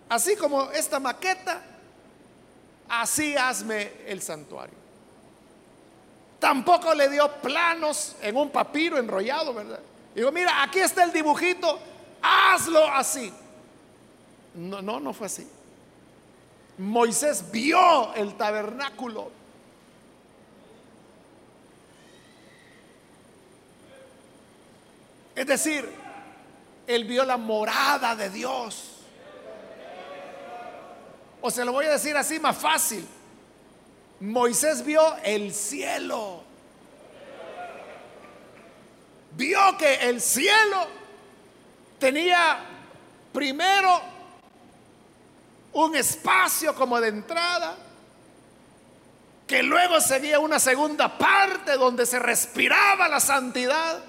así 0.08 0.36
como 0.36 0.72
esta 0.72 1.00
maqueta, 1.00 1.62
así 2.88 3.36
hazme 3.36 3.92
el 4.08 4.22
santuario. 4.22 4.78
Tampoco 6.40 6.94
le 6.94 7.10
dio 7.10 7.30
planos 7.42 8.16
en 8.22 8.38
un 8.38 8.50
papiro 8.50 8.98
enrollado, 8.98 9.54
¿verdad? 9.54 9.80
Digo, 10.16 10.32
mira, 10.32 10.64
aquí 10.64 10.80
está 10.80 11.04
el 11.04 11.12
dibujito, 11.12 11.80
hazlo 12.22 12.86
así. 12.88 13.32
No, 14.56 14.82
no, 14.82 15.00
no 15.00 15.14
fue 15.14 15.28
así. 15.28 15.48
Moisés 16.78 17.52
vio 17.52 18.14
el 18.16 18.36
tabernáculo 18.36 19.40
Es 25.40 25.48
decir, 25.48 25.90
él 26.90 27.04
vio 27.04 27.24
la 27.24 27.38
morada 27.38 28.16
de 28.16 28.32
Dios. 28.32 28.90
O 31.40 31.52
se 31.52 31.64
lo 31.64 31.72
voy 31.72 31.86
a 31.86 31.92
decir 31.92 32.18
así 32.18 32.40
más 32.40 32.58
fácil. 32.58 33.08
Moisés 34.20 34.84
vio 34.84 35.16
el 35.18 35.54
cielo. 35.54 36.42
Vio 39.34 39.78
que 39.78 40.10
el 40.10 40.20
cielo 40.20 40.88
tenía 42.00 42.58
primero 43.32 44.02
un 45.74 45.96
espacio 45.96 46.74
como 46.74 47.00
de 47.00 47.10
entrada, 47.10 47.76
que 49.46 49.62
luego 49.62 50.02
seguía 50.02 50.40
una 50.40 50.58
segunda 50.58 51.20
parte 51.20 51.74
donde 51.74 52.08
se 52.08 52.18
respiraba 52.18 53.08
la 53.08 53.20
santidad 53.20 54.09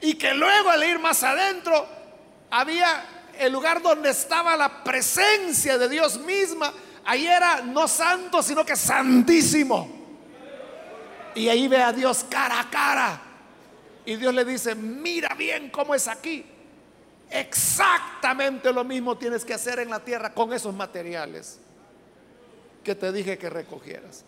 y 0.00 0.14
que 0.14 0.34
luego 0.34 0.70
al 0.70 0.84
ir 0.84 0.98
más 0.98 1.22
adentro 1.22 1.86
había 2.50 3.04
el 3.38 3.52
lugar 3.52 3.82
donde 3.82 4.10
estaba 4.10 4.56
la 4.56 4.82
presencia 4.82 5.78
de 5.78 5.88
Dios 5.88 6.18
misma. 6.18 6.72
Ahí 7.04 7.26
era 7.26 7.62
no 7.62 7.88
santo, 7.88 8.42
sino 8.42 8.64
que 8.64 8.76
santísimo. 8.76 9.88
Y 11.34 11.48
ahí 11.48 11.68
ve 11.68 11.82
a 11.82 11.92
Dios 11.92 12.24
cara 12.28 12.60
a 12.60 12.70
cara. 12.70 13.22
Y 14.04 14.16
Dios 14.16 14.34
le 14.34 14.44
dice, 14.44 14.74
mira 14.74 15.34
bien 15.34 15.70
cómo 15.70 15.94
es 15.94 16.08
aquí. 16.08 16.44
Exactamente 17.30 18.72
lo 18.72 18.84
mismo 18.84 19.16
tienes 19.16 19.44
que 19.44 19.54
hacer 19.54 19.78
en 19.80 19.90
la 19.90 20.00
tierra 20.00 20.32
con 20.32 20.52
esos 20.52 20.74
materiales 20.74 21.58
que 22.82 22.94
te 22.94 23.12
dije 23.12 23.36
que 23.36 23.50
recogieras. 23.50 24.24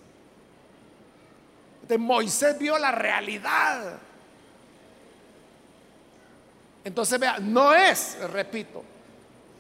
De 1.89 1.97
Moisés 1.97 2.59
vio 2.59 2.79
la 2.79 2.93
realidad 2.93 3.99
entonces 6.85 7.19
vea, 7.19 7.39
no 7.39 7.75
es, 7.75 8.17
repito, 8.33 8.83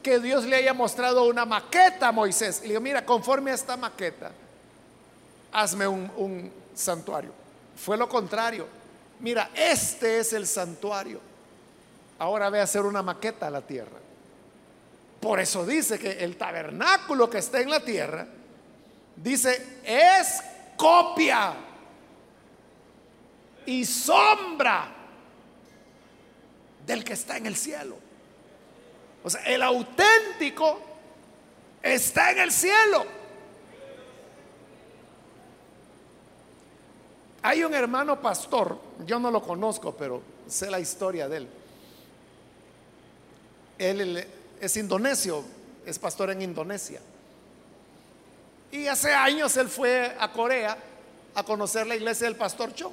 que 0.02 0.18
Dios 0.18 0.44
le 0.44 0.56
haya 0.56 0.72
mostrado 0.72 1.24
una 1.24 1.44
maqueta 1.44 2.08
a 2.08 2.12
Moisés. 2.12 2.60
Y 2.60 2.62
le 2.62 2.68
digo, 2.70 2.80
mira, 2.80 3.04
conforme 3.04 3.50
a 3.50 3.54
esta 3.54 3.76
maqueta, 3.76 4.30
hazme 5.52 5.86
un, 5.86 6.10
un 6.16 6.52
santuario. 6.74 7.32
Fue 7.76 7.96
lo 7.96 8.08
contrario. 8.08 8.66
Mira, 9.20 9.50
este 9.54 10.18
es 10.18 10.32
el 10.32 10.46
santuario. 10.46 11.20
Ahora 12.18 12.48
ve 12.48 12.60
a 12.60 12.64
hacer 12.64 12.82
una 12.82 13.02
maqueta 13.02 13.48
a 13.48 13.50
la 13.50 13.60
tierra. 13.60 13.98
Por 15.20 15.38
eso 15.38 15.66
dice 15.66 15.98
que 15.98 16.24
el 16.24 16.36
tabernáculo 16.36 17.28
que 17.28 17.38
está 17.38 17.60
en 17.60 17.70
la 17.70 17.80
tierra, 17.80 18.26
dice, 19.16 19.80
es 19.84 20.42
copia 20.76 21.52
y 23.66 23.84
sombra 23.84 24.99
del 26.86 27.04
que 27.04 27.12
está 27.12 27.36
en 27.36 27.46
el 27.46 27.56
cielo. 27.56 27.96
O 29.22 29.30
sea, 29.30 29.42
el 29.44 29.62
auténtico 29.62 30.80
está 31.82 32.32
en 32.32 32.38
el 32.38 32.52
cielo. 32.52 33.04
Hay 37.42 37.64
un 37.64 37.72
hermano 37.74 38.20
pastor, 38.20 38.78
yo 39.06 39.18
no 39.18 39.30
lo 39.30 39.42
conozco, 39.42 39.94
pero 39.96 40.22
sé 40.46 40.70
la 40.70 40.78
historia 40.78 41.28
de 41.28 41.36
él. 41.38 41.48
Él 43.78 44.26
es 44.60 44.76
indonesio, 44.76 45.42
es 45.86 45.98
pastor 45.98 46.30
en 46.30 46.42
Indonesia. 46.42 47.00
Y 48.70 48.86
hace 48.86 49.12
años 49.12 49.56
él 49.56 49.68
fue 49.68 50.14
a 50.18 50.30
Corea 50.30 50.76
a 51.34 51.42
conocer 51.42 51.86
la 51.86 51.96
iglesia 51.96 52.26
del 52.26 52.36
pastor 52.36 52.74
Cho. 52.74 52.92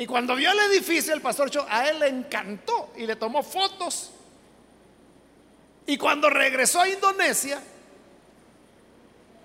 Y 0.00 0.06
cuando 0.06 0.34
vio 0.34 0.50
el 0.50 0.58
edificio, 0.72 1.12
el 1.12 1.20
pastor 1.20 1.50
Cho, 1.50 1.66
a 1.68 1.86
él 1.86 1.98
le 1.98 2.08
encantó 2.08 2.90
y 2.96 3.04
le 3.04 3.16
tomó 3.16 3.42
fotos. 3.42 4.10
Y 5.86 5.98
cuando 5.98 6.30
regresó 6.30 6.80
a 6.80 6.88
Indonesia, 6.88 7.62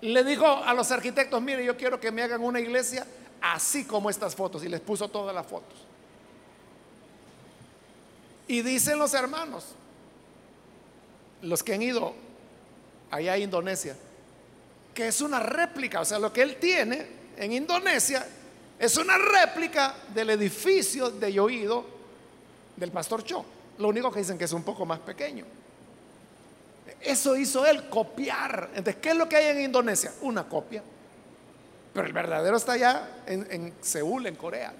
le 0.00 0.24
dijo 0.24 0.46
a 0.46 0.72
los 0.72 0.90
arquitectos, 0.90 1.42
mire, 1.42 1.62
yo 1.62 1.76
quiero 1.76 2.00
que 2.00 2.10
me 2.10 2.22
hagan 2.22 2.42
una 2.42 2.58
iglesia 2.58 3.06
así 3.42 3.84
como 3.84 4.08
estas 4.08 4.34
fotos. 4.34 4.64
Y 4.64 4.70
les 4.70 4.80
puso 4.80 5.08
todas 5.08 5.34
las 5.34 5.46
fotos. 5.46 5.76
Y 8.48 8.62
dicen 8.62 8.98
los 8.98 9.12
hermanos, 9.12 9.74
los 11.42 11.62
que 11.62 11.74
han 11.74 11.82
ido 11.82 12.14
allá 13.10 13.34
a 13.34 13.38
Indonesia, 13.38 13.94
que 14.94 15.08
es 15.08 15.20
una 15.20 15.38
réplica, 15.38 16.00
o 16.00 16.04
sea, 16.06 16.18
lo 16.18 16.32
que 16.32 16.40
él 16.40 16.56
tiene 16.56 17.06
en 17.36 17.52
Indonesia 17.52 18.26
es 18.78 18.96
una 18.96 19.16
réplica 19.16 19.94
del 20.14 20.30
edificio 20.30 21.10
de 21.10 21.32
Yoído 21.32 21.84
del 22.76 22.90
pastor 22.92 23.24
Cho. 23.24 23.44
Lo 23.78 23.88
único 23.88 24.10
que 24.10 24.20
dicen 24.20 24.38
que 24.38 24.44
es 24.44 24.52
un 24.52 24.62
poco 24.62 24.84
más 24.84 25.00
pequeño. 25.00 25.44
Eso 27.00 27.36
hizo 27.36 27.64
él, 27.66 27.88
copiar. 27.88 28.70
Entonces, 28.74 28.96
¿qué 29.00 29.10
es 29.10 29.16
lo 29.16 29.28
que 29.28 29.36
hay 29.36 29.56
en 29.56 29.60
Indonesia? 29.62 30.12
Una 30.22 30.44
copia. 30.44 30.82
Pero 31.92 32.06
el 32.06 32.12
verdadero 32.12 32.56
está 32.56 32.72
allá 32.72 33.22
en, 33.26 33.46
en 33.50 33.74
Seúl, 33.80 34.26
en 34.26 34.34
Corea. 34.34 34.72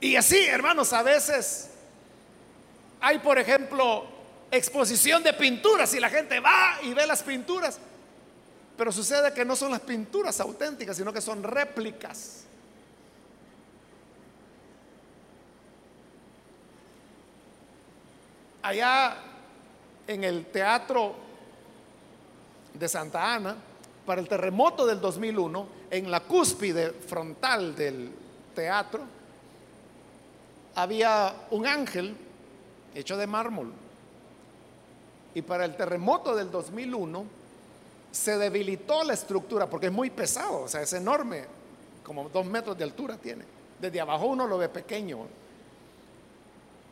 Y 0.00 0.16
así, 0.16 0.38
hermanos, 0.46 0.92
a 0.92 1.02
veces 1.02 1.70
hay, 3.00 3.18
por 3.18 3.38
ejemplo, 3.38 4.06
exposición 4.50 5.22
de 5.22 5.32
pinturas 5.32 5.92
y 5.94 6.00
la 6.00 6.08
gente 6.08 6.40
va 6.40 6.78
y 6.82 6.94
ve 6.94 7.06
las 7.06 7.22
pinturas. 7.22 7.78
Pero 8.78 8.92
sucede 8.92 9.34
que 9.34 9.44
no 9.44 9.56
son 9.56 9.72
las 9.72 9.80
pinturas 9.80 10.38
auténticas, 10.40 10.96
sino 10.96 11.12
que 11.12 11.20
son 11.20 11.42
réplicas. 11.42 12.44
Allá 18.62 19.16
en 20.06 20.22
el 20.22 20.46
teatro 20.46 21.16
de 22.72 22.88
Santa 22.88 23.34
Ana, 23.34 23.56
para 24.06 24.20
el 24.20 24.28
terremoto 24.28 24.86
del 24.86 25.00
2001, 25.00 25.66
en 25.90 26.08
la 26.08 26.20
cúspide 26.20 26.92
frontal 26.92 27.74
del 27.74 28.12
teatro, 28.54 29.00
había 30.76 31.34
un 31.50 31.66
ángel 31.66 32.16
hecho 32.94 33.16
de 33.16 33.26
mármol. 33.26 33.72
Y 35.34 35.42
para 35.42 35.64
el 35.64 35.76
terremoto 35.76 36.36
del 36.36 36.52
2001 36.52 37.37
se 38.10 38.38
debilitó 38.38 39.04
la 39.04 39.14
estructura 39.14 39.68
porque 39.68 39.86
es 39.86 39.92
muy 39.92 40.10
pesado, 40.10 40.62
o 40.62 40.68
sea, 40.68 40.82
es 40.82 40.92
enorme, 40.92 41.44
como 42.02 42.28
dos 42.28 42.46
metros 42.46 42.76
de 42.76 42.84
altura 42.84 43.16
tiene. 43.16 43.44
Desde 43.80 44.00
abajo 44.00 44.26
uno 44.26 44.46
lo 44.46 44.58
ve 44.58 44.68
pequeño. 44.68 45.26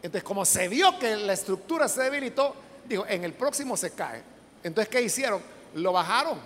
Entonces, 0.02 0.22
como 0.22 0.44
se 0.44 0.68
vio 0.68 0.98
que 0.98 1.16
la 1.16 1.32
estructura 1.32 1.88
se 1.88 2.02
debilitó, 2.02 2.54
digo, 2.88 3.04
en 3.08 3.24
el 3.24 3.32
próximo 3.32 3.76
se 3.76 3.90
cae. 3.92 4.22
Entonces, 4.62 4.88
¿qué 4.88 5.00
hicieron? 5.00 5.40
Lo 5.74 5.92
bajaron. 5.92 6.38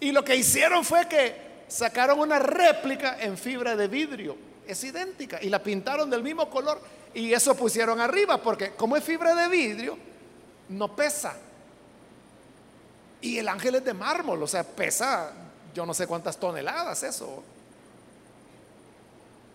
Y 0.00 0.12
lo 0.12 0.24
que 0.24 0.34
hicieron 0.36 0.84
fue 0.84 1.06
que 1.08 1.64
sacaron 1.68 2.18
una 2.18 2.38
réplica 2.38 3.20
en 3.20 3.36
fibra 3.36 3.76
de 3.76 3.88
vidrio 3.88 4.48
es 4.68 4.84
idéntica 4.84 5.38
y 5.42 5.48
la 5.48 5.62
pintaron 5.62 6.10
del 6.10 6.22
mismo 6.22 6.48
color 6.50 6.78
y 7.14 7.32
eso 7.32 7.56
pusieron 7.56 8.00
arriba 8.00 8.40
porque 8.40 8.72
como 8.72 8.96
es 8.96 9.02
fibra 9.02 9.34
de 9.34 9.48
vidrio, 9.48 9.96
no 10.68 10.94
pesa. 10.94 11.34
Y 13.20 13.38
el 13.38 13.48
ángel 13.48 13.76
es 13.76 13.84
de 13.84 13.94
mármol, 13.94 14.42
o 14.42 14.46
sea, 14.46 14.62
pesa 14.62 15.32
yo 15.74 15.86
no 15.86 15.94
sé 15.94 16.06
cuántas 16.06 16.36
toneladas 16.38 17.02
eso. 17.02 17.42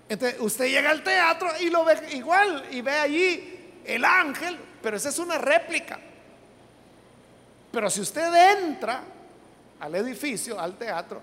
Entonces 0.08 0.40
usted 0.40 0.66
llega 0.66 0.92
al 0.92 1.04
teatro 1.04 1.50
y 1.60 1.70
lo 1.70 1.84
ve 1.84 1.98
igual 2.14 2.66
y 2.72 2.82
ve 2.82 2.92
allí 2.92 3.82
el 3.86 4.06
ángel, 4.06 4.60
pero 4.82 4.98
esa 4.98 5.10
es 5.10 5.20
una 5.20 5.38
réplica. 5.38 6.00
Pero 7.72 7.90
si 7.90 8.02
usted 8.02 8.32
entra 8.58 9.04
al 9.80 9.96
edificio, 9.96 10.60
al 10.60 10.78
teatro, 10.78 11.22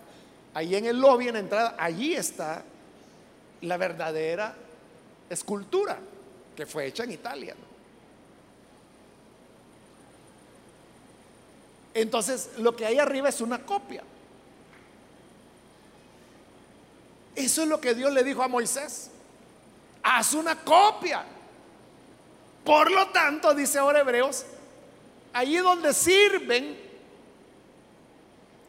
ahí 0.52 0.74
en 0.74 0.86
el 0.86 0.98
lobby, 0.98 1.28
en 1.28 1.36
entrada, 1.36 1.76
allí 1.78 2.14
está 2.14 2.62
la 3.62 3.76
verdadera 3.76 4.54
escultura 5.28 5.98
que 6.56 6.66
fue 6.66 6.86
hecha 6.86 7.04
en 7.04 7.12
Italia. 7.12 7.54
Entonces, 11.94 12.50
lo 12.58 12.76
que 12.76 12.86
hay 12.86 12.98
arriba 12.98 13.28
es 13.28 13.40
una 13.40 13.64
copia. 13.64 14.02
Eso 17.34 17.62
es 17.62 17.68
lo 17.68 17.80
que 17.80 17.94
Dios 17.94 18.12
le 18.12 18.22
dijo 18.22 18.42
a 18.42 18.48
Moisés. 18.48 19.10
Haz 20.02 20.34
una 20.34 20.56
copia. 20.56 21.24
Por 22.64 22.90
lo 22.90 23.08
tanto, 23.08 23.54
dice 23.54 23.78
ahora 23.78 24.00
Hebreos, 24.00 24.44
allí 25.32 25.56
donde 25.56 25.94
sirven 25.94 26.78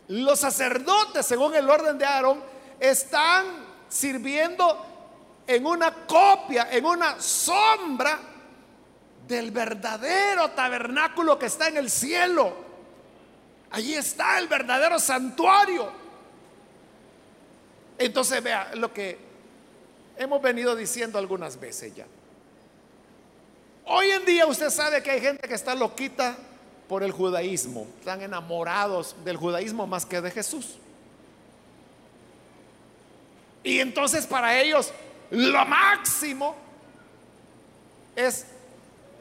los 0.08 0.40
sacerdotes, 0.40 1.26
según 1.26 1.56
el 1.56 1.70
orden 1.70 1.98
de 1.98 2.06
Aarón, 2.06 2.44
están 2.80 3.46
sirviendo 3.88 4.86
en 5.46 5.66
una 5.66 5.94
copia, 6.06 6.70
en 6.72 6.86
una 6.86 7.20
sombra 7.22 8.20
del 9.28 9.52
verdadero 9.52 10.52
tabernáculo 10.52 11.38
que 11.38 11.46
está 11.46 11.68
en 11.68 11.78
el 11.78 11.90
cielo. 11.90 12.71
Allí 13.72 13.94
está 13.94 14.38
el 14.40 14.48
verdadero 14.48 15.00
santuario. 15.00 15.92
Entonces 17.98 18.44
vea 18.44 18.72
lo 18.76 18.94
que 18.94 19.18
hemos 20.18 20.42
venido 20.42 20.76
diciendo 20.76 21.18
algunas 21.18 21.60
veces 21.60 21.96
ya. 21.96 22.06
Hoy 23.86 24.10
en 24.12 24.26
día 24.26 24.46
usted 24.46 24.70
sabe 24.70 25.02
que 25.02 25.12
hay 25.12 25.22
gente 25.22 25.48
que 25.48 25.54
está 25.54 25.76
loquita 25.76 26.38
por 26.88 27.04
el 27.04 27.12
judaísmo, 27.12 27.88
están 28.00 28.22
enamorados 28.22 29.16
del 29.24 29.38
judaísmo 29.38 29.88
más 29.88 30.06
que 30.06 30.20
de 30.20 30.32
Jesús. 30.32 30.78
Y 33.64 33.80
entonces 33.80 34.26
para 34.26 34.60
ellos 34.60 34.92
lo 35.30 35.66
máximo 35.66 36.56
es 38.16 38.46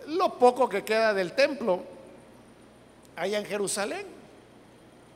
lo 0.06 0.38
poco 0.38 0.68
que 0.68 0.82
queda 0.82 1.14
del 1.14 1.32
templo 1.32 1.84
allá 3.14 3.38
en 3.38 3.44
Jerusalén. 3.44 4.19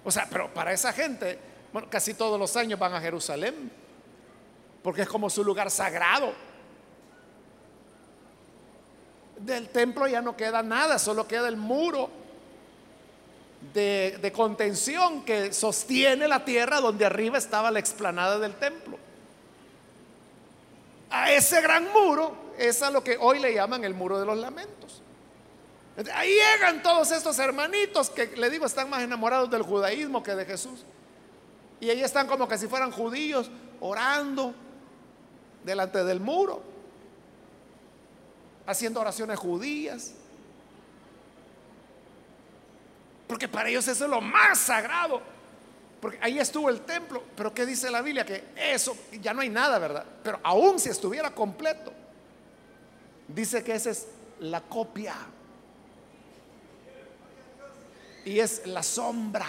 O 0.05 0.11
sea, 0.11 0.27
pero 0.31 0.53
para 0.53 0.73
esa 0.73 0.93
gente, 0.93 1.39
bueno, 1.73 1.89
casi 1.91 2.15
todos 2.15 2.39
los 2.39 2.57
años 2.57 2.79
van 2.79 2.95
a 2.95 3.01
Jerusalén, 3.01 3.71
porque 4.83 5.03
es 5.03 5.09
como 5.09 5.31
su 5.31 5.43
lugar 5.43 5.71
sagrado. 5.71 6.33
Del 9.39 9.69
templo 9.69 10.07
ya 10.07 10.21
no 10.21 10.37
queda 10.37 10.63
nada, 10.63 10.99
solo 10.99 11.27
queda 11.27 11.49
el 11.49 11.57
muro 11.57 12.11
de, 13.73 14.19
de 14.21 14.33
contención 14.33 15.25
que 15.25 15.53
sostiene 15.53 16.29
la 16.29 16.45
tierra 16.45 16.81
donde 16.81 17.07
arriba 17.07 17.39
estaba 17.39 17.71
la 17.71 17.79
explanada 17.79 18.39
del 18.39 18.55
templo 18.55 18.99
a 21.15 21.31
ese 21.31 21.61
gran 21.61 21.93
muro 21.93 22.35
es 22.59 22.83
a 22.83 22.91
lo 22.91 23.05
que 23.05 23.17
hoy 23.17 23.39
le 23.39 23.55
llaman 23.55 23.85
el 23.85 23.95
muro 23.95 24.19
de 24.19 24.27
los 24.27 24.37
lamentos. 24.37 25.01
Ahí 26.13 26.35
llegan 26.35 26.83
todos 26.83 27.13
estos 27.13 27.39
hermanitos 27.39 28.11
que 28.11 28.27
le 28.37 28.51
digo 28.51 28.67
están 28.67 28.91
más 28.91 29.03
enamorados 29.03 29.51
del 29.51 29.63
judaísmo 29.63 30.23
que 30.23 30.35
de 30.35 30.45
Jesús. 30.45 30.85
Y 31.81 31.91
ahí 31.91 32.03
están 32.03 32.27
como 32.27 32.49
que 32.49 32.59
si 32.59 32.67
fueran 32.67 32.91
judíos 32.91 33.51
orando 33.81 34.55
delante 35.63 36.03
del 36.03 36.19
muro, 36.19 36.63
haciendo 38.67 39.01
oraciones 39.01 39.39
judías. 39.39 40.15
Porque 43.29 43.49
para 43.49 43.69
ellos 43.69 43.87
eso 43.87 44.05
es 44.05 44.11
lo 44.11 44.21
más 44.21 44.59
sagrado. 44.59 45.21
Porque 46.01 46.19
ahí 46.21 46.39
estuvo 46.39 46.69
el 46.69 46.81
templo, 46.83 47.23
pero 47.37 47.55
¿qué 47.55 47.65
dice 47.65 47.91
la 47.91 48.03
Biblia? 48.03 48.27
Que 48.27 48.45
eso, 48.57 48.97
ya 49.23 49.33
no 49.33 49.41
hay 49.41 49.49
nada, 49.49 49.79
¿verdad? 49.79 50.05
Pero 50.23 50.39
aún 50.43 50.79
si 50.79 50.91
estuviera 50.91 51.35
completo, 51.35 51.93
dice 53.29 53.65
que 53.65 53.75
esa 53.75 53.91
es 53.91 54.07
la 54.41 54.61
copia. 54.61 55.15
Y 58.25 58.41
es 58.41 58.67
la 58.67 58.83
sombra. 58.83 59.47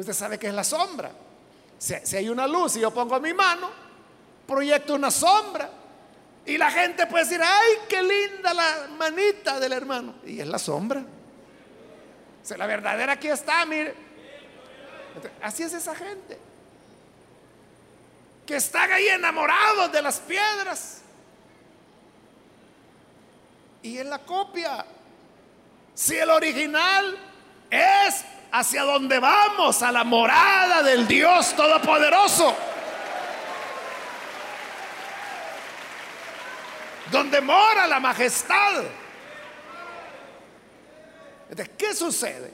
usted 0.00 0.12
sabe 0.12 0.38
que 0.38 0.48
es 0.48 0.54
la 0.54 0.64
sombra. 0.64 1.10
Si, 1.78 1.94
hay 2.16 2.28
una 2.28 2.46
luz 2.46 2.76
y 2.76 2.80
yo 2.80 2.92
pongo 2.92 3.20
mi 3.20 3.32
mano, 3.32 3.70
proyecto 4.46 4.94
una 4.94 5.10
sombra. 5.10 5.70
Y 6.46 6.56
la 6.56 6.70
gente 6.70 7.06
puede 7.06 7.24
decir, 7.24 7.40
ay, 7.42 7.74
qué 7.88 8.02
linda 8.02 8.54
la 8.54 8.88
manita 8.96 9.60
del 9.60 9.72
hermano. 9.72 10.14
Y 10.24 10.40
es 10.40 10.46
la 10.46 10.58
sombra. 10.58 11.04
La 12.56 12.66
verdadera 12.66 13.12
aquí 13.12 13.28
está, 13.28 13.66
mire. 13.66 13.94
Así 15.42 15.62
es 15.62 15.74
esa 15.74 15.94
gente. 15.94 16.38
Que 18.46 18.56
están 18.56 18.90
ahí 18.90 19.08
enamorados 19.08 19.92
de 19.92 20.00
las 20.00 20.20
piedras. 20.20 21.02
Y 23.82 23.98
en 23.98 24.10
la 24.10 24.18
copia. 24.18 24.84
Si 25.94 26.16
el 26.16 26.30
original 26.30 27.18
es 27.70 28.24
hacia 28.52 28.82
donde 28.82 29.18
vamos, 29.18 29.82
a 29.82 29.92
la 29.92 30.04
morada 30.04 30.82
del 30.82 31.06
Dios 31.06 31.54
Todopoderoso. 31.54 32.56
donde 37.10 37.40
mora 37.40 37.86
la 37.86 38.00
majestad. 38.00 38.84
¿Qué 41.76 41.94
sucede? 41.94 42.52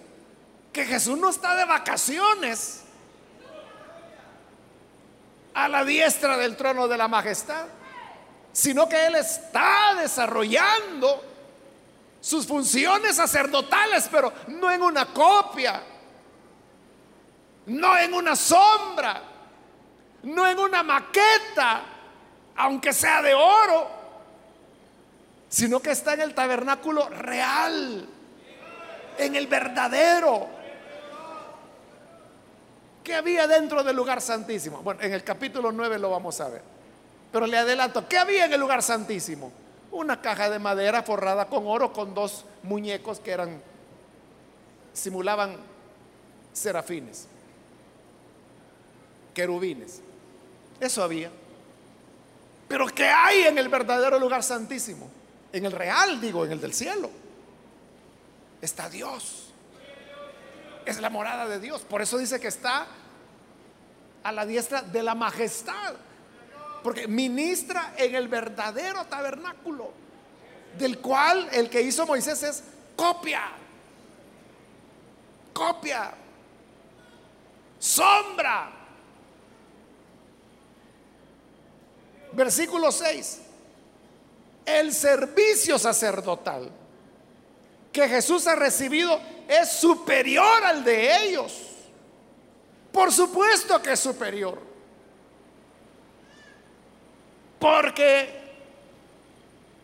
Que 0.72 0.84
Jesús 0.84 1.18
no 1.18 1.30
está 1.30 1.56
de 1.56 1.64
vacaciones 1.64 2.82
a 5.54 5.68
la 5.68 5.84
diestra 5.84 6.36
del 6.36 6.56
trono 6.56 6.88
de 6.88 6.96
la 6.96 7.08
majestad, 7.08 7.66
sino 8.54 8.88
que 8.88 9.06
Él 9.06 9.16
está 9.16 9.96
desarrollando 10.00 11.24
sus 12.20 12.46
funciones 12.46 13.16
sacerdotales, 13.16 14.08
pero 14.10 14.32
no 14.46 14.70
en 14.70 14.80
una 14.80 15.06
copia, 15.06 15.82
no 17.66 17.98
en 17.98 18.14
una 18.14 18.36
sombra, 18.36 19.22
no 20.22 20.46
en 20.46 20.58
una 20.58 20.84
maqueta, 20.84 21.82
aunque 22.56 22.92
sea 22.92 23.22
de 23.22 23.34
oro, 23.34 23.90
sino 25.48 25.80
que 25.80 25.90
está 25.90 26.14
en 26.14 26.20
el 26.20 26.32
tabernáculo 26.32 27.08
real, 27.08 28.08
en 29.18 29.34
el 29.34 29.48
verdadero. 29.48 30.46
¿Qué 33.02 33.16
había 33.16 33.48
dentro 33.48 33.82
del 33.82 33.96
lugar 33.96 34.20
santísimo? 34.20 34.78
Bueno, 34.78 35.02
en 35.02 35.12
el 35.12 35.24
capítulo 35.24 35.72
9 35.72 35.98
lo 35.98 36.10
vamos 36.10 36.40
a 36.40 36.48
ver. 36.48 36.73
Pero 37.34 37.48
le 37.48 37.58
adelanto, 37.58 38.08
¿qué 38.08 38.16
había 38.16 38.44
en 38.44 38.52
el 38.52 38.60
lugar 38.60 38.80
santísimo? 38.80 39.50
Una 39.90 40.22
caja 40.22 40.48
de 40.48 40.60
madera 40.60 41.02
forrada 41.02 41.46
con 41.48 41.66
oro 41.66 41.92
con 41.92 42.14
dos 42.14 42.44
muñecos 42.62 43.18
que 43.18 43.32
eran 43.32 43.60
simulaban 44.92 45.56
serafines, 46.52 47.26
querubines. 49.34 50.00
Eso 50.78 51.02
había. 51.02 51.28
Pero 52.68 52.86
¿qué 52.86 53.06
hay 53.06 53.40
en 53.48 53.58
el 53.58 53.68
verdadero 53.68 54.16
lugar 54.20 54.44
santísimo? 54.44 55.10
En 55.52 55.66
el 55.66 55.72
real, 55.72 56.20
digo, 56.20 56.44
en 56.44 56.52
el 56.52 56.60
del 56.60 56.72
cielo. 56.72 57.10
Está 58.62 58.88
Dios. 58.88 59.50
Es 60.86 61.00
la 61.00 61.10
morada 61.10 61.48
de 61.48 61.58
Dios. 61.58 61.82
Por 61.82 62.00
eso 62.00 62.16
dice 62.16 62.38
que 62.38 62.46
está 62.46 62.86
a 64.22 64.30
la 64.30 64.46
diestra 64.46 64.82
de 64.82 65.02
la 65.02 65.16
majestad. 65.16 65.96
Porque 66.84 67.08
ministra 67.08 67.94
en 67.96 68.14
el 68.14 68.28
verdadero 68.28 69.04
tabernáculo. 69.06 69.90
Del 70.78 70.98
cual 70.98 71.48
el 71.50 71.68
que 71.68 71.82
hizo 71.82 72.06
Moisés 72.06 72.40
es 72.44 72.62
copia. 72.94 73.50
Copia. 75.52 76.14
Sombra. 77.80 78.70
Versículo 82.32 82.92
6 82.92 83.40
el 84.64 84.92
servicio 84.92 85.78
sacerdotal 85.78 86.70
que 87.92 88.08
Jesús 88.08 88.46
ha 88.46 88.54
recibido 88.54 89.20
es 89.46 89.70
superior 89.72 90.64
al 90.64 90.82
de 90.82 91.24
ellos. 91.24 91.52
Por 92.90 93.12
supuesto 93.12 93.80
que 93.82 93.92
es 93.92 94.00
superior. 94.00 94.73
Porque 97.64 98.28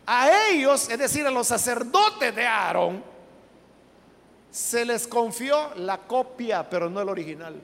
a 0.05 0.49
ellos, 0.49 0.87
es 0.87 0.99
decir, 0.99 1.25
a 1.25 1.31
los 1.31 1.47
sacerdotes 1.47 2.35
de 2.35 2.45
Aarón, 2.45 3.03
se 4.51 4.85
les 4.85 5.07
confió 5.07 5.73
la 5.77 5.97
copia, 5.97 6.69
pero 6.69 6.91
no 6.91 7.01
el 7.01 7.09
original. 7.09 7.59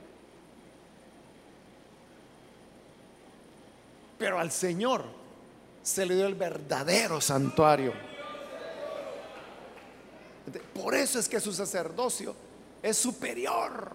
Pero 4.17 4.39
al 4.39 4.51
Señor 4.51 5.05
se 5.83 6.03
le 6.03 6.15
dio 6.15 6.25
el 6.25 6.33
verdadero 6.33 7.21
santuario. 7.21 7.93
Por 10.73 10.95
eso 10.95 11.19
es 11.19 11.29
que 11.29 11.39
su 11.39 11.53
sacerdocio 11.53 12.35
es 12.81 12.97
superior, 12.97 13.91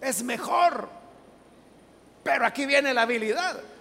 es 0.00 0.22
mejor. 0.22 0.88
Pero 2.24 2.46
aquí 2.46 2.64
viene 2.64 2.94
la 2.94 3.02
habilidad. 3.02 3.75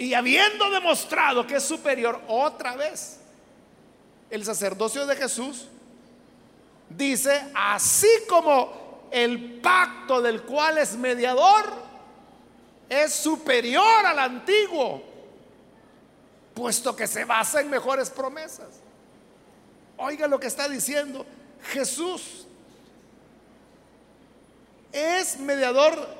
Y 0.00 0.14
habiendo 0.14 0.70
demostrado 0.70 1.46
que 1.46 1.56
es 1.56 1.62
superior 1.62 2.22
otra 2.26 2.74
vez, 2.74 3.18
el 4.30 4.42
sacerdocio 4.46 5.04
de 5.06 5.14
Jesús 5.14 5.66
dice, 6.88 7.52
así 7.54 8.08
como 8.26 9.08
el 9.10 9.60
pacto 9.60 10.22
del 10.22 10.40
cual 10.40 10.78
es 10.78 10.96
mediador, 10.96 11.70
es 12.88 13.12
superior 13.12 14.06
al 14.06 14.18
antiguo, 14.20 15.02
puesto 16.54 16.96
que 16.96 17.06
se 17.06 17.26
basa 17.26 17.60
en 17.60 17.68
mejores 17.68 18.08
promesas. 18.08 18.80
Oiga 19.98 20.26
lo 20.26 20.40
que 20.40 20.46
está 20.46 20.66
diciendo 20.66 21.26
Jesús. 21.74 22.46
Es 24.94 25.38
mediador 25.38 26.19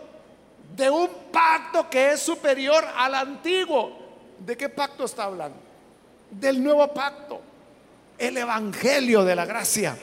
de 0.77 0.91
un 0.91 1.09
pacto 1.33 1.89
que 1.89 2.13
es 2.13 2.21
superior 2.21 2.85
al 2.97 3.15
antiguo. 3.15 3.99
¿De 4.39 4.57
qué 4.57 4.69
pacto 4.69 5.05
está 5.05 5.25
hablando? 5.25 5.59
Del 6.31 6.63
nuevo 6.63 6.93
pacto. 6.93 7.41
El 8.17 8.37
Evangelio 8.37 9.25
de 9.25 9.35
la 9.35 9.47
Gracia. 9.47 9.97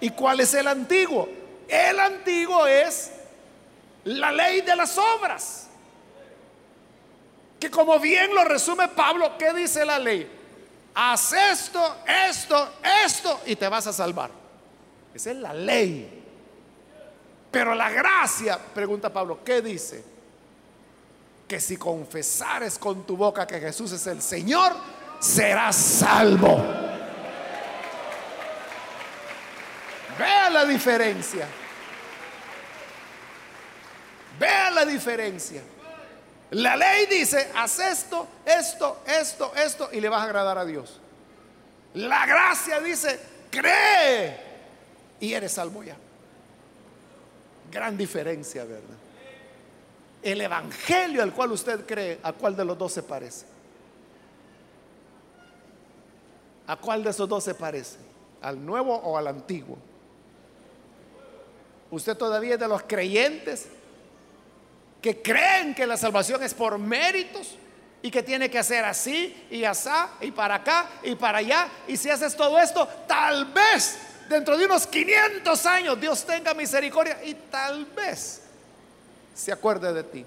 ¿Y 0.00 0.10
cuál 0.10 0.40
es 0.40 0.54
el 0.54 0.66
antiguo? 0.66 1.28
El 1.68 2.00
antiguo 2.00 2.66
es 2.66 3.12
la 4.04 4.32
ley 4.32 4.62
de 4.62 4.74
las 4.74 4.96
obras. 4.96 5.68
Que 7.58 7.70
como 7.70 7.98
bien 7.98 8.34
lo 8.34 8.44
resume 8.44 8.88
Pablo, 8.88 9.36
¿qué 9.38 9.52
dice 9.52 9.84
la 9.84 9.98
ley? 9.98 10.28
Haz 10.94 11.32
esto, 11.32 11.96
esto, 12.28 12.72
esto 13.04 13.40
y 13.46 13.56
te 13.56 13.68
vas 13.68 13.86
a 13.86 13.92
salvar. 13.92 14.30
Esa 15.14 15.30
es 15.30 15.36
la 15.36 15.52
ley. 15.52 16.19
Pero 17.50 17.74
la 17.74 17.90
gracia, 17.90 18.58
pregunta 18.58 19.12
Pablo, 19.12 19.40
¿qué 19.44 19.60
dice? 19.60 20.04
Que 21.48 21.58
si 21.58 21.76
confesares 21.76 22.78
con 22.78 23.04
tu 23.04 23.16
boca 23.16 23.46
que 23.46 23.58
Jesús 23.58 23.90
es 23.92 24.06
el 24.06 24.22
Señor, 24.22 24.72
serás 25.18 25.74
salvo. 25.74 26.58
Vea 30.16 30.50
la 30.50 30.64
diferencia. 30.64 31.46
Vea 34.38 34.70
la 34.70 34.84
diferencia. 34.84 35.62
La 36.50 36.76
ley 36.76 37.06
dice, 37.06 37.50
haz 37.54 37.78
esto, 37.78 38.26
esto, 38.44 39.02
esto, 39.06 39.52
esto, 39.56 39.88
y 39.92 40.00
le 40.00 40.08
vas 40.08 40.22
a 40.22 40.24
agradar 40.24 40.58
a 40.58 40.64
Dios. 40.64 41.00
La 41.94 42.26
gracia 42.26 42.80
dice, 42.80 43.20
cree 43.50 44.40
y 45.20 45.32
eres 45.32 45.52
salvo 45.52 45.82
ya. 45.82 45.96
Gran 47.70 47.96
diferencia, 47.96 48.64
¿verdad? 48.64 48.96
El 50.22 50.40
evangelio 50.40 51.22
al 51.22 51.32
cual 51.32 51.52
usted 51.52 51.86
cree, 51.86 52.18
¿a 52.22 52.32
cuál 52.32 52.56
de 52.56 52.64
los 52.64 52.76
dos 52.76 52.92
se 52.92 53.02
parece? 53.02 53.46
¿A 56.66 56.76
cuál 56.76 57.02
de 57.02 57.10
esos 57.10 57.28
dos 57.28 57.42
se 57.42 57.54
parece? 57.54 57.98
¿Al 58.42 58.64
nuevo 58.64 58.94
o 58.94 59.16
al 59.16 59.26
antiguo? 59.26 59.78
¿Usted 61.90 62.16
todavía 62.16 62.54
es 62.54 62.60
de 62.60 62.68
los 62.68 62.82
creyentes 62.82 63.66
que 65.00 65.22
creen 65.22 65.74
que 65.74 65.86
la 65.86 65.96
salvación 65.96 66.42
es 66.42 66.54
por 66.54 66.78
méritos 66.78 67.56
y 68.02 68.10
que 68.10 68.22
tiene 68.22 68.50
que 68.50 68.58
hacer 68.58 68.84
así 68.84 69.46
y 69.50 69.64
asá 69.64 70.10
y 70.20 70.30
para 70.30 70.56
acá 70.56 70.88
y 71.02 71.14
para 71.14 71.38
allá. 71.38 71.68
Y 71.86 71.96
si 71.96 72.10
haces 72.10 72.36
todo 72.36 72.58
esto, 72.58 72.86
tal 73.06 73.46
vez 73.46 73.98
dentro 74.30 74.56
de 74.56 74.64
unos 74.64 74.86
500 74.86 75.66
años 75.66 76.00
Dios 76.00 76.24
tenga 76.24 76.54
misericordia 76.54 77.22
y 77.24 77.34
tal 77.34 77.84
vez 77.84 78.42
se 79.34 79.50
acuerde 79.52 79.92
de 79.92 80.04
ti. 80.04 80.24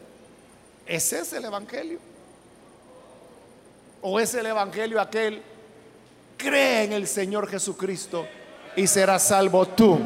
¿Ese 0.85 1.21
es 1.21 1.31
el 1.31 1.45
Evangelio? 1.45 1.99
¿O 4.01 4.19
es 4.19 4.35
el 4.35 4.45
Evangelio 4.45 4.99
aquel, 4.99 5.41
cree 6.35 6.83
en 6.83 6.91
el 6.91 7.07
Señor 7.07 7.47
Jesucristo 7.49 8.27
y 8.75 8.85
serás 8.87 9.23
salvo 9.23 9.65
tú 9.69 9.99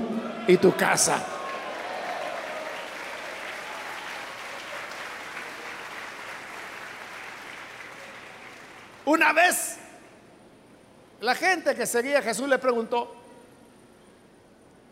y 0.48 0.58
tu 0.58 0.76
casa. 0.76 1.24
Una 9.06 9.34
vez, 9.34 9.78
la 11.22 11.34
gente 11.34 11.74
que 11.74 11.86
seguía 11.88 12.20
a 12.20 12.22
Jesús 12.22 12.48
le 12.48 12.60
preguntó, 12.60 13.17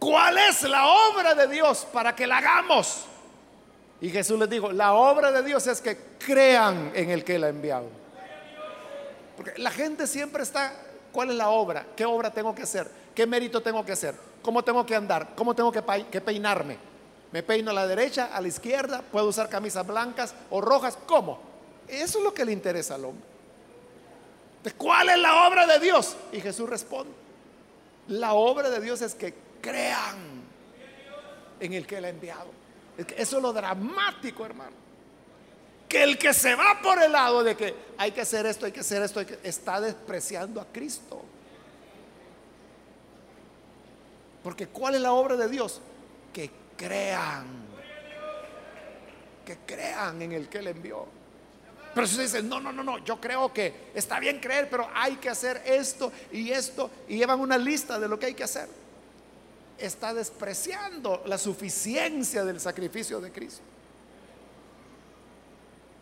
¿cuál 0.06 0.38
es 0.38 0.62
la 0.64 0.86
obra 0.86 1.34
de 1.34 1.48
Dios 1.48 1.88
para 1.92 2.16
que 2.16 2.28
la 2.28 2.38
hagamos? 2.38 3.06
Y 4.00 4.10
Jesús 4.10 4.38
les 4.38 4.50
dijo, 4.50 4.72
la 4.72 4.94
obra 4.94 5.32
de 5.32 5.42
Dios 5.42 5.66
es 5.66 5.82
que 5.82 5.98
crean 6.24 6.92
en 6.94 7.10
el 7.10 7.24
que 7.24 7.40
la 7.40 7.48
ha 7.48 7.50
enviado. 7.50 7.88
Porque 9.36 9.58
la 9.58 9.72
gente 9.72 10.06
siempre 10.06 10.44
está, 10.44 10.74
¿cuál 11.12 11.32
es 11.32 11.36
la 11.36 11.50
obra? 11.50 11.88
¿Qué 11.96 12.06
obra 12.06 12.30
tengo 12.30 12.54
que 12.54 12.62
hacer? 12.62 12.90
¿Qué 13.16 13.26
mérito 13.26 13.62
tengo 13.62 13.84
que 13.84 13.94
hacer? 13.94 14.14
¿Cómo 14.44 14.64
tengo 14.64 14.86
que 14.86 14.96
andar? 14.96 15.30
¿Cómo 15.36 15.56
tengo 15.56 15.72
que, 15.72 15.82
peinarme? 16.22 16.78
¿Me 17.32 17.42
peino 17.42 17.72
a 17.72 17.74
la 17.74 17.88
derecha, 17.88 18.30
a 18.32 18.40
la 18.42 18.48
izquierda? 18.48 19.02
¿Puedo 19.12 19.28
usar 19.28 19.50
camisas 19.50 19.88
blancas 19.88 20.36
o 20.52 20.62
rojas? 20.62 20.98
¿Cómo? 21.08 21.40
Eso 21.88 22.20
es 22.20 22.24
lo 22.24 22.34
que 22.34 22.46
le 22.46 22.52
interesa 22.52 22.96
al 22.96 23.06
hombre. 23.06 23.26
¿Cuál 24.78 25.10
es 25.10 25.18
la 25.18 25.48
obra 25.48 25.66
de 25.66 25.80
Dios? 25.80 26.16
Y 26.32 26.42
Jesús 26.42 26.70
responde, 26.70 27.12
la 28.08 28.34
obra 28.34 28.70
de 28.70 28.80
Dios 28.80 29.02
es 29.02 29.16
que 29.16 29.45
crean 29.66 30.44
en 31.60 31.74
el 31.74 31.88
que 31.88 32.00
le 32.00 32.08
ha 32.08 32.10
enviado. 32.12 32.52
Eso 33.18 33.38
es 33.38 33.42
lo 33.42 33.52
dramático, 33.52 34.46
hermano. 34.46 34.76
Que 35.90 36.04
el 36.04 36.18
que 36.18 36.34
se 36.34 36.54
va 36.56 36.80
por 36.84 37.02
el 37.02 37.12
lado 37.12 37.44
de 37.44 37.56
que 37.56 37.74
hay 37.98 38.12
que 38.12 38.22
hacer 38.22 38.46
esto, 38.46 38.68
hay 38.68 38.72
que 38.72 38.82
hacer 38.82 39.02
esto, 39.02 39.22
está 39.44 39.82
despreciando 39.82 40.62
a 40.62 40.66
Cristo. 40.66 41.24
Porque 44.44 44.68
¿cuál 44.68 44.96
es 44.96 45.02
la 45.02 45.14
obra 45.14 45.36
de 45.36 45.50
Dios? 45.50 45.82
Que 46.32 46.52
crean. 46.78 47.66
Que 49.44 49.58
crean 49.66 50.22
en 50.22 50.32
el 50.32 50.48
que 50.48 50.62
le 50.62 50.72
envió. 50.72 51.08
Pero 51.96 52.08
si 52.08 52.20
dicen, 52.20 52.50
no, 52.50 52.60
no, 52.60 52.72
no, 52.72 52.84
no, 52.84 52.98
yo 53.00 53.22
creo 53.22 53.54
que 53.54 53.92
está 53.96 54.20
bien 54.20 54.40
creer, 54.40 54.70
pero 54.70 54.88
hay 54.94 55.16
que 55.16 55.30
hacer 55.30 55.64
esto 55.66 56.12
y 56.32 56.52
esto, 56.52 56.92
y 57.08 57.18
llevan 57.18 57.40
una 57.40 57.58
lista 57.58 57.98
de 57.98 58.10
lo 58.10 58.20
que 58.20 58.26
hay 58.26 58.34
que 58.34 58.44
hacer, 58.44 58.68
está 59.78 60.14
despreciando 60.14 61.24
la 61.26 61.38
suficiencia 61.38 62.44
del 62.44 62.60
sacrificio 62.60 63.20
de 63.20 63.32
Cristo. 63.32 63.62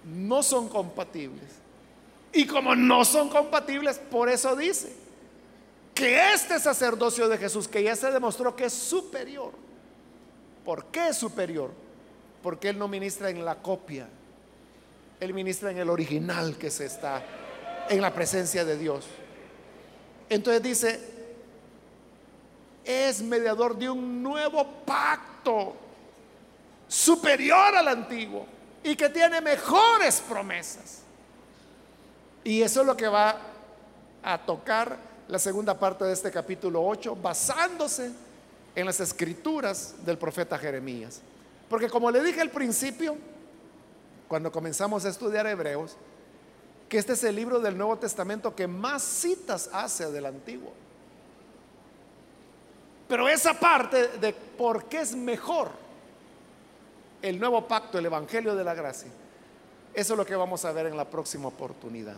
No 0.04 0.44
son 0.44 0.70
compatibles. 0.70 1.50
Y 2.32 2.46
como 2.46 2.76
no 2.76 3.06
son 3.06 3.30
compatibles, 3.30 4.00
por 4.00 4.30
eso 4.30 4.56
dice 4.56 4.94
que 5.94 6.34
este 6.34 6.60
sacerdocio 6.60 7.30
de 7.30 7.38
Jesús, 7.38 7.68
que 7.68 7.84
ya 7.84 7.96
se 7.96 8.12
demostró 8.12 8.56
que 8.56 8.66
es 8.66 8.74
superior, 8.74 9.52
¿por 10.66 10.86
qué 10.86 11.10
es 11.10 11.18
superior? 11.18 11.72
Porque 12.42 12.70
Él 12.70 12.80
no 12.80 12.88
ministra 12.88 13.30
en 13.30 13.46
la 13.46 13.62
copia 13.62 14.08
él 15.24 15.34
ministra 15.34 15.72
en 15.72 15.78
el 15.78 15.90
original 15.90 16.58
que 16.58 16.70
se 16.70 16.86
está 16.86 17.24
en 17.90 18.02
la 18.02 18.14
presencia 18.14 18.66
de 18.66 18.78
Dios. 18.78 19.06
Entonces 20.30 20.62
dice, 20.62 21.00
es 22.84 23.22
mediador 23.22 23.78
de 23.78 23.90
un 23.90 24.22
nuevo 24.22 24.66
pacto 24.86 25.76
superior 26.88 27.76
al 27.76 27.88
antiguo 27.88 28.46
y 28.84 28.96
que 28.96 29.10
tiene 29.10 29.42
mejores 29.42 30.22
promesas. 30.22 31.00
Y 32.44 32.62
eso 32.62 32.82
es 32.82 32.88
lo 32.88 32.98
que 32.98 33.08
va 33.08 33.38
a 34.22 34.38
tocar 34.38 34.98
la 35.28 35.40
segunda 35.40 35.78
parte 35.78 36.04
de 36.06 36.14
este 36.14 36.32
capítulo 36.32 36.86
8, 36.86 37.16
basándose 37.16 38.12
en 38.76 38.86
las 38.86 39.00
escrituras 39.00 39.96
del 40.06 40.18
profeta 40.18 40.58
Jeremías. 40.58 41.22
Porque 41.70 41.90
como 41.90 42.12
le 42.12 42.22
dije 42.22 42.42
al 42.42 42.50
principio, 42.50 43.16
cuando 44.28 44.52
comenzamos 44.52 45.06
a 45.06 45.10
estudiar 45.10 45.48
Hebreos, 45.48 45.96
que 46.90 46.98
este 46.98 47.14
es 47.14 47.24
el 47.24 47.36
libro 47.36 47.60
del 47.60 47.78
Nuevo 47.78 47.98
Testamento 47.98 48.56
que 48.56 48.68
más 48.68 49.02
citas 49.02 49.70
hace 49.74 50.12
del 50.12 50.26
Antiguo. 50.26 50.74
Pero 53.14 53.30
esa 53.30 53.54
parte 53.54 54.08
de 54.18 54.34
por 54.34 54.86
qué 54.86 55.02
es 55.02 55.16
mejor 55.16 55.70
el 57.22 57.40
nuevo 57.40 57.68
pacto, 57.68 58.00
el 58.00 58.08
Evangelio 58.08 58.56
de 58.56 58.64
la 58.64 58.74
Gracia, 58.74 59.12
eso 59.94 60.14
es 60.14 60.18
lo 60.18 60.26
que 60.26 60.36
vamos 60.36 60.66
a 60.66 60.72
ver 60.72 60.88
en 60.88 60.98
la 60.98 61.06
próxima 61.08 61.50
oportunidad. 61.50 62.16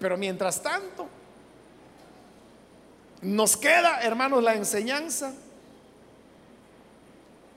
Pero 0.00 0.16
mientras 0.16 0.60
tanto, 0.60 1.06
nos 3.22 3.56
queda, 3.56 4.00
hermanos, 4.00 4.42
la 4.42 4.56
enseñanza 4.56 5.32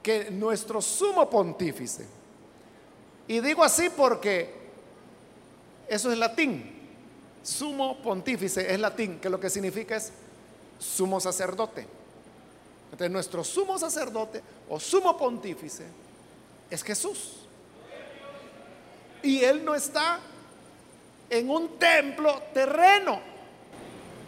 que 0.03 0.29
nuestro 0.29 0.79
sumo 0.79 1.27
pontífice, 1.27 2.05
y 3.27 3.39
digo 3.39 3.63
así 3.63 3.89
porque 3.89 4.53
eso 5.87 6.11
es 6.11 6.19
latín. 6.19 6.71
Sumo 7.41 7.99
pontífice 7.99 8.71
es 8.71 8.79
latín, 8.79 9.19
que 9.19 9.27
lo 9.27 9.39
que 9.39 9.49
significa 9.49 9.95
es 9.95 10.13
sumo 10.81 11.19
sacerdote. 11.19 11.87
Entonces 12.85 13.11
nuestro 13.11 13.43
sumo 13.43 13.77
sacerdote 13.77 14.41
o 14.69 14.79
sumo 14.79 15.17
pontífice 15.17 15.85
es 16.69 16.83
Jesús. 16.83 17.37
Y 19.23 19.43
Él 19.43 19.63
no 19.63 19.75
está 19.75 20.19
en 21.29 21.49
un 21.49 21.77
templo 21.77 22.41
terreno. 22.53 23.19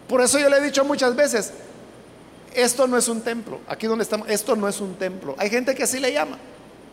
Por 0.08 0.22
eso 0.22 0.39
yo 0.39 0.49
le 0.49 0.58
he 0.58 0.62
dicho 0.62 0.86
muchas 0.86 1.16
veces, 1.16 1.51
esto 2.54 2.88
no 2.88 2.97
es 2.97 3.08
un 3.08 3.22
templo. 3.22 3.60
Aquí 3.68 3.88
donde 3.88 4.04
estamos, 4.04 4.30
esto 4.30 4.56
no 4.56 4.68
es 4.68 4.80
un 4.80 4.95
templo. 4.95 5.36
Hay 5.38 5.49
gente 5.49 5.74
que 5.74 5.84
así 5.84 5.99
le 5.99 6.14
llama. 6.14 6.38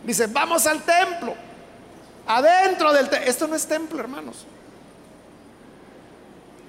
Dice, 0.04 0.26
vamos 0.26 0.66
al 0.66 0.82
templo. 0.82 1.34
Adentro 2.26 2.92
del 2.92 3.08
templo. 3.08 3.28
Esto 3.28 3.46
no 3.46 3.54
es 3.54 3.66
templo, 3.66 4.00
hermanos. 4.00 4.46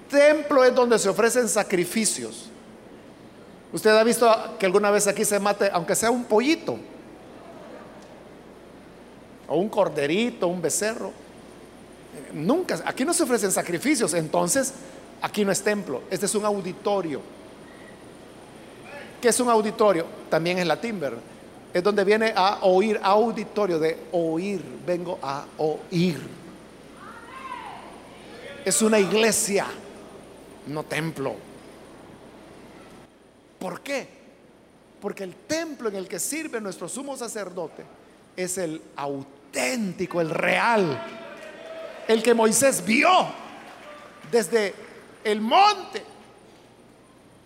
Templo 0.10 0.66
es 0.66 0.76
donde 0.76 1.00
se 1.00 1.08
ofrecen 1.08 1.48
sacrificios. 1.48 2.51
Usted 3.74 3.92
ha 3.92 4.04
visto 4.04 4.30
que 4.60 4.66
alguna 4.66 4.92
vez 4.92 5.08
aquí 5.08 5.24
se 5.24 5.40
mate, 5.40 5.70
aunque 5.72 5.96
sea 5.96 6.12
un 6.12 6.26
pollito, 6.26 6.78
o 9.48 9.58
un 9.58 9.70
corderito, 9.70 10.48
un 10.48 10.62
becerro. 10.62 11.12
Nunca, 12.34 12.82
aquí 12.86 13.06
no 13.06 13.14
se 13.14 13.24
ofrecen 13.24 13.52
sacrificios, 13.52 14.14
entonces 14.14 14.74
aquí 15.22 15.46
no 15.46 15.52
es 15.52 15.62
templo, 15.62 16.02
este 16.10 16.26
es 16.26 16.36
un 16.36 16.46
auditorio. 16.46 17.22
¿Qué 19.22 19.30
es 19.30 19.40
un 19.40 19.50
auditorio? 19.50 20.06
También 20.30 20.58
es 20.58 20.66
latín, 20.66 21.00
¿verdad? 21.00 21.22
es 21.74 21.84
donde 21.84 22.04
viene 22.04 22.34
a 22.36 22.60
oír, 22.64 23.00
auditorio 23.02 23.80
de 23.80 23.98
oír, 24.12 24.62
vengo 24.86 25.18
a 25.22 25.46
oír. 25.58 26.20
Es 28.66 28.82
una 28.82 29.00
iglesia, 29.00 29.66
no 30.68 30.84
templo. 30.84 31.36
¿Por 33.62 33.82
qué? 33.82 34.08
Porque 35.00 35.24
el 35.24 35.36
templo 35.36 35.88
en 35.88 35.96
el 35.96 36.08
que 36.08 36.20
sirve 36.20 36.60
nuestro 36.60 36.90
sumo 36.90 37.16
sacerdote 37.16 37.86
es 38.36 38.58
el 38.58 38.82
auténtico, 38.96 40.20
el 40.20 40.32
real, 40.32 41.00
el 42.08 42.24
que 42.24 42.34
Moisés 42.34 42.84
vio 42.84 43.28
desde 44.32 44.74
el 45.24 45.42
monte. 45.42 46.04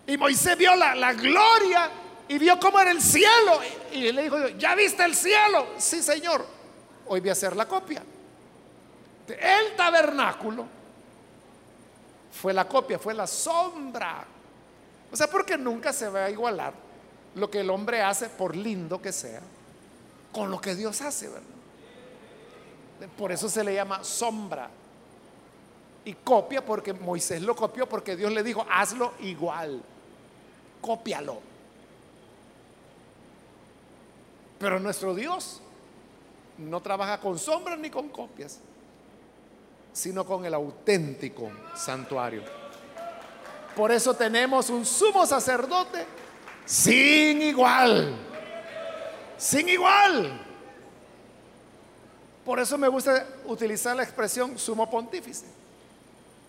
Y 0.06 0.16
Moisés 0.16 0.56
vio 0.56 0.74
la, 0.74 0.94
la 0.94 1.12
gloria 1.12 1.90
y 2.28 2.38
vio 2.38 2.58
cómo 2.58 2.80
era 2.80 2.92
el 2.92 3.02
cielo. 3.02 3.60
Y 3.92 4.10
le 4.10 4.22
dijo, 4.22 4.48
¿ya 4.58 4.74
viste 4.74 5.04
el 5.04 5.14
cielo? 5.14 5.66
Sí, 5.76 6.02
Señor. 6.02 6.46
Hoy 7.08 7.20
voy 7.20 7.28
a 7.28 7.32
hacer 7.32 7.54
la 7.54 7.68
copia. 7.68 8.02
El 9.28 9.76
tabernáculo 9.76 10.64
fue 12.40 12.54
la 12.54 12.66
copia, 12.66 12.98
fue 12.98 13.12
la 13.12 13.26
sombra. 13.26 14.24
O 15.12 15.16
sea, 15.16 15.28
porque 15.28 15.56
nunca 15.56 15.92
se 15.92 16.08
va 16.08 16.24
a 16.24 16.30
igualar 16.30 16.74
lo 17.34 17.50
que 17.50 17.60
el 17.60 17.70
hombre 17.70 18.02
hace, 18.02 18.28
por 18.28 18.56
lindo 18.56 19.00
que 19.00 19.12
sea, 19.12 19.40
con 20.32 20.50
lo 20.50 20.60
que 20.60 20.74
Dios 20.74 21.00
hace, 21.02 21.28
¿verdad? 21.28 21.42
Por 23.16 23.30
eso 23.30 23.48
se 23.48 23.62
le 23.62 23.74
llama 23.74 24.02
sombra. 24.02 24.70
Y 26.04 26.14
copia 26.14 26.64
porque 26.64 26.92
Moisés 26.92 27.42
lo 27.42 27.54
copió 27.54 27.88
porque 27.88 28.16
Dios 28.16 28.32
le 28.32 28.42
dijo, 28.42 28.64
hazlo 28.70 29.14
igual, 29.20 29.82
cópialo. 30.80 31.40
Pero 34.58 34.80
nuestro 34.80 35.14
Dios 35.14 35.60
no 36.58 36.80
trabaja 36.80 37.20
con 37.20 37.38
sombras 37.38 37.78
ni 37.78 37.90
con 37.90 38.08
copias, 38.08 38.60
sino 39.92 40.24
con 40.24 40.44
el 40.44 40.54
auténtico 40.54 41.50
santuario. 41.74 42.42
Por 43.76 43.92
eso 43.92 44.14
tenemos 44.14 44.70
un 44.70 44.86
sumo 44.86 45.26
sacerdote 45.26 46.06
sin 46.64 47.42
igual, 47.42 48.16
sin 49.36 49.68
igual. 49.68 50.40
Por 52.42 52.58
eso 52.58 52.78
me 52.78 52.88
gusta 52.88 53.26
utilizar 53.44 53.94
la 53.94 54.02
expresión 54.02 54.58
sumo 54.58 54.88
pontífice, 54.88 55.44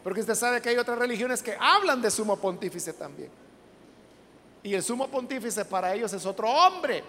porque 0.03 0.21
usted 0.21 0.35
sabe 0.35 0.61
que 0.61 0.69
hay 0.69 0.77
otras 0.77 0.97
religiones 0.97 1.43
que 1.43 1.57
hablan 1.59 2.01
de 2.01 2.09
sumo 2.09 2.37
pontífice 2.37 2.93
también. 2.93 3.29
Y 4.63 4.73
el 4.73 4.81
sumo 4.81 5.09
pontífice 5.09 5.65
para 5.65 5.93
ellos 5.93 6.13
es 6.13 6.25
otro 6.25 6.49
hombre. 6.49 7.03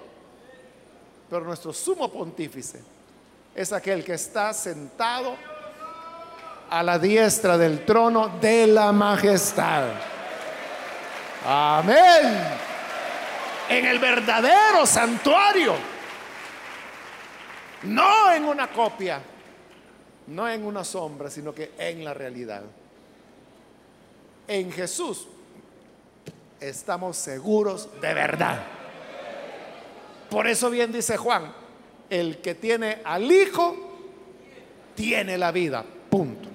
Pero 1.30 1.44
nuestro 1.44 1.72
sumo 1.72 2.10
pontífice 2.10 2.80
es 3.54 3.72
aquel 3.72 4.04
que 4.04 4.14
está 4.14 4.52
sentado 4.52 5.36
a 6.70 6.82
la 6.82 6.98
diestra 6.98 7.56
del 7.56 7.84
trono 7.84 8.38
de 8.40 8.66
la 8.66 8.92
majestad. 8.92 9.84
Amén. 11.46 12.44
En 13.68 13.84
el 13.86 13.98
verdadero 13.98 14.84
santuario. 14.86 15.74
No 17.84 18.32
en 18.32 18.44
una 18.44 18.68
copia, 18.68 19.20
no 20.26 20.48
en 20.48 20.64
una 20.64 20.84
sombra, 20.84 21.30
sino 21.30 21.54
que 21.54 21.72
en 21.78 22.04
la 22.04 22.12
realidad. 22.12 22.62
En 24.48 24.72
Jesús 24.72 25.28
estamos 26.60 27.16
seguros 27.16 27.88
de 28.00 28.14
verdad. 28.14 28.58
Por 30.28 30.46
eso 30.46 30.70
bien 30.70 30.92
dice 30.92 31.16
Juan, 31.16 31.52
el 32.10 32.38
que 32.38 32.54
tiene 32.54 33.00
al 33.04 33.30
Hijo, 33.30 33.76
tiene 34.94 35.38
la 35.38 35.52
vida. 35.52 35.84
Punto. 36.10 36.47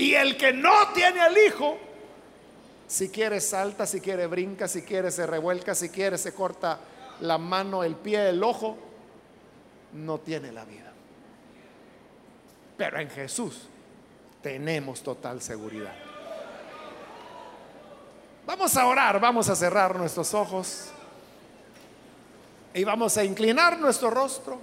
Y 0.00 0.14
el 0.14 0.38
que 0.38 0.50
no 0.50 0.88
tiene 0.94 1.20
al 1.20 1.36
Hijo, 1.36 1.76
si 2.88 3.10
quiere 3.10 3.38
salta, 3.38 3.84
si 3.84 4.00
quiere 4.00 4.26
brinca, 4.26 4.66
si 4.66 4.80
quiere 4.80 5.10
se 5.10 5.26
revuelca, 5.26 5.74
si 5.74 5.90
quiere 5.90 6.16
se 6.16 6.32
corta 6.32 6.80
la 7.20 7.36
mano, 7.36 7.84
el 7.84 7.96
pie, 7.96 8.30
el 8.30 8.42
ojo, 8.42 8.78
no 9.92 10.16
tiene 10.16 10.52
la 10.52 10.64
vida. 10.64 10.90
Pero 12.78 12.98
en 12.98 13.10
Jesús 13.10 13.68
tenemos 14.42 15.02
total 15.02 15.42
seguridad. 15.42 15.94
Vamos 18.46 18.74
a 18.78 18.86
orar, 18.86 19.20
vamos 19.20 19.50
a 19.50 19.54
cerrar 19.54 19.96
nuestros 19.96 20.32
ojos 20.32 20.86
y 22.72 22.84
vamos 22.84 23.18
a 23.18 23.24
inclinar 23.24 23.78
nuestro 23.78 24.08
rostro. 24.08 24.58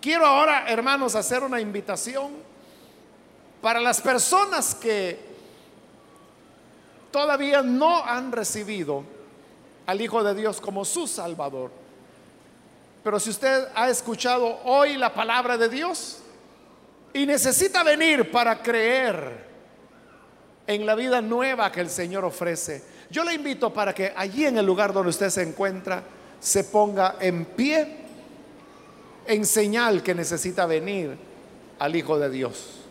Quiero 0.00 0.24
ahora, 0.24 0.66
hermanos, 0.68 1.16
hacer 1.16 1.42
una 1.42 1.60
invitación 1.60 2.51
para 3.62 3.80
las 3.80 4.00
personas 4.00 4.74
que 4.74 5.18
todavía 7.12 7.62
no 7.62 8.04
han 8.04 8.32
recibido 8.32 9.04
al 9.86 10.00
Hijo 10.00 10.22
de 10.24 10.34
Dios 10.34 10.60
como 10.60 10.84
su 10.84 11.06
Salvador. 11.06 11.70
Pero 13.04 13.20
si 13.20 13.30
usted 13.30 13.68
ha 13.74 13.88
escuchado 13.88 14.58
hoy 14.64 14.96
la 14.96 15.14
palabra 15.14 15.56
de 15.56 15.68
Dios 15.68 16.18
y 17.12 17.24
necesita 17.24 17.82
venir 17.84 18.30
para 18.30 18.62
creer 18.62 19.46
en 20.66 20.84
la 20.84 20.94
vida 20.94 21.20
nueva 21.20 21.70
que 21.70 21.80
el 21.80 21.90
Señor 21.90 22.24
ofrece, 22.24 22.82
yo 23.10 23.22
le 23.22 23.34
invito 23.34 23.72
para 23.72 23.94
que 23.94 24.12
allí 24.16 24.46
en 24.46 24.58
el 24.58 24.66
lugar 24.66 24.92
donde 24.92 25.10
usted 25.10 25.30
se 25.30 25.42
encuentra 25.42 26.02
se 26.40 26.64
ponga 26.64 27.16
en 27.20 27.44
pie 27.44 27.98
en 29.26 29.46
señal 29.46 30.02
que 30.02 30.14
necesita 30.14 30.66
venir 30.66 31.16
al 31.78 31.94
Hijo 31.94 32.18
de 32.18 32.30
Dios. 32.30 32.81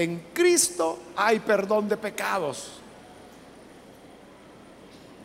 En 0.00 0.28
Cristo 0.32 0.98
hay 1.14 1.40
perdón 1.40 1.86
de 1.86 1.98
pecados. 1.98 2.70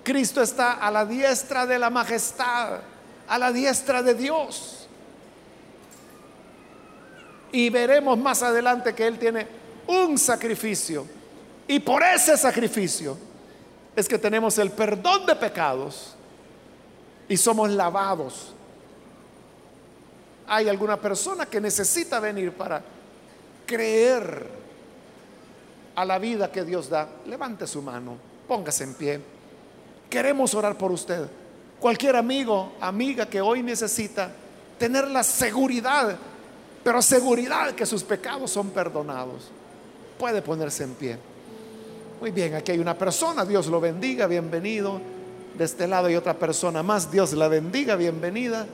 Cristo 0.03 0.41
está 0.41 0.73
a 0.73 0.91
la 0.91 1.05
diestra 1.05 1.65
de 1.65 1.79
la 1.79 1.89
majestad 1.89 2.81
a 3.25 3.37
la 3.37 3.53
diestra 3.53 4.03
de 4.03 4.13
Dios. 4.15 4.85
Y 7.53 7.69
veremos 7.69 8.17
más 8.17 8.43
adelante 8.43 8.93
que 8.93 9.07
Él 9.07 9.17
tiene 9.17 9.47
un 9.87 10.17
sacrificio. 10.17 11.07
Y 11.69 11.79
por 11.79 12.03
ese 12.03 12.35
sacrificio 12.35 13.17
es 13.95 14.09
que 14.09 14.17
tenemos 14.17 14.57
el 14.57 14.71
perdón 14.71 15.25
de 15.25 15.37
pecados 15.37 16.15
y 17.29 17.37
somos 17.37 17.69
lavados. 17.69 18.53
Hay 20.47 20.67
alguna 20.67 20.99
persona 20.99 21.45
que 21.45 21.61
necesita 21.61 22.19
venir 22.19 22.51
para 22.51 22.83
creer 23.65 24.64
a 25.95 26.05
la 26.05 26.19
vida 26.19 26.51
que 26.51 26.63
Dios 26.63 26.89
da. 26.89 27.07
Levante 27.25 27.65
su 27.65 27.81
mano, 27.81 28.17
póngase 28.47 28.83
en 28.83 28.93
pie. 28.93 29.21
Queremos 30.09 30.53
orar 30.53 30.77
por 30.77 30.91
usted. 30.91 31.27
Cualquier 31.79 32.15
amigo, 32.15 32.73
amiga 32.79 33.25
que 33.25 33.41
hoy 33.41 33.61
necesita 33.61 34.31
tener 34.77 35.07
la 35.09 35.23
seguridad, 35.23 36.15
pero 36.83 37.01
seguridad 37.01 37.73
que 37.73 37.85
sus 37.85 38.03
pecados 38.03 38.51
son 38.51 38.69
perdonados, 38.69 39.49
puede 40.17 40.41
ponerse 40.41 40.83
en 40.83 40.93
pie. 40.93 41.17
Muy 42.19 42.31
bien, 42.31 42.55
aquí 42.55 42.71
hay 42.71 42.79
una 42.79 42.97
persona, 42.97 43.45
Dios 43.45 43.67
lo 43.67 43.79
bendiga, 43.81 44.27
bienvenido. 44.27 45.01
De 45.57 45.63
este 45.63 45.87
lado 45.87 46.07
hay 46.07 46.15
otra 46.15 46.33
persona 46.33 46.83
más, 46.83 47.11
Dios 47.11 47.33
la 47.33 47.47
bendiga, 47.47 47.95
bienvenida. 47.95 48.65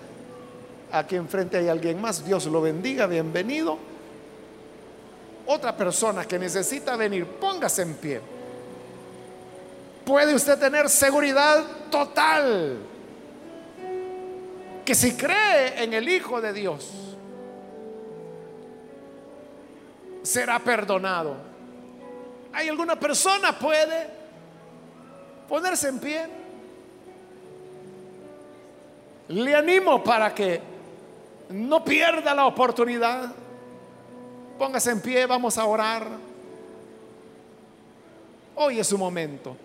Aquí 0.92 1.16
enfrente 1.16 1.58
hay 1.58 1.68
alguien 1.68 2.02
más, 2.02 2.26
Dios 2.26 2.46
lo 2.46 2.62
bendiga, 2.62 3.08
bienvenido. 3.08 3.78
Otra 5.46 5.76
persona 5.76 6.26
que 6.26 6.38
necesita 6.38 6.96
venir, 6.96 7.26
póngase 7.26 7.82
en 7.82 7.96
pie. 7.96 8.22
Puede 10.06 10.34
usted 10.34 10.58
tener 10.60 10.90
seguridad 10.90 11.64
total 11.90 12.78
que 14.86 14.96
si 14.96 15.16
cree 15.16 15.84
en 15.84 15.94
el 15.94 16.08
Hijo 16.10 16.42
de 16.42 16.54
Dios, 16.54 16.90
será 20.24 20.60
perdonado. 20.60 21.36
¿Hay 22.54 22.68
alguna 22.68 23.00
persona 23.00 23.58
puede 23.58 24.08
ponerse 25.48 25.88
en 25.88 26.00
pie? 26.00 26.28
Le 29.30 29.56
animo 29.56 30.04
para 30.04 30.34
que 30.36 30.62
no 31.50 31.84
pierda 31.84 32.34
la 32.34 32.46
oportunidad. 32.46 33.32
Póngase 34.62 34.92
en 34.92 35.02
pie, 35.02 35.26
vamos 35.26 35.58
a 35.58 35.66
orar. 35.66 36.06
Hoy 38.54 38.80
es 38.80 38.86
su 38.86 38.96
momento. 38.96 39.58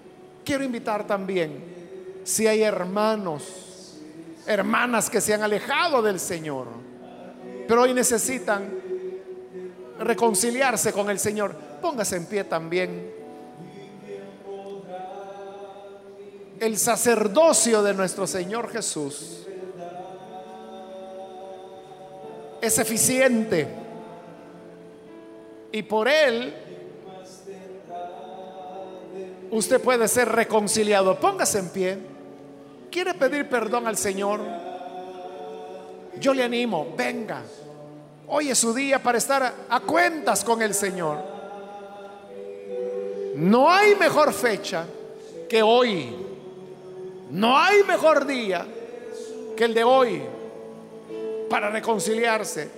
Quiero 0.43 0.65
invitar 0.65 1.07
también, 1.07 2.23
si 2.25 2.47
hay 2.47 2.63
hermanos, 2.63 4.01
hermanas 4.47 5.11
que 5.11 5.21
se 5.21 5.35
han 5.35 5.43
alejado 5.43 6.01
del 6.01 6.19
Señor, 6.19 6.69
pero 7.69 7.83
hoy 7.83 7.93
necesitan 7.93 8.71
reconciliarse 9.99 10.95
con 10.95 11.11
el 11.11 11.19
Señor. 11.19 11.55
Póngase 11.83 12.17
en 12.17 12.25
pie 12.25 12.45
también. 12.45 13.13
El 16.59 16.79
sacerdocio 16.79 17.83
de 17.83 17.93
nuestro 17.93 18.27
Señor 18.27 18.71
Jesús 18.71 19.47
es 22.63 22.79
eficiente 22.79 23.85
y 25.73 25.83
por 25.83 26.09
él 26.09 26.55
usted 29.51 29.81
puede 29.81 30.09
ser 30.09 30.29
reconciliado. 30.29 31.19
Póngase 31.19 31.59
en 31.59 31.69
pie 31.71 32.17
quiere 32.97 33.13
pedir 33.13 33.47
perdón 33.47 33.87
al 33.87 33.99
Señor, 33.99 34.41
yo 36.19 36.33
le 36.33 36.43
animo, 36.43 36.95
venga. 36.97 37.43
Hoy 38.29 38.49
es 38.49 38.57
su 38.57 38.73
día 38.73 39.03
para 39.03 39.19
estar 39.19 39.53
a 39.69 39.81
cuentas 39.81 40.43
con 40.43 40.63
el 40.63 40.73
Señor. 40.73 41.19
No 43.35 43.71
hay 43.71 43.95
mejor 43.97 44.33
fecha 44.33 44.87
que 45.47 45.63
hoy. 45.63 46.09
No 47.31 47.59
hay 47.59 47.83
mejor 47.85 48.27
día 48.27 48.67
que 49.55 49.65
el 49.65 49.75
de 49.75 49.85
hoy 49.85 50.23
para 51.51 51.69
reconciliarse. 51.69 52.71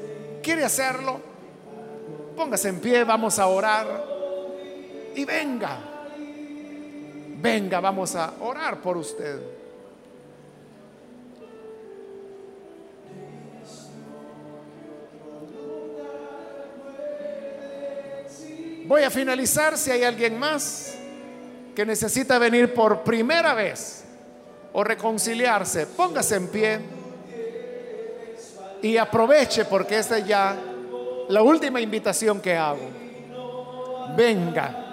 ¿Quiere 0.43 0.65
hacerlo? 0.65 1.21
Póngase 2.39 2.69
en 2.69 2.79
pie, 2.79 3.03
vamos 3.03 3.37
a 3.41 3.49
orar. 3.49 4.05
Y 5.17 5.25
venga, 5.25 5.81
venga, 7.41 7.81
vamos 7.81 8.15
a 8.15 8.35
orar 8.39 8.81
por 8.81 8.97
usted. 8.97 9.41
Voy 18.87 19.03
a 19.03 19.11
finalizar 19.11 19.77
si 19.77 19.91
hay 19.91 20.05
alguien 20.05 20.39
más 20.39 20.95
que 21.75 21.85
necesita 21.85 22.39
venir 22.39 22.73
por 22.73 23.03
primera 23.03 23.53
vez 23.53 24.05
o 24.73 24.85
reconciliarse. 24.85 25.87
Póngase 25.87 26.37
en 26.37 26.47
pie 26.47 26.81
y 28.81 28.97
aproveche 28.97 29.65
porque 29.65 29.99
esta 29.99 30.19
es 30.19 30.25
ya 30.29 30.68
la 31.29 31.43
última 31.43 31.81
invitación 31.81 32.41
que 32.41 32.57
hago. 32.57 32.89
Venga. 34.17 34.85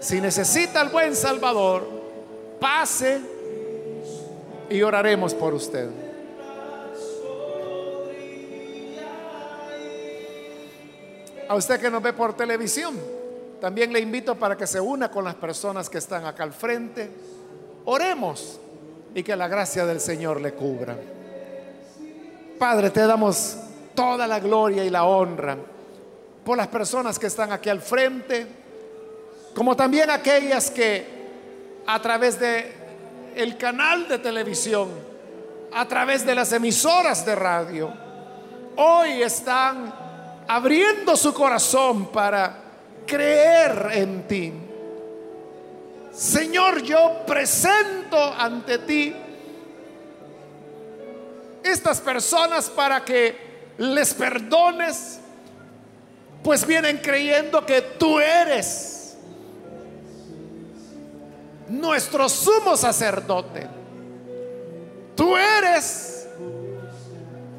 Si 0.00 0.20
necesita 0.20 0.80
al 0.80 0.88
buen 0.88 1.14
Salvador, 1.14 1.86
pase 2.60 3.20
y 4.68 4.82
oraremos 4.82 5.34
por 5.34 5.54
usted. 5.54 5.88
A 11.48 11.54
usted 11.54 11.80
que 11.80 11.90
nos 11.90 12.02
ve 12.02 12.12
por 12.12 12.34
televisión, 12.34 12.98
también 13.60 13.92
le 13.92 14.00
invito 14.00 14.34
para 14.34 14.56
que 14.56 14.66
se 14.66 14.80
una 14.80 15.10
con 15.10 15.24
las 15.24 15.36
personas 15.36 15.88
que 15.88 15.98
están 15.98 16.24
acá 16.24 16.42
al 16.42 16.52
frente. 16.52 17.08
Oremos 17.84 18.58
y 19.14 19.22
que 19.22 19.36
la 19.36 19.46
gracia 19.46 19.86
del 19.86 20.00
Señor 20.00 20.40
le 20.40 20.52
cubra. 20.52 20.96
Padre, 22.58 22.90
te 22.90 23.06
damos 23.06 23.56
toda 23.96 24.28
la 24.28 24.38
gloria 24.38 24.84
y 24.84 24.90
la 24.90 25.04
honra 25.04 25.56
por 26.44 26.56
las 26.56 26.68
personas 26.68 27.18
que 27.18 27.26
están 27.26 27.50
aquí 27.50 27.68
al 27.68 27.80
frente, 27.80 28.46
como 29.52 29.74
también 29.74 30.08
aquellas 30.10 30.70
que 30.70 31.04
a 31.84 32.00
través 32.00 32.38
de 32.38 32.72
el 33.34 33.56
canal 33.56 34.06
de 34.06 34.18
televisión, 34.18 34.88
a 35.72 35.88
través 35.88 36.24
de 36.24 36.36
las 36.36 36.52
emisoras 36.52 37.26
de 37.26 37.34
radio, 37.34 37.92
hoy 38.76 39.22
están 39.22 39.92
abriendo 40.46 41.16
su 41.16 41.34
corazón 41.34 42.12
para 42.12 42.62
creer 43.04 43.88
en 43.92 44.28
ti. 44.28 44.52
Señor, 46.12 46.82
yo 46.82 47.24
presento 47.26 48.16
ante 48.38 48.78
ti 48.78 49.14
estas 51.64 52.00
personas 52.00 52.70
para 52.70 53.04
que 53.04 53.45
les 53.78 54.14
perdones, 54.14 55.20
pues 56.42 56.66
vienen 56.66 56.98
creyendo 56.98 57.64
que 57.66 57.82
tú 57.82 58.18
eres 58.18 59.16
nuestro 61.68 62.28
sumo 62.28 62.76
sacerdote. 62.76 63.66
Tú 65.14 65.36
eres 65.36 66.28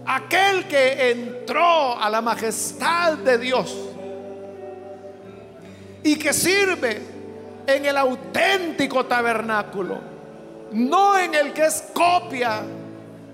aquel 0.05 0.67
que 0.67 1.11
entró 1.11 1.99
a 1.99 2.09
la 2.09 2.21
majestad 2.21 3.17
de 3.17 3.37
Dios 3.37 3.75
y 6.03 6.15
que 6.17 6.31
sirve 6.31 7.01
en 7.65 7.85
el 7.85 7.97
auténtico 7.97 9.05
tabernáculo, 9.05 9.99
no 10.71 11.17
en 11.17 11.33
el 11.33 11.51
que 11.51 11.65
es 11.65 11.83
copia, 11.93 12.61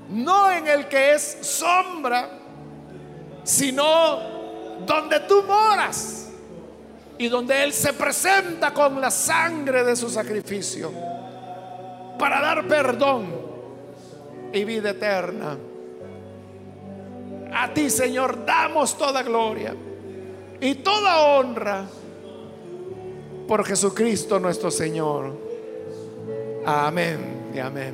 no 0.10 0.50
en 0.52 0.68
el 0.68 0.88
que 0.88 1.14
es 1.14 1.38
sombra, 1.42 2.30
sino 3.44 4.20
donde 4.86 5.20
tú 5.22 5.44
moras 5.44 6.30
y 7.18 7.28
donde 7.28 7.64
Él 7.64 7.74
se 7.74 7.94
presenta 7.94 8.74
con 8.74 9.00
la 9.00 9.12
sangre 9.12 9.84
de 9.84 9.96
su 9.96 10.10
sacrificio 10.10 10.92
para 12.18 12.42
dar 12.42 12.68
perdón 12.68 13.28
y 14.52 14.64
vida 14.64 14.92
eterna. 14.92 15.58
A 17.56 17.74
ti, 17.74 17.90
Señor, 17.90 18.46
damos 18.46 18.98
toda 18.98 19.22
gloria 19.24 19.76
y 20.60 20.76
toda 20.76 21.20
honra 21.20 21.86
por 23.48 23.66
Jesucristo 23.66 24.40
nuestro 24.40 24.72
Señor. 24.72 25.38
Amén 26.66 27.52
y 27.54 27.60
amén. 27.60 27.94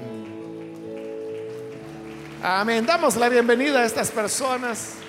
Amén. 2.41 2.85
Damos 2.85 3.17
la 3.17 3.27
bienvenida 3.27 3.81
a 3.81 3.85
estas 3.85 4.11
personas. 4.11 4.99